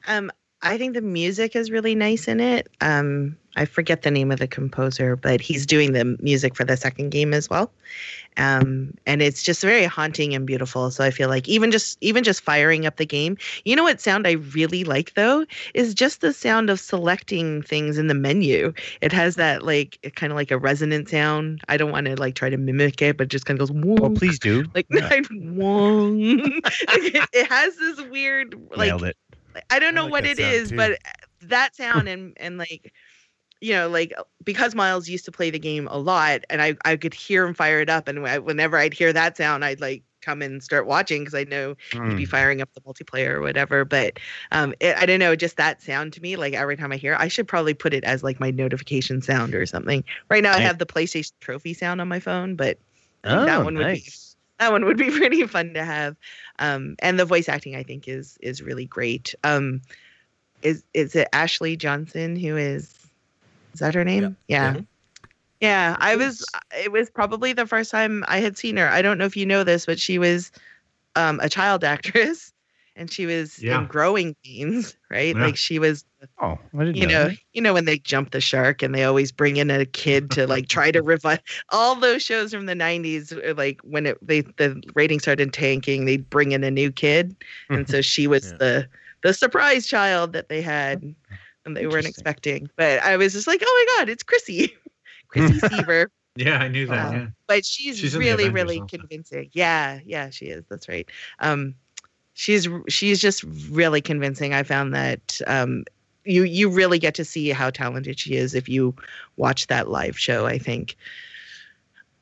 [0.08, 0.32] Um,
[0.62, 2.68] I think the music is really nice in it.
[2.82, 6.78] Um, I forget the name of the composer, but he's doing the music for the
[6.78, 7.72] second game as well.
[8.38, 10.92] Um, and it's just very haunting and beautiful.
[10.92, 14.02] So I feel like even just even just firing up the game, you know what
[14.02, 18.74] sound I really like though is just the sound of selecting things in the menu.
[19.02, 21.62] It has that like kind of like a resonant sound.
[21.70, 23.78] I don't want to like try to mimic it, but it just kind of goes.
[23.78, 24.66] Oh, "Whoa." please do.
[24.76, 25.22] Like Yeah.
[25.32, 26.20] Wong.
[26.20, 29.18] it, it has this weird like Nailed it.
[29.70, 30.76] I don't I know like what it is, too.
[30.76, 31.00] but
[31.42, 32.94] that sound and and like
[33.62, 34.14] you know like
[34.44, 37.54] because Miles used to play the game a lot and I I could hear him
[37.54, 40.88] fire it up and I, whenever I'd hear that sound I'd like come and start
[40.88, 42.18] watching because I know he'd Mm.
[42.18, 44.20] be firing up the multiplayer or whatever but
[44.52, 47.14] um it, I don't know just that sound to me like every time I hear
[47.14, 50.54] it, I should probably put it as like my notification sound or something right now
[50.54, 50.62] I Right.
[50.62, 52.80] have the PlayStation trophy sound on my phone but
[53.24, 54.04] Oh, that one would be
[54.60, 56.16] that one would be pretty fun to have
[56.60, 59.82] um and the voice acting i think is is really great um
[60.62, 63.05] is is it ashley johnson who is
[63.76, 64.82] is that her name yeah Yeah.
[65.62, 66.46] yeah, i was
[66.78, 69.46] it was probably the first time i had seen her i don't know if you
[69.46, 70.52] know this but she was
[71.16, 72.54] um a child actress
[72.96, 73.82] and she was Yeah.
[73.82, 75.44] in growing pains right Yeah.
[75.46, 76.06] like she was
[76.42, 77.28] Oh, I didn't you know.
[77.28, 80.32] know, you know when they jump the shark and they always bring in a kid
[80.32, 81.40] to like try to revive
[81.70, 86.06] all those shows from the 90s uh, like when it they the ratings started tanking
[86.06, 87.36] they'd bring in a new kid
[87.70, 88.58] and so she was Yeah.
[88.60, 88.90] the
[89.24, 91.16] the surprise child that they had
[91.66, 94.76] and they weren't expecting but i was just like oh my god it's chrissy
[95.28, 97.12] chrissy seaver Yeah, I knew that.
[97.12, 97.12] Wow.
[97.18, 97.28] Yeah.
[97.48, 98.98] but she's, She's really really also.
[98.98, 101.10] convincing yeah yeah she is that's right
[101.40, 101.76] um
[102.34, 105.86] she's she's just really convincing i found that um
[106.26, 108.94] you you really get to see how talented she is if you
[109.38, 110.98] watch that live show i think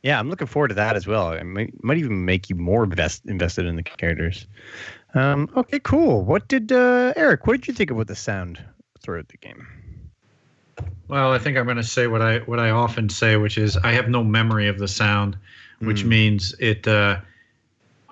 [0.03, 1.31] Yeah, I'm looking forward to that as well.
[1.31, 4.45] It might, might even make you more invest, invested in the characters.
[5.13, 6.25] Um, okay, cool.
[6.25, 7.47] What did uh, Eric?
[7.47, 8.59] What did you think about the sound
[9.03, 9.67] throughout the game?
[11.07, 13.77] Well, I think I'm going to say what I what I often say, which is
[13.77, 15.37] I have no memory of the sound,
[15.79, 16.07] which Mm.
[16.09, 16.87] means it.
[16.87, 17.19] Uh,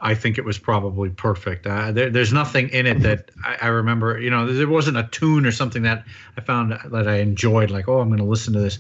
[0.04, 1.68] I think it was probably perfect.
[1.68, 4.20] Uh, there, there's nothing in it that I, I remember.
[4.20, 6.04] You know, there wasn't a tune or something that
[6.38, 7.72] I found that I enjoyed.
[7.72, 8.78] Like, oh, I'm going to listen to this.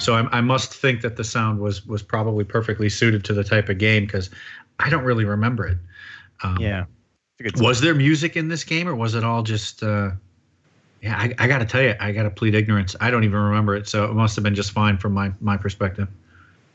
[0.00, 3.44] So I, I must think that the sound was was probably perfectly suited to the
[3.44, 4.30] type of game because
[4.78, 5.78] I don't really remember it.
[6.42, 6.84] Um, Yeah,
[7.38, 9.82] It's a good was there music in this game, or was it all just?
[9.82, 10.10] Uh,
[11.02, 12.96] yeah, I, I got to tell you, I got to plead ignorance.
[13.00, 15.56] I don't even remember it, so it must have been just fine from my my
[15.56, 16.08] perspective.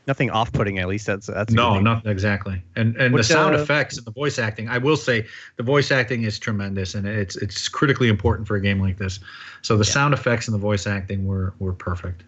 [0.06, 0.78] nothing off-putting.
[0.78, 2.62] At least that's that's No, not exactly.
[2.76, 5.26] And and What, the sound uh, effects and the voice acting, I will say,
[5.56, 9.20] the voice acting is tremendous, and it's it's critically important for a game like this.
[9.62, 9.92] So the Yeah.
[9.92, 12.24] sound effects and the voice acting were were perfect.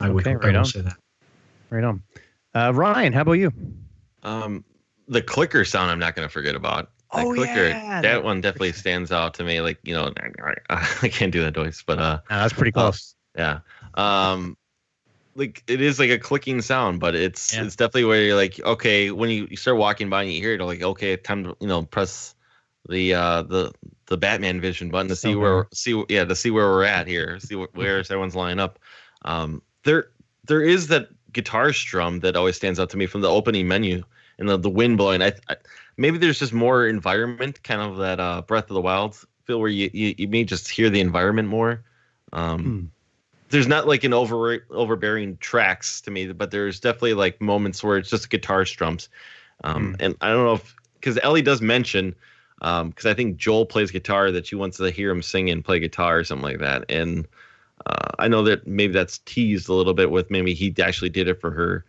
[0.00, 0.64] I would Okay, I right will on.
[0.64, 0.96] say that.
[1.70, 2.02] right on.
[2.54, 3.52] Uh, Ryan, how about you?
[4.22, 4.64] Um,
[5.08, 6.90] the clicker sound I'm not going to forget about.
[7.12, 9.60] The Oh, clicker, yeah, that, that one definitely stands out to me.
[9.60, 10.12] Like you know,
[10.70, 13.14] I can't do that voice, but uh, Ah, that's pretty close.
[13.36, 13.60] yeah.
[13.94, 14.56] Um,
[15.34, 17.64] like it is like a clicking sound, but it's Yeah.
[17.64, 20.54] it's definitely where you're like, okay, when you, you start walking by and you hear
[20.54, 22.34] it, like, okay, time to you know press
[22.88, 23.72] the uh, the
[24.06, 27.06] the Batman Vision button to see So where see yeah to see where we're at
[27.06, 28.78] here, see wh- where everyone's lining up.
[29.22, 30.10] Um, there
[30.46, 34.02] there is that guitar strum that always stands out to me from the opening menu
[34.38, 35.22] and the, the wind blowing.
[35.22, 35.56] I, I
[35.98, 39.68] maybe there's just more environment, kind of that uh, Breath of the Wild feel where
[39.68, 41.84] you, you you may just hear the environment more.
[42.32, 42.84] Um, Hmm.
[43.50, 47.96] There's not like an over overbearing tracks to me, but there's definitely like moments where
[47.96, 49.08] it's just guitar strums.
[49.64, 52.14] Um, And I don't know if because Ellie does mention
[52.60, 55.78] because I think Joel plays guitar that she wants to hear him sing and play
[55.80, 56.84] guitar or something like that.
[56.90, 57.26] And
[57.86, 61.28] uh, I know that maybe that's teased a little bit with maybe he actually did
[61.28, 61.84] it for her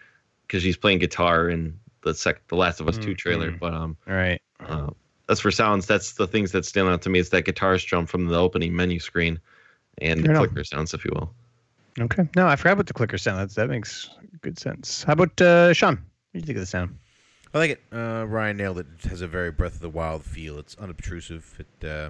[0.48, 1.78] because she's playing guitar in
[2.10, 3.52] the sec the Last of Us Two trailer.
[3.52, 3.60] Mhm.
[3.60, 4.42] But um, All right.
[4.60, 4.90] uh,
[5.30, 8.06] as for sounds, that's the things that stand out to me is that guitar strum
[8.06, 9.40] from the opening menu screen
[10.00, 10.48] and the enough.
[10.48, 11.34] clicker sounds, if you will.
[12.00, 12.28] Okay.
[12.36, 13.40] No, I forgot about the clicker sound.
[13.40, 14.10] That's, that makes
[14.42, 15.04] good sense.
[15.04, 15.96] How about uh, Sean?
[15.96, 16.04] What
[16.34, 16.98] do you think of the sound?
[17.54, 17.82] I like it.
[17.92, 18.86] Uh, Ryan nailed it.
[19.04, 20.58] It has a very Breath of the Wild feel.
[20.60, 21.56] It's unobtrusive.
[21.60, 22.10] It, uh,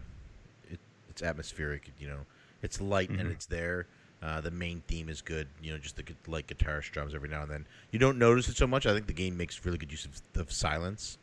[0.70, 1.92] it it's atmospheric.
[1.98, 2.20] You know,
[2.62, 3.32] it's light and Mhm.
[3.32, 3.88] it's there.
[4.22, 5.48] Uh, the main theme is good.
[5.62, 7.68] You know, just the like light guitar strums every now and then.
[7.92, 8.86] You don't notice it so much.
[8.86, 11.18] I think the game makes really good use of, of silence.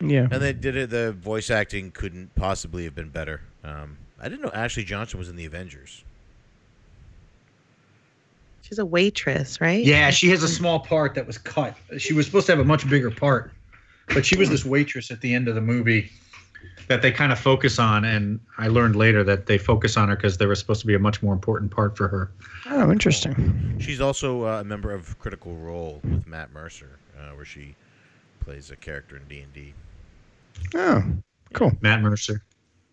[0.00, 0.28] Yeah.
[0.30, 0.90] And they did it.
[0.90, 3.42] The voice acting couldn't possibly have been better.
[3.64, 6.04] Um, I didn't know Ashley Johnson was in the Avengers.
[8.62, 9.84] She's a waitress, right?
[9.84, 11.76] Yeah, she has a small part that was cut.
[11.98, 13.52] She was supposed to have a much bigger part,
[14.08, 16.10] but she was this waitress at the end of the movie
[16.88, 18.04] that they kind of focus on.
[18.04, 20.94] And I learned later that they focus on her because there was supposed to be
[20.94, 22.30] a much more important part for her.
[22.66, 23.76] Oh, interesting.
[23.80, 27.74] She's also uh, a member of Critical Role with Matt Mercer, uh, where she
[28.40, 29.74] plays a character in D and D.
[30.74, 31.04] Oh,
[31.54, 31.72] cool.
[31.80, 32.42] Matt Mercer.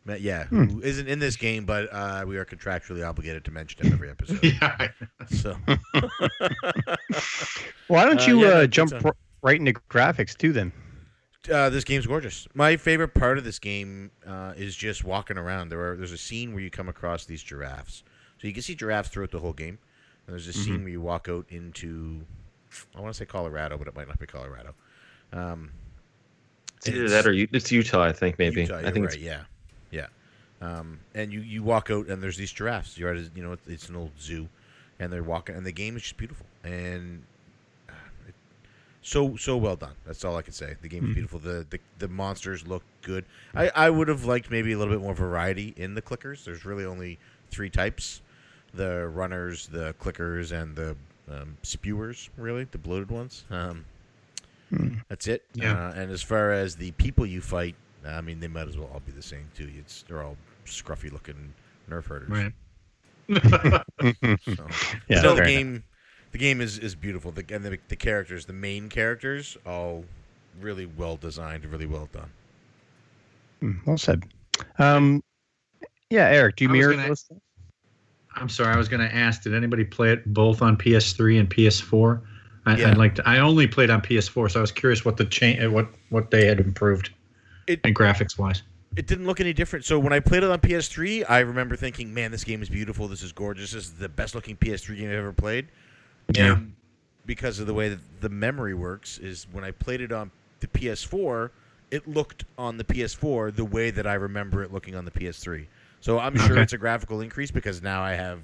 [0.05, 0.65] Matt, yeah, Hmm.
[0.65, 4.09] who isn't in this game, but uh, we are contractually obligated to mention him every
[4.09, 4.39] episode.
[4.43, 4.87] Yeah.
[5.29, 5.57] So
[7.87, 9.05] Why don't Uh, you yeah, uh, jump sound.
[9.05, 10.53] r- right into graphics too?
[10.53, 10.71] Then.
[11.49, 12.47] Uh, this game's gorgeous.
[12.53, 15.69] My favorite part of this game uh, is just walking around.
[15.69, 18.03] There are there's a scene where you come across these giraffes,
[18.39, 19.77] so you can see giraffes throughout the whole game.
[20.25, 20.61] And there's a Mm-hmm.
[20.61, 22.21] scene where you walk out into,
[22.95, 24.73] I want to say Colorado, but it might not be Colorado.
[25.31, 25.71] Um,
[26.77, 28.61] It's either that or it's Utah, I think maybe.
[28.61, 29.13] Utah, I think right.
[29.13, 29.43] it's Yeah,
[29.91, 30.07] yeah.
[30.61, 32.97] Um, and you you walk out and there's these giraffes.
[32.97, 34.49] You're at a, you know it's, it's an old zoo,
[34.99, 37.23] and they're walking and the game is just beautiful and
[39.07, 39.93] so so well done.
[40.05, 40.75] That's all I can say.
[40.81, 41.13] The game is Mhm.
[41.13, 41.39] beautiful.
[41.39, 43.23] The, the the monsters look good.
[43.55, 46.43] I I would have liked maybe a little bit more variety in the clickers.
[46.43, 47.17] There's really only
[47.49, 48.21] three types:
[48.73, 50.95] the runners, the clickers, and the
[51.31, 52.29] um, spewers.
[52.37, 53.45] Really, the bloated ones.
[53.49, 53.85] Um,
[54.69, 54.95] Hmm.
[55.07, 55.43] that's it.
[55.53, 55.71] Yeah.
[55.87, 57.75] Uh, and as far as the people you fight,
[58.05, 59.69] I mean, they might as well all be the same too.
[59.79, 60.35] It's they're all
[60.65, 61.53] scruffy looking
[61.89, 62.29] nerf herders.
[62.29, 62.53] Right.
[64.45, 64.67] So,
[65.09, 65.83] Yeah, still, the fair game,
[66.31, 67.31] the game is, is beautiful.
[67.31, 70.05] The, and the, the characters, the main characters, all
[70.59, 72.29] really well designed, really well done.
[73.61, 74.23] Mm, Well said.
[74.79, 75.23] Um,
[76.09, 77.25] yeah, Eric, do you I mirror gonna- those?
[78.35, 81.49] I'm sorry, I was going to ask, did anybody play it both on PS3 and
[81.49, 82.21] PS4?
[82.67, 82.91] I, Yeah.
[82.91, 85.65] I'd like to, I only played on PS4, so I was curious what the change,
[85.71, 87.09] what what they had improved,
[87.65, 88.61] It- and graphics wise.
[88.95, 89.85] It didn't look any different.
[89.85, 93.07] So when I played it on PS3, I remember thinking, "Man, this game is beautiful.
[93.07, 93.71] This is gorgeous.
[93.71, 95.67] This is the best looking PS3 game I've ever played."
[96.33, 96.53] Yeah.
[96.53, 96.73] And
[97.25, 100.67] because of the way that the memory works, is when I played it on the
[100.67, 101.49] PS4,
[101.91, 105.65] it looked on the PS4 the way that I remember it looking on the PS3.
[106.01, 106.61] So I'm sure Okay.
[106.61, 108.39] it's a graphical increase because now I have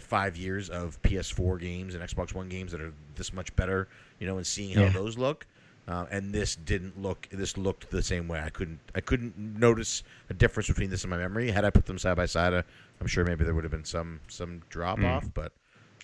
[0.00, 3.88] five years of PS4 games and Xbox One games that are this much better,
[4.20, 4.88] you know, and seeing how Yeah.
[4.90, 5.46] those look.
[5.88, 7.26] Uh, and this didn't look.
[7.32, 8.40] This looked the same way.
[8.40, 8.78] I couldn't.
[8.94, 11.50] I couldn't notice a difference between this and my memory.
[11.50, 12.62] Had I put them side by side, uh,
[13.00, 15.24] I'm sure maybe there would have been some some drop off.
[15.32, 15.50] But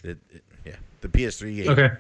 [0.04, 1.90] it, it, yeah, the PS3 game Okay.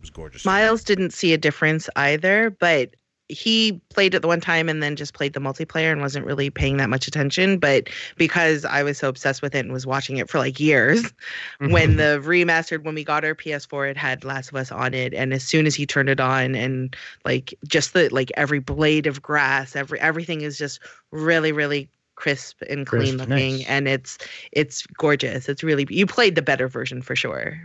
[0.00, 0.44] was gorgeous.
[0.44, 2.94] Miles didn't see a difference either, but
[3.28, 6.50] he played it the one time and then just played the multiplayer and wasn't really
[6.50, 7.58] paying that much attention.
[7.58, 11.02] But because I was so obsessed with it and was watching it for like years,
[11.02, 11.72] mm-hmm.
[11.72, 15.14] when the remastered, when we got our PS4, it had Last of Us on it.
[15.14, 16.94] And as soon as he turned it on and
[17.24, 22.62] like just the like every blade of grass, every everything is just really, really crisp
[22.68, 23.66] and clean Crisp, looking nice.
[23.66, 24.18] and it's
[24.52, 27.60] it's gorgeous it's really you played the better version for sure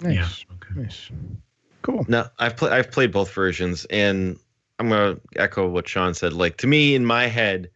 [0.00, 0.14] Nice.
[0.14, 0.54] Yeah.
[0.54, 0.80] Okay.
[0.82, 1.10] Nice.
[1.82, 2.04] Cool.
[2.08, 4.38] No, I've played I've played both versions, and
[4.78, 6.32] I'm gonna echo what Sean said.
[6.32, 7.70] Like to me, in my head,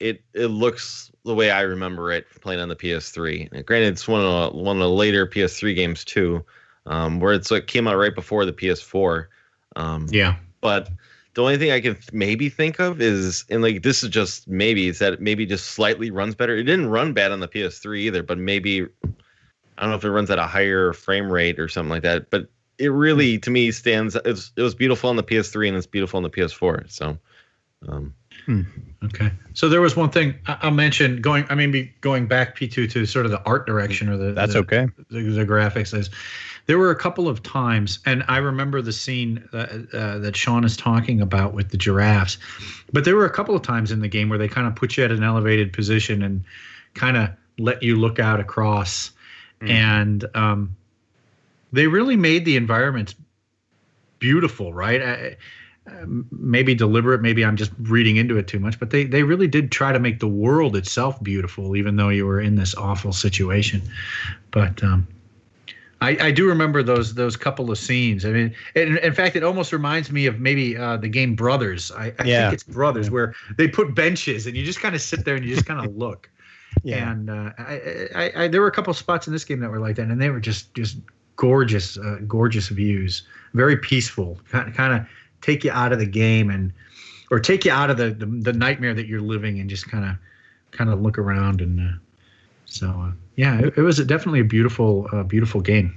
[0.00, 3.48] it it looks the way I remember it playing on the PS3.
[3.52, 6.44] And granted, it's one of the, one of the later PS3 games too,
[6.86, 9.26] um, where it's like came out right before the PS4.
[9.76, 10.36] Um, Yeah.
[10.60, 10.90] but
[11.34, 14.88] the only thing I can maybe think of is, and like this is just maybe,
[14.88, 16.56] is that it maybe just slightly runs better.
[16.56, 20.10] It didn't run bad on the PS3 either, but maybe I don't know if it
[20.10, 22.30] runs at a higher frame rate or something like that.
[22.30, 22.48] But
[22.78, 24.16] it really, to me, stands.
[24.24, 26.90] It's, it was beautiful on the PS3 and it's beautiful on the PS4.
[26.90, 27.18] So,
[27.88, 28.14] um,
[29.04, 29.30] Okay.
[29.54, 31.44] So there was one thing I- I'll mention going.
[31.50, 34.52] I mean, be going back P2 to sort of the art direction or the That's
[34.52, 34.88] the, okay.
[35.10, 36.10] the, the graphics is
[36.66, 40.62] there were a couple of times and i remember the scene uh, uh, that sean
[40.64, 42.38] is talking about with the giraffes
[42.92, 44.96] but there were a couple of times in the game where they kind of put
[44.96, 46.44] you at an elevated position and
[46.94, 47.28] kind of
[47.58, 49.10] let you look out across
[49.60, 49.70] Mm.
[49.70, 50.76] and um,
[51.72, 53.14] they really made the environments
[54.18, 55.36] beautiful right I,
[56.30, 59.72] maybe deliberate maybe i'm just reading into it too much but they they really did
[59.72, 63.82] try to make the world itself beautiful even though you were in this awful situation
[64.52, 65.06] but um
[66.00, 68.24] I, I do remember those those couple of scenes.
[68.24, 71.92] I mean, in, in fact, it almost reminds me of maybe uh, the game Brothers.
[71.92, 72.40] I, I Yeah.
[72.42, 75.44] think it's Brothers where they put benches and you just kind of sit there and
[75.44, 76.28] you just kind of look.
[76.82, 77.12] Yeah.
[77.12, 80.08] And uh, I, there were a couple spots in this game that were like that,
[80.08, 80.96] and they were just just
[81.36, 83.22] gorgeous, uh, gorgeous views,
[83.54, 84.40] very peaceful.
[84.50, 85.06] Kind kind of
[85.42, 86.72] take you out of the game and
[87.30, 90.04] or take you out of the the, the nightmare that you're living and just kind
[90.04, 90.16] of
[90.70, 91.80] kind of look around and.
[91.80, 91.92] Uh,
[92.72, 95.94] so uh, yeah, it, it was a, definitely a beautiful, uh, beautiful game.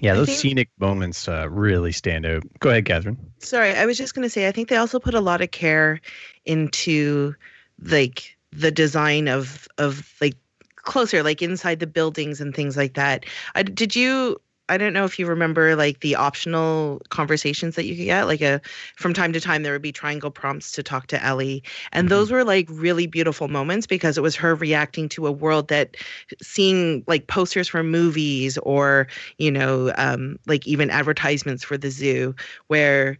[0.00, 2.42] Yeah, those think- scenic moments uh, really stand out.
[2.60, 3.18] Go ahead, Catherine.
[3.38, 5.50] Sorry, I was just going to say I think they also put a lot of
[5.50, 6.00] care
[6.44, 7.34] into
[7.82, 10.36] like the design of of like
[10.76, 13.24] closer like inside the buildings and things like that.
[13.54, 14.40] I, did you
[14.70, 18.40] I don't know if you remember like the optional conversations that you could get like
[18.40, 18.60] a
[18.96, 21.62] from time to time there would be triangle prompts to talk to Ellie.
[21.92, 25.68] And those were like really beautiful moments because it was her reacting to a world
[25.68, 25.96] that
[26.40, 32.34] seeing like posters for movies or you know um, like even advertisements for the zoo
[32.68, 33.18] where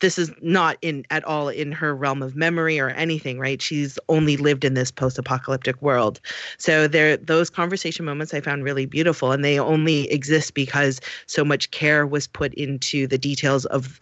[0.00, 3.62] this is not in at all in her realm of memory or anything right?
[3.62, 6.20] She's only lived in this post-apocalyptic world.
[6.58, 11.44] So there those conversation moments i found really beautiful and they only exist because so
[11.44, 13.98] much care was put into the details of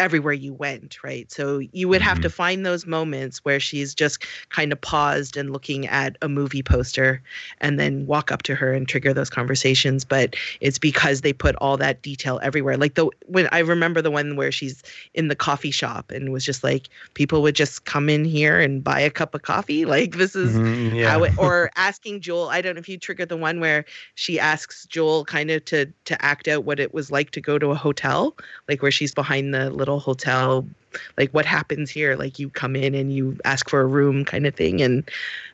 [0.00, 1.30] everywhere you went right?
[1.30, 5.52] So you would have to find those moments where she's just kind of paused and
[5.52, 7.22] looking at a movie poster
[7.60, 11.54] and then walk up to her and trigger those conversations but it's because they put
[11.56, 12.76] all that detail everywhere.
[12.76, 14.82] Like the when i remember the one where she's
[15.14, 18.82] in the coffee shop and was just like people would just come in here and
[18.82, 19.84] buy a cup of coffee?
[19.94, 22.48] Like this is Mhm, how it, or asking Joel.
[22.48, 23.84] I don't know if you triggered the one where
[24.14, 27.58] she asks Joel kind of to to act out what it was like to go
[27.58, 28.36] to a hotel,
[28.68, 30.66] like where she's behind the little hotel,
[31.18, 32.16] like what happens here.
[32.16, 35.10] Like you come in and you ask for a room, kind of thing, and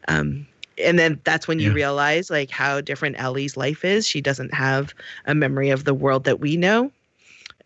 [0.08, 0.46] um,
[0.78, 1.74] and then that's when you Yeah.
[1.74, 4.06] realize like how different Ellie's life is.
[4.06, 4.94] She doesn't have
[5.26, 6.92] a memory of the world that we know.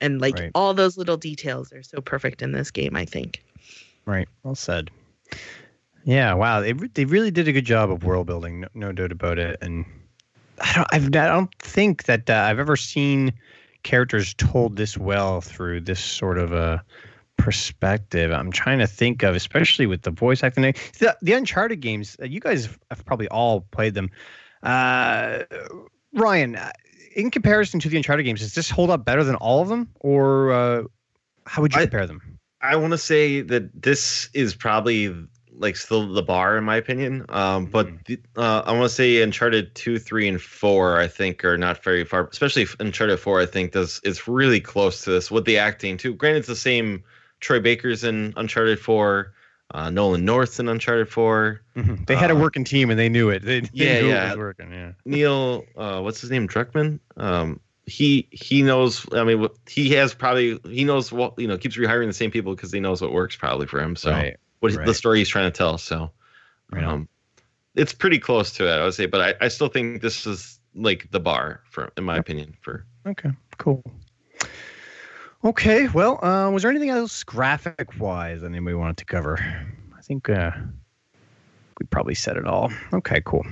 [0.01, 0.51] And like Right.
[0.55, 3.43] all those little details are so perfect in this game, I think.
[4.07, 4.29] Right.
[4.43, 4.91] Well said.
[6.05, 6.35] Yeah.
[6.35, 6.61] Wow.
[6.61, 8.61] They they really did a good job of world building.
[8.61, 9.59] No, no doubt about it.
[9.61, 9.85] And
[10.61, 13.33] I don't I've, I don't think that uh, I've ever seen
[13.85, 16.83] characters told this well through this sort of a
[17.37, 18.33] perspective.
[18.33, 20.75] I'm trying to think of, especially with the voice acting.
[20.99, 22.17] The, the Uncharted games.
[22.21, 24.11] uh, You guys have probably all played them.
[24.63, 25.45] Uh,
[26.15, 26.71] Ryan, uh,
[27.15, 29.89] in comparison to the Uncharted games, does this hold up better than all of them,
[30.01, 30.83] or uh,
[31.47, 32.21] how would you I- compare them?
[32.61, 35.15] I want to say that this is probably
[35.57, 37.25] like still the bar in my opinion.
[37.29, 38.07] Um, but Mhm.
[38.07, 40.99] the, uh, I want to say Uncharted two, three, and four.
[40.99, 42.29] I think are not very far.
[42.31, 43.41] Especially Uncharted four.
[43.41, 46.15] I think does is really close to this with the acting too.
[46.15, 47.05] Granted, it's the same
[47.41, 49.33] Troy Baker's in Uncharted four,
[49.73, 51.61] uh, Nolan North's in Uncharted four.
[51.77, 52.07] Mhm.
[52.07, 53.43] They had a Uh, working team and they knew it.
[53.45, 54.25] They, they Yeah, knew yeah.
[54.25, 54.73] it was working.
[54.73, 54.93] Yeah.
[55.05, 56.49] Neil, uh, what's his name?
[56.49, 56.99] Druckmann.
[57.17, 59.07] Um, he he knows.
[59.13, 61.59] I mean, he has probably he knows what you know.
[61.59, 63.95] Keeps rehiring the same people because he knows what works probably for him.
[63.95, 64.37] So right.
[64.65, 64.87] What right.
[64.87, 65.77] the story he's trying to tell.
[65.77, 66.11] So,
[66.73, 67.09] Right um,
[67.75, 69.07] it's pretty close to it, I would say.
[69.07, 72.87] But I, I still think this is like the bar for, in my opinion, for
[73.07, 73.31] Okay.
[73.59, 73.83] Cool.
[75.45, 75.89] Okay.
[75.89, 79.39] Well, uh, was there anything else graphic wise that anybody wanted to cover?
[79.97, 80.53] I think uh,
[81.79, 82.73] we probably said it all.
[82.95, 83.21] Okay.
[83.23, 83.45] Cool.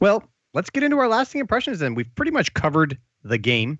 [0.00, 0.22] Well,
[0.52, 1.94] let's get into our lasting impressions then.
[1.94, 3.78] We've pretty much covered the game.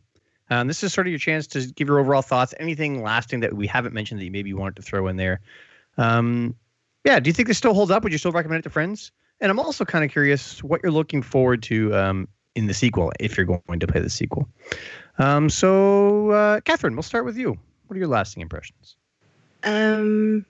[0.50, 2.54] Um, this is sort of your chance to give your overall thoughts.
[2.58, 5.40] Anything lasting that we haven't mentioned that you maybe wanted to throw in there?
[5.98, 6.54] Um,
[7.04, 7.20] yeah.
[7.20, 8.02] Do you think this still holds up?
[8.02, 9.12] Would you still recommend it to friends?
[9.40, 13.12] And I'm also kind of curious what you're looking forward to um, in the sequel,
[13.20, 14.48] if you're going to play the sequel.
[15.18, 17.58] Um, so, uh, Catherine, we'll start with you.
[17.86, 18.96] What are your lasting impressions?
[19.62, 20.44] Um,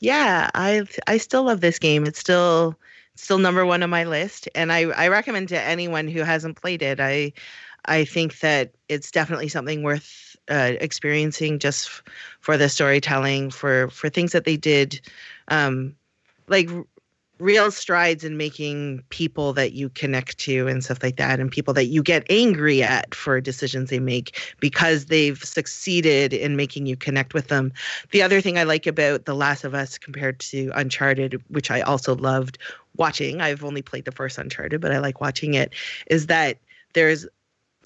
[0.00, 2.06] yeah, I I still love this game.
[2.06, 2.76] It's still
[3.14, 6.82] still number one on my list, and I I recommend to anyone who hasn't played
[6.82, 7.00] it.
[7.00, 7.32] I
[7.84, 12.02] I think that it's definitely something worth uh, experiencing just f-
[12.40, 15.00] for the storytelling, for for things that they did,
[15.48, 15.94] um,
[16.48, 16.68] like
[17.40, 21.72] real strides in making people that you connect to and stuff like that and people
[21.74, 26.96] that you get angry at for decisions they make because they've succeeded in making you
[26.96, 27.72] connect with them.
[28.10, 31.80] The other thing i like about the last of us compared to uncharted which i
[31.80, 32.58] also loved
[32.96, 35.72] watching i've only played the first uncharted but i like watching it
[36.08, 36.58] is that
[36.92, 37.26] there's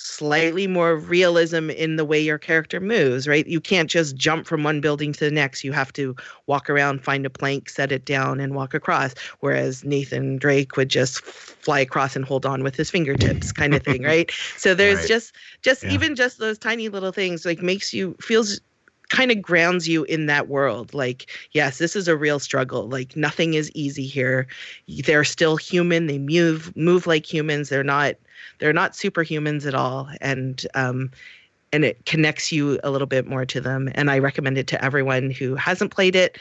[0.05, 3.47] slightly more realism in the way your character moves, right?
[3.47, 5.64] You can't just jump from one building to the next.
[5.64, 6.14] You have to
[6.47, 9.14] walk around, find a plank, set it down, and walk across.
[9.40, 13.82] Whereas Nathan Drake would just fly across and hold on with his fingertips, kind of
[13.82, 14.31] thing, right?
[14.56, 15.06] So there's Right.
[15.06, 15.90] just, just Yeah.
[15.90, 18.60] even just those tiny little things, like makes you feels
[19.14, 20.92] kind of grounds you in that world.
[20.94, 22.88] Like yes this is a real struggle.
[22.88, 24.46] Like nothing is easy here.
[24.88, 26.06] They're still human.
[26.06, 27.68] They move move like humans.
[27.68, 28.14] They're not
[28.58, 30.08] they're not superhumans at all.
[30.20, 31.10] And um
[31.72, 33.90] and it connects you a little bit more to them.
[33.94, 36.38] And i recommend it to everyone who hasn't played it.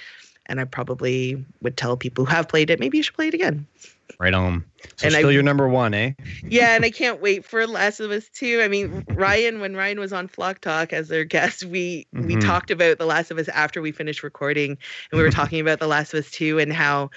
[0.48, 3.34] And i probably would tell people who have played it maybe you should play it
[3.34, 3.66] again
[4.20, 4.64] Right on.
[4.98, 6.12] So And I- still your number one, eh?
[6.50, 10.00] yeah and i can't wait for last of us 2 i mean ryan when ryan
[10.00, 12.46] was on flock talk as their guest we we Mhm.
[12.46, 15.80] talked about the last of us after we finished recording and we were talking about
[15.80, 17.10] the last of us 2 and how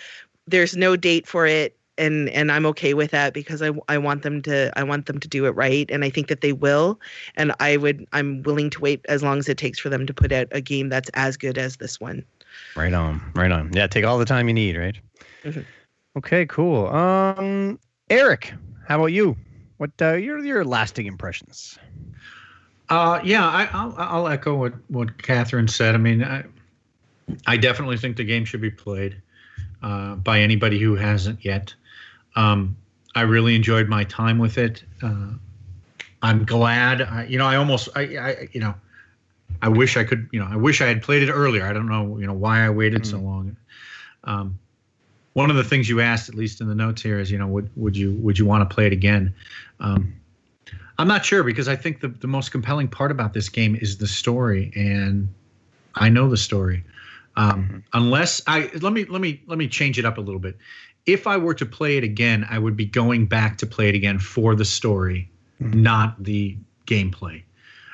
[0.47, 4.23] there's no date for it and and i'm okay with that because i i want
[4.23, 7.01] them to i want them to do it right and i think that they will
[7.37, 10.15] and i would i'm willing to wait as long as it takes for them to
[10.15, 12.25] put out a game that's as good as this one
[12.77, 13.21] Right on.
[13.35, 13.71] Right on.
[13.75, 14.97] Yeah, take all the time you need, right?
[15.45, 15.65] Mhm.
[16.17, 16.87] Okay, cool.
[16.89, 17.79] Um,
[18.09, 18.55] Eric,
[18.87, 19.37] how about you?
[19.77, 21.79] What uh, your your lasting impressions?
[22.89, 25.95] Uh, yeah, I, I'll, I'll echo what, what Catherine said.
[25.95, 26.45] I mean, I,
[27.47, 29.21] I definitely think the game should be played
[29.83, 31.75] uh, by anybody who hasn't yet.
[32.37, 32.77] Um,
[33.15, 34.85] I really enjoyed my time with it.
[35.03, 35.33] Uh,
[36.23, 37.03] I'm glad.
[37.03, 38.75] I, you know, I almost, I, I, you know,
[39.63, 40.29] I wish I could.
[40.33, 41.67] You know, I wish I had played it earlier.
[41.67, 43.57] I don't know, you know, why I waited so long.
[44.25, 44.59] Um,
[45.37, 47.47] one of the things you asked, at least in the notes here, is you know,
[47.47, 49.35] would would you would you want to play it again?
[49.81, 50.15] Um,
[50.99, 53.99] I'm not sure because I think the, the most compelling part about this game is
[53.99, 55.29] the story, and
[55.95, 56.83] I know the story.
[57.37, 60.57] Um, Unless I let me let me let me change it up a little bit.
[61.05, 63.95] If I were to play it again, I would be going back to play it
[63.95, 65.31] again for the story,
[65.61, 66.57] not the
[66.87, 67.43] gameplay.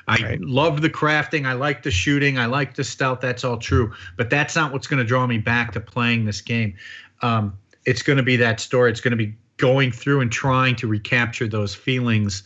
[0.08, 0.40] I Right.
[0.40, 1.46] love the crafting.
[1.46, 2.38] I like the shooting.
[2.38, 3.20] I like the stealth.
[3.20, 3.92] That's all true.
[4.16, 6.74] But that's not what's going to draw me back to playing this game.
[7.22, 8.90] Um, it's going to be that story.
[8.90, 12.42] It's going to be going through and trying to recapture those feelings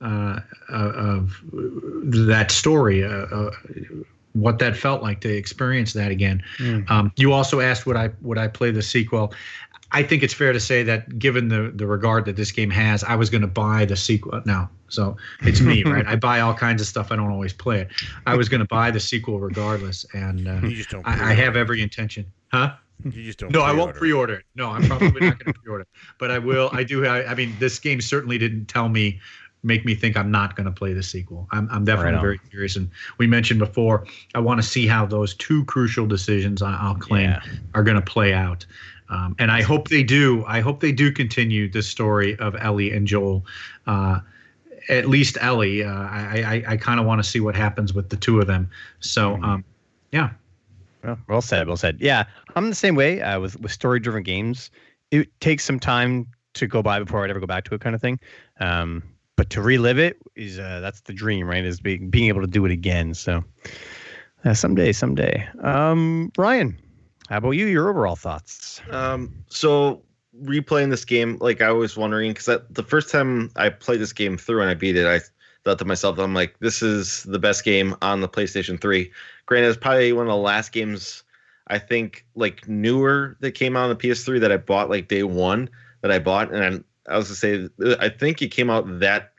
[0.00, 0.40] uh,
[0.70, 3.50] uh, of that story, uh, uh,
[4.34, 6.42] what that felt like to experience that again.
[6.58, 6.90] Mm.
[6.90, 9.32] Um, you also asked would I would I play the sequel.
[9.92, 13.04] I think it's fair to say that given the the regard that this game has,
[13.04, 14.68] I was going to buy the sequel now.
[14.88, 16.06] So it's me, right?
[16.06, 17.10] I buy all kinds of stuff.
[17.10, 17.88] I don't always play it.
[18.26, 21.06] I was going to buy the sequel regardless, and uh, You just don't.
[21.06, 22.26] I, I have every intention.
[22.52, 22.74] Huh?
[23.04, 23.52] You just don't.
[23.52, 24.44] No, I won't pre-order it.
[24.54, 26.70] No, I'm probably not going to pre-order it, but I will.
[26.72, 27.04] I do.
[27.06, 29.20] I, I mean, this game certainly didn't tell me,
[29.62, 31.46] make me think I'm not going to play the sequel.
[31.52, 32.76] I'm, I'm definitely Right very curious.
[32.76, 36.94] And we mentioned before, I want to see how those two crucial decisions I- I'll
[36.94, 37.40] claim Yeah.
[37.74, 38.64] are going to play out.
[39.08, 40.44] Um, and I hope they do.
[40.48, 43.44] I hope they do continue the story of Ellie and Joel.
[43.86, 44.18] Uh,
[44.88, 45.84] at least Ellie.
[45.84, 48.46] Uh, I I, I kind of want to see what happens with the two of
[48.46, 48.68] them.
[49.00, 49.44] So Mhm.
[49.44, 49.64] um,
[50.12, 50.30] yeah,
[51.28, 51.66] Well, said.
[51.66, 51.98] Well said.
[52.00, 52.24] Yeah,
[52.54, 54.70] I'm the same way uh, with with story driven games.
[55.10, 57.94] It takes some time to go by before I'd ever go back to it, kind
[57.94, 58.18] of thing.
[58.60, 59.02] Um,
[59.36, 61.64] but to relive it is uh, that's the dream, right?
[61.64, 63.14] Is being being able to do it again.
[63.14, 63.44] So
[64.44, 65.46] uh, someday, someday.
[65.62, 66.78] Um, Ryan,
[67.28, 67.66] how about you?
[67.66, 68.80] Your overall thoughts?
[68.90, 70.02] Um, so
[70.42, 74.36] replaying this game, like I was wondering, because the first time I played this game
[74.38, 75.20] through and I beat it, I
[75.64, 79.10] thought to myself, I'm like, this is the best game on the PlayStation 3.
[79.46, 81.22] Granted, it's probably one of the last games
[81.68, 85.22] I think like newer that came out on the PS3 that I bought like day
[85.22, 85.68] one
[86.02, 87.68] that I bought, and I, I was to say,
[88.00, 89.32] I think it came out that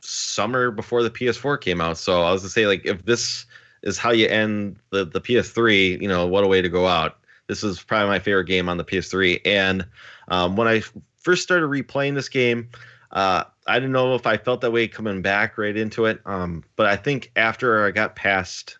[0.00, 1.98] summer before the PS4 came out.
[1.98, 3.46] So I was to say, like, if this
[3.82, 7.18] is how you end the the PS3, you know, what a way to go out
[7.46, 9.40] this is probably my favorite game on the PS3.
[9.44, 9.86] And
[10.28, 10.82] um, when I
[11.18, 12.68] first started replaying this game,
[13.12, 16.20] uh, I didn't know if I felt that way coming back right into it.
[16.26, 18.78] Um, but I think after I got past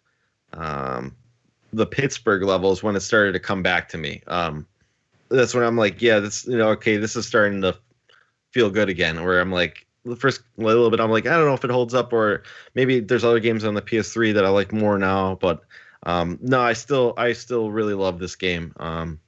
[0.55, 1.15] um,
[1.73, 4.67] the Pittsburgh levels, when it started to come back to me, um,
[5.29, 7.77] that's when I'm like, yeah, this, you know, okay, this is starting to
[8.51, 9.23] feel good again.
[9.25, 11.95] Where I'm like, the first little bit, I'm like, I don't know if it holds
[11.95, 12.43] up, or
[12.75, 15.63] maybe there's other games on the PS3 that I like more now, but
[16.05, 18.75] um, no, I still I still really love this game.
[18.77, 19.21] Um,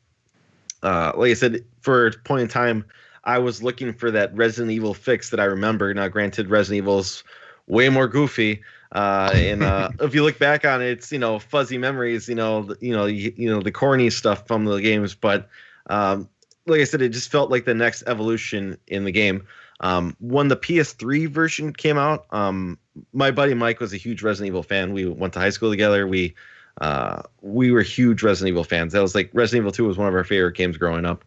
[0.82, 2.84] uh, like I said, for a point in time,
[3.24, 5.92] I was looking for that Resident Evil fix that I remember.
[5.92, 7.24] Now, granted, Resident Evil's
[7.66, 8.62] way more goofy.
[8.92, 12.28] Uh, and uh, if you look back on it, it's you know fuzzy memories.
[12.28, 15.14] You know, you know, you, you know the corny stuff from the games.
[15.14, 15.48] But
[15.88, 16.28] um,
[16.66, 19.46] like I said, it just felt like the next evolution in the game.
[19.80, 22.78] Um, when the PS3 version came out, um,
[23.12, 24.92] my buddy Mike was a huge Resident Evil fan.
[24.92, 26.06] We went to high school together.
[26.06, 26.34] We
[26.80, 28.92] uh, we were huge Resident Evil fans.
[28.92, 31.24] That was like Resident Evil 2 was one of our favorite games growing up.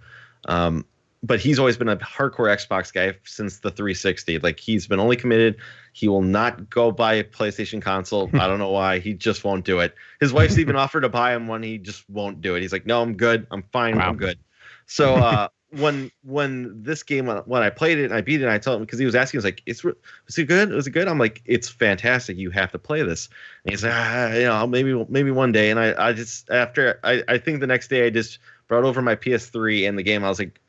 [0.47, 0.85] Um,
[1.21, 4.39] but he's always been a hardcore Xbox guy since the 360.
[4.39, 5.57] Like he's been only committed.
[5.91, 8.29] He will not go buy a PlayStation console.
[8.39, 8.99] I don't know why.
[8.99, 9.95] He just won't do it.
[10.19, 11.63] His wife's even offered to buy him one.
[11.63, 12.61] He just won't do it.
[12.61, 13.47] He's like, no, I'm good.
[13.51, 13.97] I'm fine.
[13.97, 14.09] Wow.
[14.09, 14.39] I'm good.
[14.85, 18.51] So uh, when when this game when I played it and I beat it, and
[18.51, 20.71] I told him because he was asking, he was like, "It's was it good?
[20.71, 22.37] Was it good?" I'm like, "It's fantastic.
[22.37, 23.29] You have to play this."
[23.63, 26.99] And he's like, ah, "You know, maybe maybe one day." And I I just after
[27.03, 30.23] I I think the next day I just brought over my PS3 and the game.
[30.23, 30.59] I was like,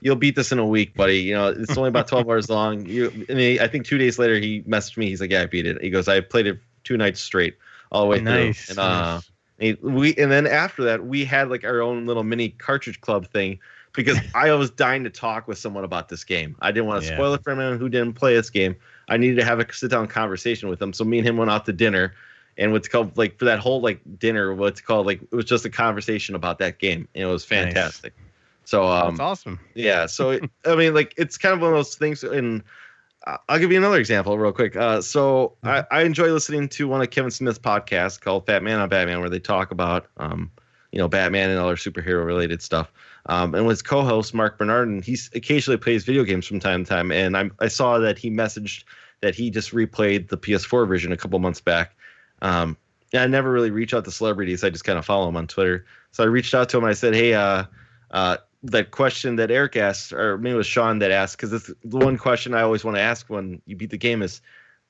[0.00, 1.18] "You'll beat this in a week, buddy.
[1.20, 4.18] You know, it's only about 12 hours long." You and he, I think two days
[4.18, 5.08] later he messaged me.
[5.08, 7.56] He's like, "Yeah, I beat it." He goes, "I played it two nights straight,
[7.90, 9.30] all the way Nice, through." And uh, nice.
[9.58, 13.26] he, we and then after that we had like our own little mini cartridge club
[13.26, 13.58] thing
[13.94, 16.56] because I was dying to talk with someone about this game.
[16.60, 17.16] I didn't want to Yeah.
[17.16, 18.76] spoil it for anyone who didn't play this game.
[19.08, 20.92] I needed to have a sit down conversation with them.
[20.92, 22.14] So me and him went out to dinner,
[22.58, 25.64] and what's called like for that whole like dinner, what's called like it was just
[25.64, 28.02] a conversation about that game, and it was Nice.
[28.66, 29.60] So um, That's awesome.
[29.74, 30.06] yeah.
[30.06, 32.22] So I mean, like it's kind of one of those things.
[32.22, 32.62] And
[33.48, 34.76] I'll give you another example real quick.
[34.76, 38.80] Uh, so I, I enjoy listening to one of Kevin Smith's podcasts called Fat Man
[38.80, 40.50] on Batman, where they talk about um,
[40.90, 42.92] you know Batman and other superhero related stuff.
[43.26, 46.84] Um, and with his co-host Marc Bernardin, and he occasionally plays video games from time
[46.84, 47.10] to time.
[47.10, 48.84] And I, I saw that he messaged
[49.20, 51.96] that he just replayed the PS4 version a couple months back.
[52.42, 52.76] Um,
[53.12, 54.62] and I never really reach out to celebrities.
[54.62, 55.86] I just kind of follow him on Twitter.
[56.12, 56.84] So I reached out to him.
[56.84, 57.64] I said, "Hey, uh,
[58.10, 58.36] uh,
[58.70, 61.98] that question that Eric asked, or maybe it was Sean that asked, because it's the
[61.98, 64.40] one question I always want to ask when you beat the game is,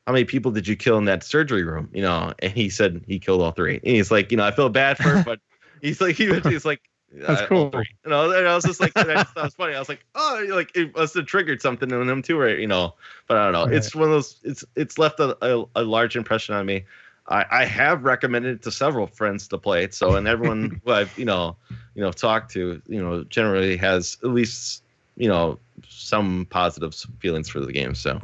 [0.06, 1.88] how many people did you kill in that surgery room?
[1.92, 3.74] You know, and he said he killed all three.
[3.76, 5.40] And he's like, you know, I feel bad for, him, but
[5.82, 6.80] he's like, he was, he's like,
[7.12, 7.70] That's "Uh, cool.
[8.04, 9.74] You know, and I was just like, and I just thought was funny.
[9.74, 12.58] I was like, oh, like it must have triggered something in him too, right?
[12.58, 12.94] You know,
[13.26, 13.66] but I don't know.
[13.66, 13.74] Right.
[13.74, 14.40] It's one of those.
[14.44, 16.84] It's it's left a, a, a large impression on me.
[17.28, 19.94] I, I have recommended it to several friends to play it.
[19.94, 21.56] So, and everyone who I've you know
[21.94, 24.82] you know talked to you know generally has at least
[25.16, 25.58] you know
[25.88, 27.94] some positive feelings for the game.
[27.94, 28.20] So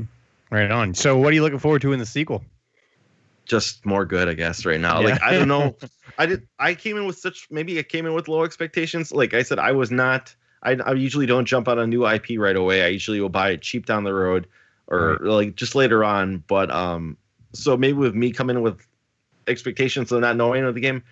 [0.51, 0.93] Right on.
[0.93, 2.45] So, what are you looking forward to in the sequel?
[3.45, 5.03] just more good, I guess, right now.
[5.03, 5.77] Like I don't know.
[6.19, 6.47] I did.
[6.59, 9.13] I came in with such maybe I came in with low expectations.
[9.13, 10.35] Like I said, I was not.
[10.63, 12.85] I, I usually don't jump on a new IP right away.
[12.85, 14.47] I usually will buy it cheap down the road,
[14.87, 16.45] or like just later on.
[16.47, 17.17] But um,
[17.53, 18.87] so maybe with me coming in with
[19.47, 21.03] expectations of not knowing of the game,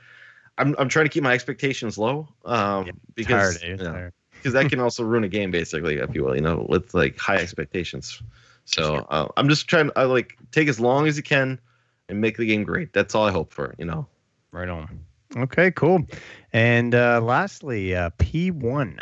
[0.58, 2.28] I'm I'm trying to keep my expectations low.
[2.44, 6.14] Um, Yeah, because Tired, you know, because that can also ruin a game basically if
[6.14, 8.22] you will you know with like high expectations
[8.64, 11.58] so uh, i'm just trying to uh, like take as long as you can
[12.08, 14.06] and make the game great that's all i hope for you know
[14.52, 15.04] Right on.
[15.36, 16.06] Okay, cool.
[16.52, 18.98] And uh, lastly, uh, P1.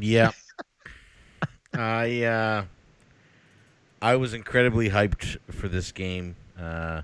[0.00, 0.30] Yeah.
[1.74, 2.64] I uh
[4.00, 7.02] I was incredibly hyped for this game uh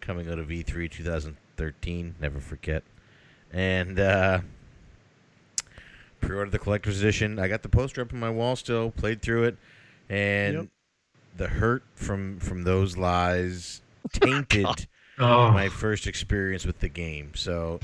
[0.00, 2.82] coming out of E E3 2013, never forget.
[3.52, 4.40] And uh
[6.20, 7.38] pre-ordered the collector's edition.
[7.38, 9.56] I got the poster up on my wall still, played through it
[10.08, 10.66] and Yep.
[11.36, 13.82] the hurt from from those lies
[14.12, 14.86] tainted
[15.20, 17.32] Oh, my first experience with the game.
[17.34, 17.80] So,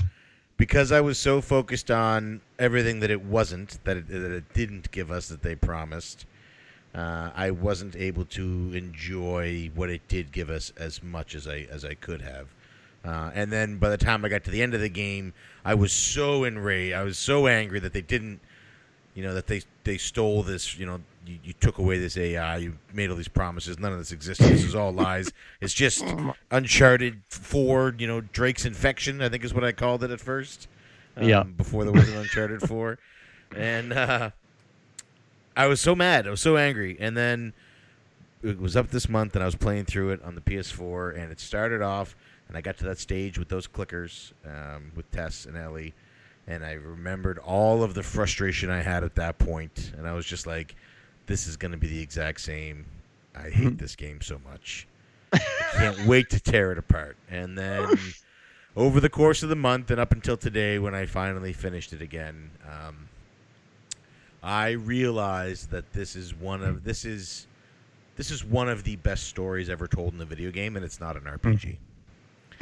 [0.55, 4.89] because I was so focused on everything that it wasn't, that it, that it didn't
[4.91, 6.25] give us that they promised,
[6.95, 11.67] uh, I wasn't able to enjoy what it did give us as much as I
[11.69, 12.47] as I could have.
[13.03, 15.75] Uh, and then by the time I got to the end of the game, I
[15.75, 16.95] was so enraged.
[16.95, 18.39] I was so angry that they didn't,
[19.13, 20.77] you know, that they they stole this.
[20.77, 22.57] You know, you, you took away this AI.
[22.57, 23.77] You made all these promises.
[23.77, 24.47] None of this existed.
[24.47, 25.31] This is all lies.
[25.61, 26.03] It's just
[26.51, 27.93] Uncharted Four.
[27.97, 29.21] You know, Drake's Infection.
[29.21, 30.67] I think is what I called it at first.
[31.17, 31.43] Um, Yeah.
[31.43, 32.97] Before there was an Uncharted Four,
[33.55, 34.31] and uh,
[35.55, 36.27] I was so mad.
[36.27, 36.97] I was so angry.
[36.99, 37.53] And then
[38.43, 41.31] it was up this month, and I was playing through it on the PS4, and
[41.31, 42.15] it started off,
[42.47, 45.93] and I got to that stage with those clickers um, with Tess and Ellie,
[46.47, 50.25] and I remembered all of the frustration I had at that point, and I was
[50.25, 50.75] just like,
[51.25, 52.85] "This is going to be the exact same.
[53.35, 54.87] I hate this game so much.
[55.33, 55.39] I
[55.73, 57.97] can't wait to tear it apart." And then.
[58.77, 62.01] Over the course of the month and up until today, when I finally finished it
[62.01, 63.07] again, um,
[64.45, 67.47] I realized that this is one of this is
[68.15, 70.99] this is one of the best stories ever told in a video game, and it's
[71.01, 71.77] not an RPG.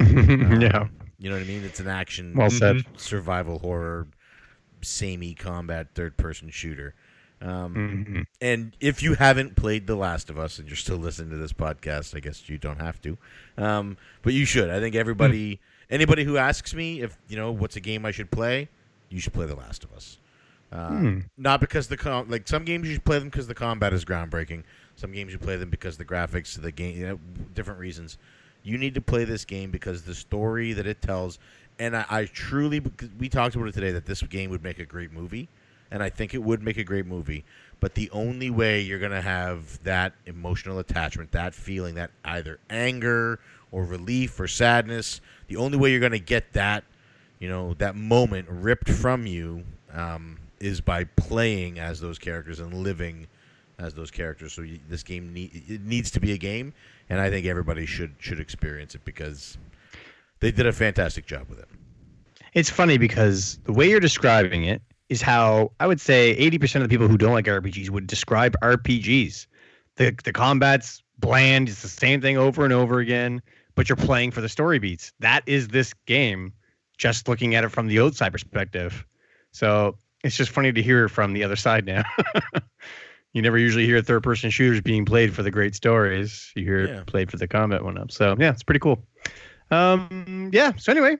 [0.00, 0.88] yeah.
[1.18, 1.62] You know what I mean?
[1.64, 2.84] It's an action Well said.
[2.96, 4.06] survival horror,
[4.82, 6.94] samey combat third person shooter.
[7.40, 8.26] Um, Mhm.
[8.40, 11.52] and if you haven't played The Last of Us and you're still listening to this
[11.52, 13.18] podcast, I guess you don't have to.
[13.58, 14.70] Um, but you should.
[14.70, 18.30] I think everybody anybody who asks me if you know what's a game I should
[18.30, 18.68] play,
[19.10, 20.18] you should play The Last of Us.
[20.74, 21.20] Hmm.
[21.36, 24.64] Not because the com- like some games you play them because the combat is groundbreaking.
[24.96, 27.18] Some games you play them because the graphics, the game, you know,
[27.54, 28.18] different reasons.
[28.62, 31.38] You need to play this game because the story that it tells,
[31.78, 32.82] and I, I truly,
[33.18, 35.48] we talked about it today, that this game would make a great movie,
[35.90, 37.44] and I think it would make a great movie.
[37.80, 43.38] But the only way you're gonna have that emotional attachment, that feeling, that either anger
[43.70, 46.84] or relief or sadness, the only way you're gonna get that,
[47.38, 52.72] you know, that moment ripped from you, um, is by playing as those characters and
[52.72, 53.26] living
[53.78, 54.52] as those characters.
[54.52, 56.72] So you, this game need, it needs to be a game,
[57.08, 59.58] and I think everybody should should experience it because
[60.40, 61.68] they did a fantastic job with it.
[62.54, 66.82] It's funny because the way you're describing it is how I would say 80% of
[66.82, 69.46] the people who don't like RPGs would describe RPGs.
[69.96, 73.42] The the combat's bland, it's the same thing over and over again,
[73.74, 75.12] but you're playing for the story beats.
[75.20, 76.52] That is this game,
[76.96, 79.04] just looking at it from the outside perspective.
[79.52, 82.02] So it's just funny to hear it from the other side now.
[83.32, 86.50] you never usually hear third person shooters being played for the great stories.
[86.56, 87.00] You hear Yeah.
[87.00, 88.10] it played for the combat one up.
[88.10, 89.04] So yeah, it's pretty cool.
[89.70, 90.72] Um yeah.
[90.76, 91.16] So anyway,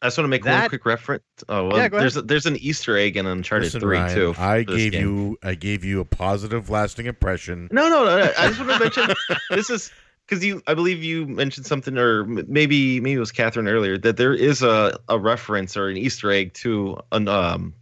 [0.00, 1.24] I just want to make one quick reference.
[1.48, 4.14] Oh, well, Yeah, go there's a, there's an Easter egg in Uncharted Listen, Three Ryan,
[4.14, 4.34] too.
[4.38, 7.68] I gave you I gave you a positive, lasting impression.
[7.72, 8.18] No, no, no.
[8.18, 9.14] no, I just want to mention
[9.50, 9.90] this is
[10.26, 10.62] because you.
[10.66, 14.62] I believe you mentioned something, or maybe maybe it was Catherine earlier that there is
[14.62, 17.74] a, a reference or an Easter egg to an um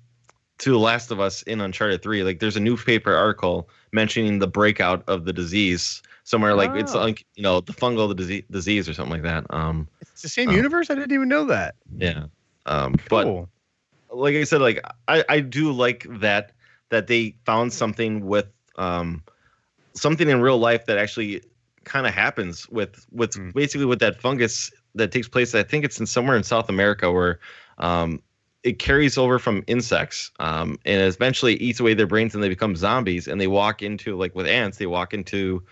[0.59, 2.23] to The Last of Us in Uncharted Three.
[2.23, 6.55] Like there's a newspaper article mentioning the breakout of the disease somewhere.
[6.55, 7.01] Like it's Oh.
[7.01, 9.45] like you know the fungal disease disease or something like that.
[9.55, 10.53] Um, it's the same Oh.
[10.53, 10.91] universe.
[10.91, 11.75] I didn't even know that.
[11.99, 12.25] yeah.
[12.67, 13.47] Um, but
[14.11, 16.53] like I said, like I, I do like that
[16.89, 18.47] that they found something with
[18.77, 19.23] um
[19.95, 21.43] something in real life that actually
[21.85, 23.53] kind of happens with with Mm.
[23.55, 25.55] basically with that fungus that takes place.
[25.55, 27.39] I think it's in somewhere in South America where
[27.79, 28.23] um
[28.67, 32.77] it carries over from insects um and eventually eats away their brains and they become
[32.77, 35.63] zombies and they walk into like with ants they walk into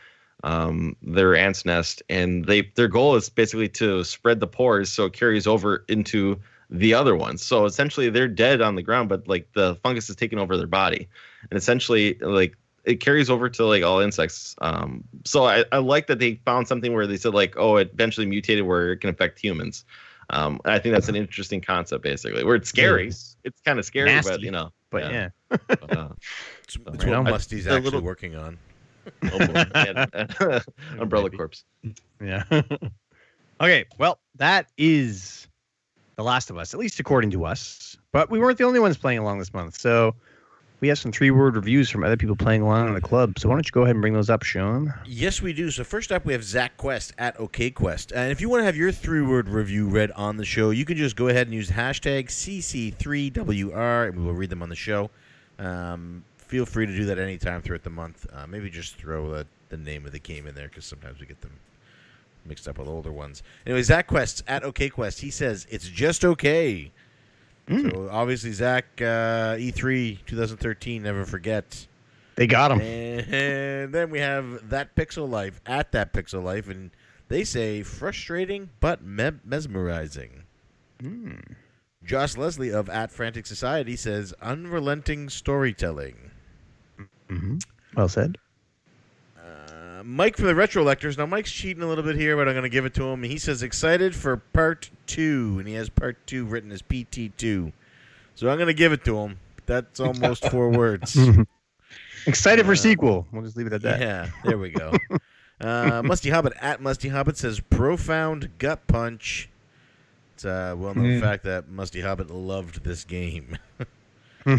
[0.44, 5.04] um their ants nest and they their goal is basically to spread the spores so
[5.06, 6.38] it carries over into
[6.70, 7.42] the other ones.
[7.44, 10.66] So essentially, they're dead on the ground, but like the fungus is taking over their
[10.66, 11.08] body,
[11.50, 14.54] and essentially, like it carries over to like all insects.
[14.60, 17.90] Um, so I, I like that they found something where they said like, oh, it
[17.94, 19.84] eventually mutated where it can affect humans.
[20.30, 23.06] Um, I think that's an interesting concept, basically, where it's scary.
[23.06, 23.36] Yes.
[23.44, 25.28] It's kind of scary, but you know, But yeah.
[25.51, 25.56] yeah.
[25.68, 26.09] but, uh,
[26.64, 27.24] It's, it's Right what on.
[27.24, 28.59] Musty's A actually little- working on.
[29.24, 29.38] oh.
[29.38, 30.60] Yeah.
[30.98, 31.36] Umbrella Maybe.
[31.36, 31.64] Corpse.
[32.22, 32.44] Yeah.
[33.60, 33.84] okay.
[33.98, 35.46] Well, that is
[36.16, 37.96] The Last of Us, at least according to us.
[38.12, 39.78] But we weren't the only ones playing along this month.
[39.78, 40.14] So
[40.80, 43.38] we have some three word reviews from other people playing along in the club.
[43.38, 44.92] So why don't you go ahead and bring those up, Sean?
[45.06, 45.70] Yes, we do.
[45.70, 48.12] So first up, we have Zach Quest at OKQuest.
[48.14, 50.96] And if you want to have your three-word review read on the show, you can
[50.96, 55.10] just go ahead and use hashtag CC3WR, and we will read them on the show.
[55.59, 58.26] Um, feel free to do that anytime throughout the month.
[58.32, 61.26] Uh, maybe just throw the, the name of the game in there because sometimes we
[61.26, 61.52] get them
[62.44, 63.42] mixed up with older ones.
[63.66, 65.20] Anyway, Zach Quest at OKQuest.
[65.20, 66.92] He says it's just okay.
[67.69, 67.91] Mm.
[67.93, 71.03] So obviously, Zach uh, E3 2013.
[71.03, 71.86] Never forget.
[72.36, 72.81] They got him.
[72.81, 76.91] And then we have that Pixel Life at that Pixel Life, and
[77.28, 80.43] they say frustrating but me- mesmerizing.
[81.01, 81.35] Hmm.
[82.05, 86.31] Josh Leslie of At Frantic Society says unrelenting storytelling.
[87.31, 87.57] hmm
[87.97, 88.36] Well said.
[90.05, 91.16] Uh, Mike from the Retro Lectors.
[91.18, 93.22] Now Mike's cheating a little bit here, but I'm going to give it to him.
[93.22, 97.72] He says excited for part two, and he has part two written as PT2.
[98.35, 99.39] So I'm going to give it to him.
[99.66, 101.16] That's almost four words.
[102.26, 103.26] Excited for Uh, sequel.
[103.32, 104.01] We'll just leave it at that.
[104.01, 104.93] Yeah, there we go.
[105.60, 109.48] uh, Musty Hobbit at Musty Hobbit says profound gut punch.
[110.35, 111.20] It's a well known Mm.
[111.20, 113.59] fact that Musty Hobbit loved this game.
[114.47, 114.59] and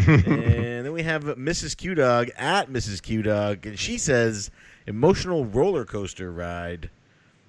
[0.86, 1.76] then we have Mrs.
[1.76, 3.02] Q Dog at Mrs.
[3.02, 4.50] Q Dog, and she says
[4.86, 6.90] emotional roller coaster ride.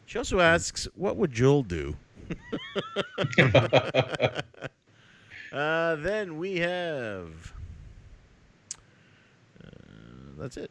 [0.06, 1.96] She also asks, "What would Joel do?"
[5.52, 7.54] Uh, then we have.
[9.64, 9.70] Uh,
[10.38, 10.70] that's it.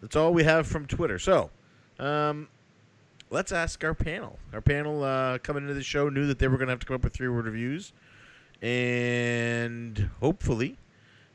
[0.00, 1.18] That's all we have from Twitter.
[1.18, 1.50] So,
[1.98, 2.48] um,
[3.30, 4.38] let's ask our panel.
[4.52, 6.86] Our panel uh, coming into the show knew that they were going to have to
[6.86, 7.92] come up with three word reviews,
[8.60, 10.76] and hopefully,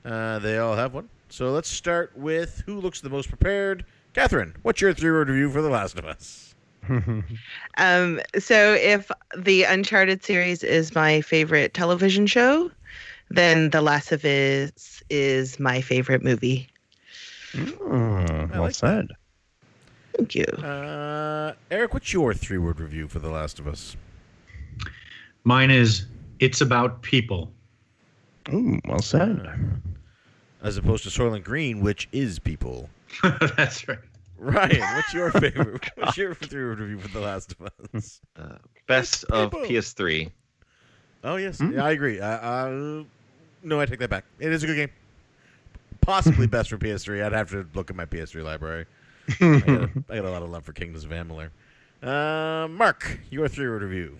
[0.06, 1.10] uh, they all have one.
[1.30, 3.86] So let's start with who looks the most prepared.
[4.14, 6.56] Catherine, what's your three word review for The Last of Us?
[7.77, 12.72] Um, so if the Uncharted series is my favorite television show,
[13.30, 16.68] then The Last of Us is my favorite movie.
[17.53, 18.76] Mm, well like that.
[18.76, 19.07] said.
[20.18, 20.44] Thank you.
[20.44, 23.95] Uh, Eric, what's your three word review for The Last of Us?
[25.45, 26.06] Mine is
[26.40, 27.52] It's About People.
[28.52, 29.48] Ooh, well said.
[30.61, 32.90] As opposed to Soylent Green, which is people.
[33.57, 33.98] That's right.
[34.38, 35.90] Ryan, what's your favorite?
[35.95, 38.22] What's your three word review for The Last of Us?
[38.38, 38.56] Uh,
[38.88, 40.31] best of PS3.
[41.26, 41.73] Oh yes, Hmm?
[41.73, 42.19] yeah, I agree.
[42.22, 43.03] Uh, uh,
[43.64, 44.23] no, I take that back.
[44.40, 44.90] It is a good game.
[46.02, 47.23] Possibly best for PS3.
[47.26, 48.86] I'd have to look at my PS3 library.
[49.41, 51.49] I, got a, I got a lot of love for Kingdoms of Amalur.
[52.02, 54.19] Uh, Mark, your three word review.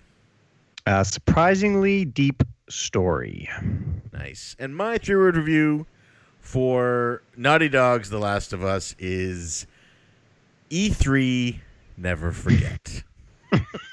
[0.86, 3.48] Uh, surprisingly deep story.
[4.12, 4.54] Nice.
[4.58, 5.86] And my three word review
[6.40, 9.66] for Naughty Dog's The Last of Us is
[10.70, 11.58] E3
[11.96, 13.02] Never Forget.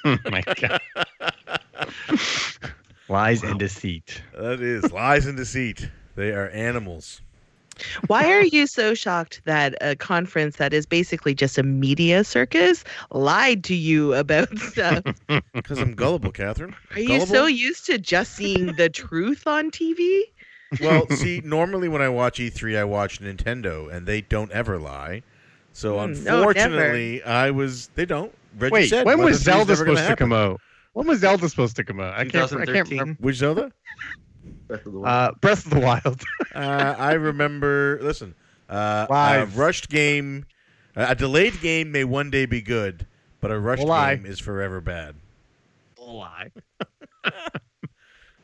[0.05, 0.81] oh my god.
[3.09, 4.21] Lies and deceit.
[4.37, 5.89] that is lies and deceit.
[6.15, 7.21] They are animals.
[8.07, 12.83] Why are you so shocked that a conference that is basically just a media circus
[13.11, 15.03] lied to you about stuff?
[15.53, 16.75] Because I'm gullible, Catherine.
[16.95, 20.21] Are you so used to just seeing the truth on TV?
[20.81, 25.23] Well, see, normally when I watch E3, I watch Nintendo, and they don't ever lie.
[25.73, 27.89] So Mm, no, unfortunately, I was.
[27.95, 28.34] They don't.
[28.57, 30.60] Reggie Wait, said when was Zelda supposed to come out?
[30.94, 32.14] When was Zelda supposed to come out?
[32.15, 32.35] I can't.
[32.35, 32.99] I can't 2013.
[32.99, 33.18] remember.
[33.22, 33.72] Which Zelda?
[34.68, 35.07] Breath of the Wild.
[35.07, 36.23] Uh, Breath of the Wild.
[36.56, 37.99] uh, I remember.
[38.02, 38.34] Listen,
[38.69, 40.45] uh, a rushed game,
[40.95, 43.06] a delayed game may one day be good,
[43.39, 44.15] but a rushed Lie.
[44.15, 45.15] game is forever bad.
[45.99, 46.49] lie.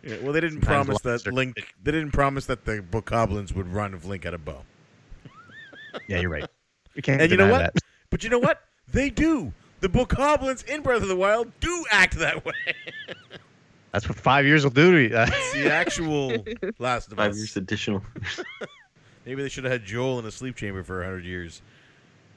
[0.03, 1.73] Yeah, well, they didn't Sometimes promise that are Link.
[1.81, 4.63] They didn't promise that the bokoblins would run if Link had a bow.
[6.07, 6.45] Yeah, you're right.
[6.95, 7.73] You can't And you know deny what?
[7.73, 7.84] that.
[8.09, 8.61] But you know what?
[8.91, 9.53] They do.
[9.80, 12.53] The bokoblins in Breath of the Wild do act that way.
[13.91, 15.09] That's what five years will do to you.
[15.13, 16.43] It's the actual
[16.80, 17.38] Last of Five Us.
[17.38, 18.03] years additional.
[19.25, 21.61] Maybe they should have had Joel in a sleep chamber for hundred years.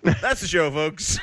[0.03, 1.19] That's the show, folks.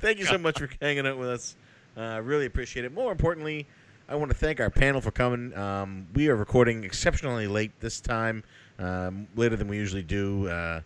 [0.00, 1.56] thank you so much for hanging out with us.
[1.96, 2.92] Uh, really appreciate it.
[2.92, 3.66] More importantly,
[4.10, 5.56] I want to thank our panel for coming.
[5.56, 8.42] Um, we are recording exceptionally late this time,
[8.80, 10.48] um, later than we usually do.
[10.48, 10.80] Uh,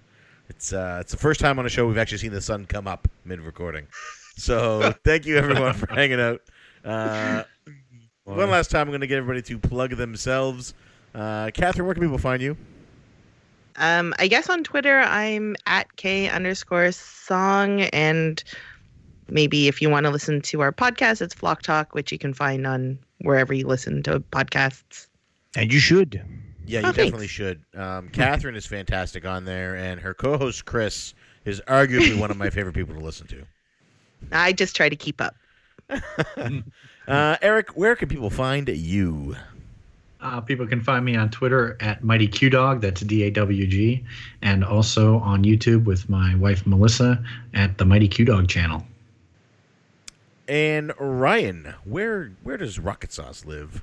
[0.51, 2.87] it's uh, it's the first time on a show we've actually seen the sun come
[2.87, 3.87] up mid recording.
[4.37, 6.43] So thank you everyone for hanging out.
[6.85, 7.45] Uh,
[8.25, 10.75] one last time, I'm going to get everybody to plug themselves.
[11.15, 12.59] Uh, Catherine, where can people find you?
[13.77, 18.45] Um, I guess on Twitter I'm at K underscore song and
[19.29, 22.35] maybe if you want to listen to our podcast, it's Flock Talk, which you can
[22.35, 25.07] find on wherever you listen to podcasts.
[25.57, 26.21] and you should.
[26.67, 27.33] Yeah, you Oh, definitely thanks.
[27.33, 27.63] should.
[27.77, 31.15] Um, Catherine is fantastic on there, and her co-host Chris
[31.45, 33.45] is arguably one of my favorite people to listen to.
[34.33, 35.35] I just try to keep up.
[37.07, 39.37] Uh, Eric, where can people find you?
[40.23, 42.81] Uh, people can find me on Twitter at Mighty Q Dog.
[42.81, 44.03] That's D A W G,
[44.41, 47.23] and also on YouTube with my wife Melissa
[47.53, 48.87] at the Mighty Q Dog channel.
[50.49, 53.83] And Ryan, where where does Rocket Sauce live?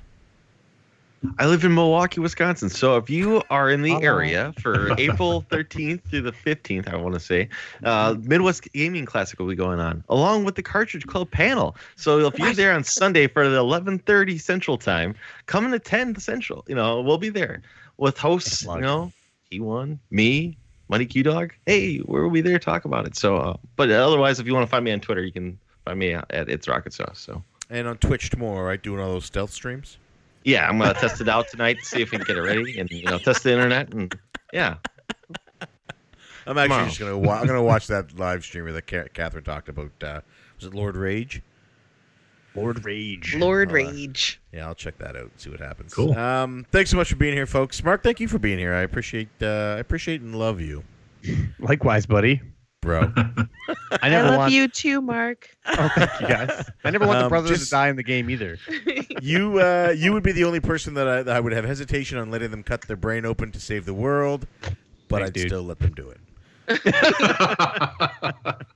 [1.38, 2.68] I live in Milwaukee, Wisconsin.
[2.68, 4.02] So if you are in the Hello.
[4.02, 7.48] area for April 13th through the 15th, I want to say,
[7.84, 11.76] uh, Midwest Gaming Classic will be going on, along with the Cartridge Club panel.
[11.94, 15.14] So if you're there on Sunday for the 11:30 Central Time,
[15.46, 16.64] come and attend the Central.
[16.66, 17.62] You know, we'll be there
[17.98, 18.64] with hosts.
[18.64, 19.12] You know,
[19.52, 20.56] T1, me,
[20.88, 21.52] Money Q Dog.
[21.66, 23.16] Hey, we'll be there talk about it.
[23.16, 25.98] So, uh, but otherwise, if you want to find me on Twitter, you can find
[25.98, 27.18] me at It's Rocket Sauce.
[27.18, 27.42] So.
[27.70, 28.82] And on Twitch tomorrow, right?
[28.82, 29.98] Doing all those stealth streams.
[30.44, 32.78] Yeah, I'm gonna test it out tonight to see if we can get it ready,
[32.78, 34.12] and you know, test the internet, and
[34.52, 34.74] yeah,
[36.46, 36.84] I'm actually Tomorrow.
[36.86, 38.82] just gonna wa- I'm gonna watch that live streamer that
[39.14, 39.92] Catherine talked about.
[40.02, 40.20] Uh,
[40.56, 41.42] was it Lord Rage?
[42.56, 43.36] Lord Rage.
[43.36, 44.40] Lord Uh, Rage.
[44.52, 45.94] Yeah, I'll check that out and see what happens.
[45.94, 46.12] Cool.
[46.18, 47.82] Um, thanks so much for being here, folks.
[47.84, 48.74] Mark, thank you for being here.
[48.74, 50.82] I appreciate uh, I appreciate and love you,
[51.60, 52.42] Likewise, buddy.
[52.82, 53.10] Bro.
[53.16, 53.46] I
[54.02, 54.52] I never love want.
[54.52, 55.48] you too, Mark.
[55.66, 56.70] Oh, thank you guys.
[56.84, 58.58] I never want Um, the brothers just- to die in the game either.
[59.22, 62.18] you uh, you would be the only person that I, that I would have hesitation
[62.18, 64.46] on letting them cut their brain open to save the world,
[65.08, 65.48] but Thanks, I'd dude.
[65.48, 66.18] still let them do it.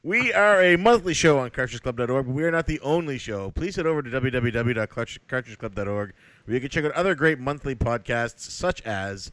[0.03, 3.51] We are a monthly show on cartridgeclub.org, but we are not the only show.
[3.51, 6.13] Please head over to www.cartridgeclub.org
[6.45, 9.33] where you can check out other great monthly podcasts such as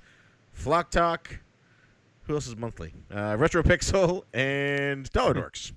[0.52, 1.38] Flock Talk.
[2.26, 2.94] Who else is monthly?
[3.14, 5.74] Uh, Retro Pixel and Dollar Dorks.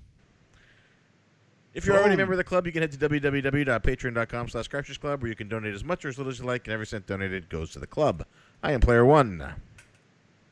[1.73, 5.21] If you're already a member of the club, you can head to www.patreon.com slash club
[5.21, 7.05] where you can donate as much or as little as you like, and every cent
[7.05, 8.25] donated goes to the club.
[8.63, 9.53] I am Player One.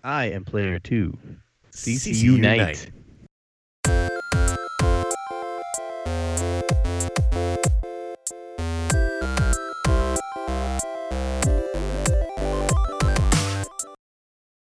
[0.04, 1.18] I am player two.
[1.72, 2.14] CC.
[2.14, 2.92] Unite.